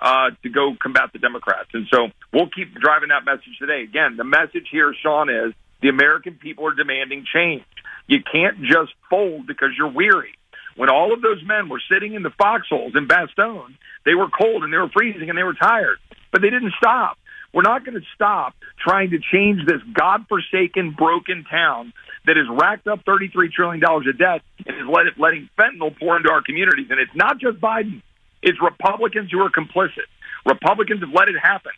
uh, 0.00 0.30
to 0.42 0.48
go 0.48 0.76
combat 0.80 1.10
the 1.12 1.18
Democrats. 1.18 1.70
And 1.72 1.86
so 1.92 2.08
we'll 2.32 2.50
keep 2.50 2.74
driving 2.74 3.08
that 3.08 3.24
message 3.24 3.56
today. 3.58 3.82
Again, 3.82 4.16
the 4.16 4.24
message 4.24 4.68
here, 4.70 4.94
Sean, 5.02 5.30
is 5.30 5.54
the 5.80 5.88
American 5.88 6.34
people 6.34 6.66
are 6.66 6.74
demanding 6.74 7.24
change. 7.32 7.64
You 8.06 8.18
can't 8.22 8.60
just 8.62 8.92
fold 9.08 9.46
because 9.46 9.70
you're 9.76 9.90
weary. 9.90 10.37
When 10.78 10.88
all 10.88 11.12
of 11.12 11.20
those 11.22 11.42
men 11.44 11.68
were 11.68 11.82
sitting 11.90 12.14
in 12.14 12.22
the 12.22 12.30
foxholes 12.30 12.92
in 12.94 13.08
Bastogne, 13.08 13.74
they 14.06 14.14
were 14.14 14.28
cold 14.30 14.62
and 14.62 14.72
they 14.72 14.76
were 14.76 14.88
freezing 14.88 15.28
and 15.28 15.36
they 15.36 15.42
were 15.42 15.58
tired, 15.58 15.98
but 16.30 16.40
they 16.40 16.50
didn't 16.50 16.72
stop. 16.78 17.18
We're 17.52 17.66
not 17.66 17.84
going 17.84 17.98
to 17.98 18.06
stop 18.14 18.54
trying 18.78 19.10
to 19.10 19.18
change 19.18 19.66
this 19.66 19.82
godforsaken, 19.92 20.94
broken 20.96 21.44
town 21.50 21.92
that 22.26 22.36
has 22.36 22.46
racked 22.48 22.86
up 22.86 23.04
$33 23.04 23.50
trillion 23.50 23.82
of 23.82 24.18
debt 24.18 24.42
and 24.66 24.76
is 24.76 24.86
let 24.86 25.06
it, 25.06 25.14
letting 25.18 25.50
fentanyl 25.58 25.98
pour 25.98 26.16
into 26.16 26.30
our 26.30 26.42
communities. 26.42 26.86
And 26.90 27.00
it's 27.00 27.16
not 27.16 27.40
just 27.40 27.58
Biden. 27.58 28.02
It's 28.40 28.58
Republicans 28.62 29.32
who 29.32 29.40
are 29.40 29.50
complicit. 29.50 30.06
Republicans 30.46 31.00
have 31.00 31.10
let 31.12 31.26
it 31.26 31.40
happen. 31.42 31.72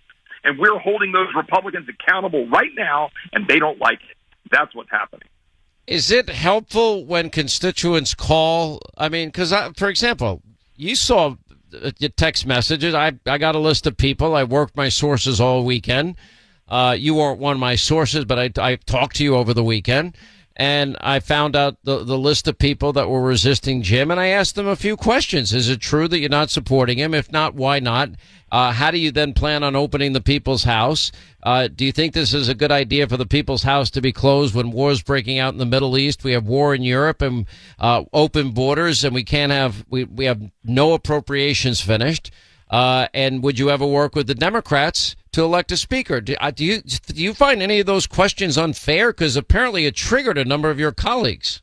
And 0.45 0.59
we're 0.59 0.79
holding 0.79 1.13
those 1.13 1.29
Republicans 1.35 1.89
accountable 1.89 2.49
right 2.49 2.73
now, 2.77 3.09
and 3.33 3.49
they 3.49 3.59
don't 3.59 3.81
like 3.81 4.01
it. 4.11 4.17
That's 4.53 4.75
what's 4.75 4.91
happening. 4.91 5.29
Is 5.91 6.13
it 6.13 6.29
helpful 6.29 7.05
when 7.05 7.31
constituents 7.31 8.15
call? 8.15 8.81
I 8.97 9.09
mean, 9.09 9.27
because, 9.27 9.53
for 9.77 9.89
example, 9.89 10.41
you 10.77 10.95
saw 10.95 11.35
your 11.99 12.11
text 12.11 12.47
messages. 12.47 12.95
I, 12.95 13.15
I 13.27 13.39
got 13.39 13.57
a 13.57 13.59
list 13.59 13.89
of 13.89 13.97
people. 13.97 14.37
I 14.37 14.45
worked 14.45 14.77
my 14.77 14.89
sources 14.89 15.41
all 15.41 15.65
weekend. 15.65 16.15
Uh, 16.69 16.95
you 16.97 17.17
weren't 17.17 17.41
one 17.41 17.55
of 17.55 17.59
my 17.59 17.75
sources, 17.75 18.25
but 18.25 18.39
I, 18.39 18.51
I 18.65 18.77
talked 18.77 19.17
to 19.17 19.25
you 19.25 19.35
over 19.35 19.53
the 19.53 19.65
weekend 19.65 20.17
and 20.61 20.99
I 21.01 21.21
found 21.21 21.57
out 21.57 21.79
the, 21.85 22.05
the 22.05 22.19
list 22.19 22.47
of 22.47 22.59
people 22.59 22.93
that 22.93 23.09
were 23.09 23.23
resisting 23.23 23.81
Jim, 23.81 24.11
and 24.11 24.21
I 24.21 24.27
asked 24.27 24.57
them 24.57 24.69
a 24.69 24.77
few 24.77 24.95
questions. 24.95 25.55
Is 25.55 25.71
it 25.71 25.81
true 25.81 26.07
that 26.07 26.19
you're 26.19 26.29
not 26.29 26.51
supporting 26.51 26.99
him? 26.99 27.15
If 27.15 27.33
not, 27.33 27.55
why 27.55 27.81
not? 27.81 28.11
Uh, 28.53 28.71
how 28.71 28.91
do 28.91 28.99
you 28.99 29.11
then 29.11 29.33
plan 29.33 29.63
on 29.63 29.75
opening 29.75 30.13
the 30.13 30.21
People's 30.21 30.65
House? 30.65 31.13
Uh, 31.43 31.69
do 31.75 31.83
you 31.83 31.93
think 31.93 32.13
this 32.13 32.35
is 32.35 32.51
a 32.51 32.55
good 32.55 32.71
idea 32.71 33.09
for 33.09 33.17
the 33.17 33.25
People's 33.25 33.63
House 33.63 33.89
to 33.93 34.03
be 34.03 34.13
closed 34.13 34.55
when 34.55 34.71
war 34.71 34.91
is 34.91 35.03
breaking 35.03 35.39
out 35.39 35.55
in 35.55 35.59
the 35.59 35.65
Middle 35.65 35.97
East? 35.97 36.25
We 36.25 36.33
have 36.33 36.47
war 36.47 36.75
in 36.75 36.83
Europe 36.83 37.23
and 37.23 37.47
uh, 37.79 38.05
open 38.13 38.51
borders, 38.51 39.03
and 39.03 39.15
we 39.15 39.25
can't 39.25 39.53
have 39.53 39.87
we 39.89 40.05
we 40.05 40.27
have 40.27 40.43
no 40.63 40.93
appropriations 40.93 41.81
finished. 41.81 42.31
Uh, 42.69 43.09
and 43.15 43.43
would 43.43 43.59
you 43.59 43.71
ever 43.71 43.87
work 43.87 44.15
with 44.15 44.27
the 44.27 44.35
Democrats 44.35 45.17
to 45.33 45.43
elect 45.43 45.73
a 45.73 45.77
speaker? 45.77 46.21
Do, 46.21 46.35
uh, 46.41 46.51
do 46.51 46.65
you 46.65 46.81
do 46.83 47.23
you 47.23 47.35
find 47.35 47.63
any 47.63 47.81
of 47.81 47.87
those 47.87 48.07
questions 48.07 48.59
unfair? 48.59 49.13
Because 49.13 49.37
apparently 49.37 49.87
it 49.87 49.95
triggered 49.95 50.39
a 50.39 50.45
number 50.45 50.71
of 50.71 50.79
your 50.79 50.93
colleagues. 50.93 51.63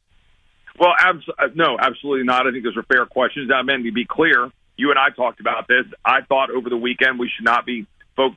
Well, 0.80 0.94
abs- 1.00 1.28
uh, 1.40 1.48
no, 1.56 1.78
absolutely 1.80 2.26
not. 2.26 2.48
I 2.48 2.52
think 2.52 2.64
those 2.64 2.78
are 2.78 2.84
fair 2.84 3.06
questions. 3.06 3.52
I 3.54 3.64
mean, 3.64 3.84
to 3.84 3.92
be 3.92 4.06
clear, 4.06 4.52
you 4.78 4.92
and 4.92 5.00
I 5.00 5.10
talked 5.10 5.40
about 5.40 5.68
this. 5.68 5.86
I 6.06 6.22
thought 6.22 6.52
over 6.52 6.70
the 6.70 6.78
weekend 6.78 7.20
we 7.20 7.30
should 7.36 7.46
not 7.46 7.66
be 7.66 7.88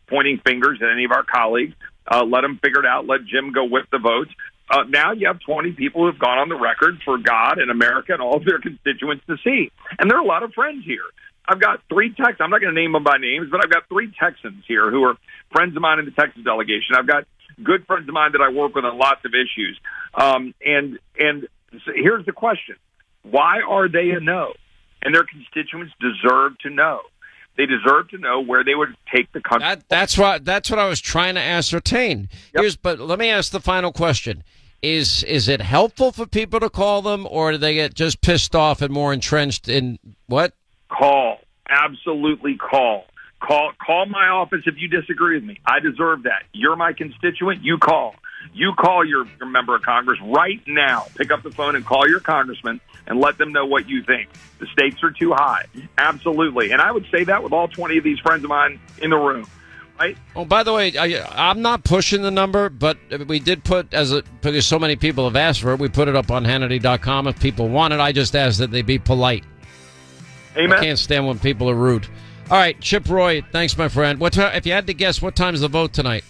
pointing 0.08 0.40
fingers 0.44 0.78
at 0.82 0.90
any 0.90 1.04
of 1.04 1.12
our 1.12 1.22
colleagues. 1.22 1.74
Uh, 2.10 2.24
let 2.24 2.42
them 2.42 2.58
figure 2.62 2.80
it 2.80 2.86
out. 2.86 3.06
Let 3.06 3.24
Jim 3.24 3.52
go 3.52 3.64
with 3.64 3.86
the 3.92 3.98
votes. 3.98 4.30
Uh, 4.70 4.84
now 4.88 5.12
you 5.12 5.26
have 5.26 5.40
20 5.40 5.72
people 5.72 6.02
who 6.02 6.06
have 6.06 6.18
gone 6.18 6.38
on 6.38 6.48
the 6.48 6.56
record 6.56 7.00
for 7.04 7.18
God 7.18 7.58
and 7.58 7.70
America 7.70 8.12
and 8.12 8.22
all 8.22 8.36
of 8.36 8.44
their 8.44 8.60
constituents 8.60 9.24
to 9.26 9.36
see. 9.42 9.70
And 9.98 10.08
there 10.08 10.16
are 10.16 10.22
a 10.22 10.26
lot 10.26 10.42
of 10.42 10.52
friends 10.52 10.84
here. 10.84 11.02
I've 11.50 11.60
got 11.60 11.80
three 11.88 12.10
Texans. 12.10 12.38
I'm 12.38 12.50
not 12.50 12.60
going 12.60 12.72
to 12.72 12.80
name 12.80 12.92
them 12.92 13.02
by 13.02 13.18
names, 13.18 13.48
but 13.50 13.60
I've 13.62 13.70
got 13.70 13.88
three 13.88 14.12
Texans 14.18 14.62
here 14.68 14.88
who 14.88 15.02
are 15.02 15.16
friends 15.52 15.74
of 15.74 15.82
mine 15.82 15.98
in 15.98 16.04
the 16.04 16.12
Texas 16.12 16.44
delegation. 16.44 16.94
I've 16.96 17.08
got 17.08 17.24
good 17.64 17.84
friends 17.86 18.08
of 18.08 18.14
mine 18.14 18.32
that 18.32 18.40
I 18.40 18.52
work 18.52 18.76
with 18.76 18.84
on 18.84 18.96
lots 18.96 19.24
of 19.24 19.32
issues. 19.34 19.78
Um, 20.14 20.54
and 20.64 21.00
and 21.18 21.48
so 21.72 21.92
here's 21.92 22.24
the 22.24 22.32
question: 22.32 22.76
Why 23.22 23.62
are 23.68 23.88
they 23.88 24.10
a 24.10 24.20
no? 24.20 24.52
And 25.02 25.12
their 25.12 25.24
constituents 25.24 25.92
deserve 26.00 26.56
to 26.58 26.70
know. 26.70 27.00
They 27.56 27.66
deserve 27.66 28.10
to 28.10 28.18
know 28.18 28.40
where 28.40 28.62
they 28.62 28.76
would 28.76 28.96
take 29.12 29.32
the 29.32 29.40
country. 29.40 29.66
That, 29.66 29.88
that's 29.88 30.16
what 30.16 30.44
that's 30.44 30.70
what 30.70 30.78
I 30.78 30.88
was 30.88 31.00
trying 31.00 31.34
to 31.34 31.40
ascertain. 31.40 32.28
Yep. 32.54 32.62
Here's, 32.62 32.76
but 32.76 33.00
let 33.00 33.18
me 33.18 33.28
ask 33.28 33.50
the 33.50 33.60
final 33.60 33.90
question: 33.90 34.44
Is 34.82 35.24
is 35.24 35.48
it 35.48 35.60
helpful 35.60 36.12
for 36.12 36.26
people 36.26 36.60
to 36.60 36.70
call 36.70 37.02
them, 37.02 37.26
or 37.28 37.50
do 37.50 37.58
they 37.58 37.74
get 37.74 37.94
just 37.94 38.20
pissed 38.20 38.54
off 38.54 38.80
and 38.80 38.94
more 38.94 39.12
entrenched 39.12 39.68
in 39.68 39.98
what? 40.26 40.54
Call. 40.90 41.38
Absolutely 41.68 42.56
call. 42.56 43.04
Call 43.40 43.72
call 43.84 44.06
my 44.06 44.28
office 44.28 44.62
if 44.66 44.74
you 44.76 44.88
disagree 44.88 45.36
with 45.36 45.44
me. 45.44 45.60
I 45.64 45.80
deserve 45.80 46.24
that. 46.24 46.42
You're 46.52 46.76
my 46.76 46.92
constituent. 46.92 47.62
You 47.64 47.78
call. 47.78 48.14
You 48.52 48.72
call 48.78 49.04
your, 49.04 49.26
your 49.38 49.48
member 49.48 49.74
of 49.74 49.82
Congress 49.82 50.18
right 50.22 50.60
now. 50.66 51.06
Pick 51.14 51.30
up 51.30 51.42
the 51.42 51.50
phone 51.50 51.76
and 51.76 51.84
call 51.84 52.08
your 52.08 52.20
congressman 52.20 52.80
and 53.06 53.20
let 53.20 53.38
them 53.38 53.52
know 53.52 53.66
what 53.66 53.88
you 53.88 54.02
think. 54.02 54.28
The 54.58 54.66
stakes 54.66 55.02
are 55.02 55.10
too 55.10 55.32
high. 55.32 55.66
Absolutely. 55.98 56.72
And 56.72 56.80
I 56.80 56.90
would 56.90 57.06
say 57.10 57.24
that 57.24 57.42
with 57.42 57.52
all 57.52 57.68
20 57.68 57.98
of 57.98 58.04
these 58.04 58.18
friends 58.20 58.44
of 58.44 58.50
mine 58.50 58.80
in 58.98 59.10
the 59.10 59.16
room. 59.16 59.46
Right? 59.98 60.16
Oh, 60.34 60.46
by 60.46 60.62
the 60.62 60.72
way, 60.72 60.96
I, 60.96 61.50
am 61.50 61.60
not 61.60 61.84
pushing 61.84 62.22
the 62.22 62.30
number, 62.30 62.70
but 62.70 62.96
we 63.26 63.38
did 63.38 63.64
put 63.64 63.92
as 63.92 64.12
a, 64.12 64.22
because 64.40 64.66
so 64.66 64.78
many 64.78 64.96
people 64.96 65.24
have 65.24 65.36
asked 65.36 65.60
for 65.60 65.72
it. 65.72 65.78
We 65.78 65.90
put 65.90 66.08
it 66.08 66.16
up 66.16 66.30
on 66.30 66.44
Hannity.com. 66.44 67.26
If 67.26 67.38
people 67.38 67.68
want 67.68 67.92
it, 67.92 68.00
I 68.00 68.12
just 68.12 68.34
ask 68.34 68.58
that 68.60 68.70
they 68.70 68.80
be 68.80 68.98
polite. 68.98 69.44
Amen. 70.56 70.72
I 70.72 70.80
can't 70.82 70.98
stand 70.98 71.26
when 71.26 71.38
people 71.38 71.70
are 71.70 71.74
rude. 71.74 72.06
All 72.50 72.56
right, 72.56 72.78
Chip 72.80 73.08
Roy, 73.08 73.42
thanks, 73.52 73.78
my 73.78 73.88
friend. 73.88 74.18
What 74.18 74.32
time, 74.32 74.54
if 74.56 74.66
you 74.66 74.72
had 74.72 74.88
to 74.88 74.94
guess, 74.94 75.22
what 75.22 75.36
time 75.36 75.54
is 75.54 75.60
the 75.60 75.68
vote 75.68 75.92
tonight? 75.92 76.24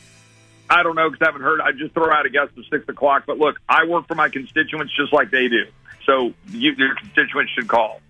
I 0.69 0.83
don't 0.83 0.95
know 0.95 1.11
because 1.11 1.23
I 1.23 1.31
haven't 1.31 1.43
heard. 1.43 1.61
I 1.61 1.73
just 1.73 1.95
throw 1.95 2.13
out 2.13 2.27
a 2.27 2.31
guess 2.31 2.49
of 2.57 2.65
six 2.71 2.89
o'clock. 2.89 3.25
But 3.27 3.39
look, 3.39 3.59
I 3.69 3.87
work 3.87 4.07
for 4.07 4.15
my 4.15 4.29
constituents 4.29 4.95
just 4.95 5.13
like 5.13 5.31
they 5.31 5.49
do. 5.49 5.65
So 6.05 6.33
you, 6.51 6.73
your 6.77 6.95
constituents 6.95 7.53
should 7.53 7.69
call. 7.69 8.01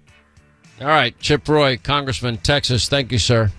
All 0.81 0.87
right, 0.87 1.19
Chip 1.21 1.49
Roy, 1.49 1.79
Congressman, 1.79 2.39
Texas. 2.39 2.89
Thank 2.89 3.13
you, 3.13 3.19
sir. 3.19 3.51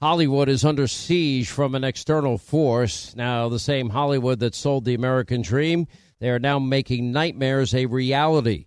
Hollywood 0.00 0.48
is 0.48 0.64
under 0.64 0.88
siege 0.88 1.48
from 1.48 1.74
an 1.74 1.84
external 1.84 2.36
force. 2.36 3.14
Now, 3.14 3.48
the 3.48 3.60
same 3.60 3.90
Hollywood 3.90 4.40
that 4.40 4.54
sold 4.54 4.84
the 4.84 4.94
American 4.94 5.42
dream, 5.42 5.86
they 6.18 6.30
are 6.30 6.40
now 6.40 6.58
making 6.58 7.12
nightmares 7.12 7.74
a 7.74 7.86
reality. 7.86 8.66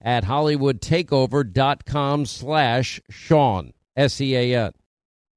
at 0.00 0.24
hollywoodtakeover.com 0.24 2.26
slash 2.26 3.00
Sean, 3.10 3.72
S-E-A-N. 3.96 4.72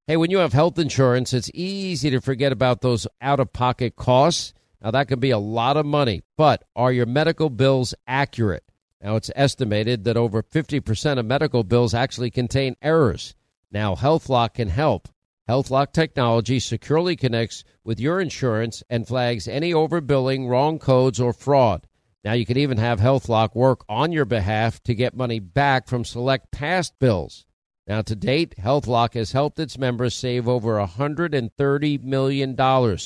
Hey, 0.07 0.17
when 0.17 0.31
you 0.31 0.39
have 0.39 0.53
health 0.53 0.79
insurance, 0.79 1.33
it's 1.33 1.51
easy 1.53 2.09
to 2.09 2.19
forget 2.19 2.51
about 2.51 2.81
those 2.81 3.07
out-of-pocket 3.21 3.95
costs. 3.95 4.53
Now, 4.81 4.91
that 4.91 5.07
can 5.07 5.19
be 5.19 5.31
a 5.31 5.37
lot 5.37 5.77
of 5.77 5.85
money, 5.85 6.23
but 6.37 6.63
are 6.75 6.91
your 6.91 7.05
medical 7.05 7.49
bills 7.49 7.93
accurate? 8.07 8.63
Now, 9.01 9.15
it's 9.15 9.31
estimated 9.35 10.03
that 10.05 10.17
over 10.17 10.41
50% 10.41 11.19
of 11.19 11.25
medical 11.25 11.63
bills 11.63 11.93
actually 11.93 12.31
contain 12.31 12.75
errors. 12.81 13.35
Now, 13.71 13.95
HealthLock 13.95 14.55
can 14.55 14.69
help. 14.69 15.09
HealthLock 15.49 15.93
technology 15.93 16.59
securely 16.59 17.15
connects 17.15 17.63
with 17.83 17.99
your 17.99 18.21
insurance 18.21 18.83
and 18.89 19.07
flags 19.07 19.47
any 19.47 19.73
overbilling, 19.73 20.47
wrong 20.47 20.79
codes, 20.79 21.19
or 21.19 21.33
fraud. 21.33 21.87
Now 22.23 22.33
you 22.33 22.45
can 22.45 22.57
even 22.57 22.77
have 22.77 22.99
HealthLock 22.99 23.55
work 23.55 23.85
on 23.87 24.11
your 24.11 24.25
behalf 24.25 24.83
to 24.83 24.93
get 24.93 25.15
money 25.15 25.39
back 25.39 25.87
from 25.87 26.03
select 26.03 26.51
past 26.51 26.99
bills. 26.99 27.45
Now 27.87 28.01
to 28.01 28.15
date, 28.15 28.55
HealthLock 28.57 29.13
has 29.13 29.31
helped 29.31 29.59
its 29.59 29.77
members 29.77 30.15
save 30.15 30.47
over 30.47 30.75
$130 30.75 32.03
million. 32.03 32.97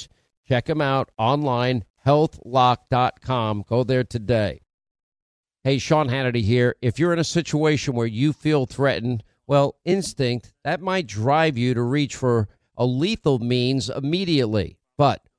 Check 0.48 0.66
them 0.66 0.82
out 0.82 1.12
online, 1.18 1.86
healthlock.com. 2.06 3.64
Go 3.68 3.84
there 3.84 4.04
today. 4.04 4.62
Hey, 5.64 5.78
Sean 5.78 6.10
Hannity 6.10 6.44
here. 6.44 6.76
If 6.82 7.00
you're 7.00 7.14
in 7.14 7.20
a 7.20 7.24
situation 7.24 7.94
where 7.94 8.08
you 8.08 8.34
feel 8.34 8.66
threatened, 8.66 9.24
well, 9.48 9.78
instinct, 9.86 10.54
that 10.64 10.82
might 10.82 11.08
drive 11.08 11.58
you 11.58 11.74
to 11.74 11.82
reach 11.82 12.16
for 12.16 12.50
a 12.76 12.86
lethal 12.86 13.40
means 13.40 13.90
immediately. 13.90 14.80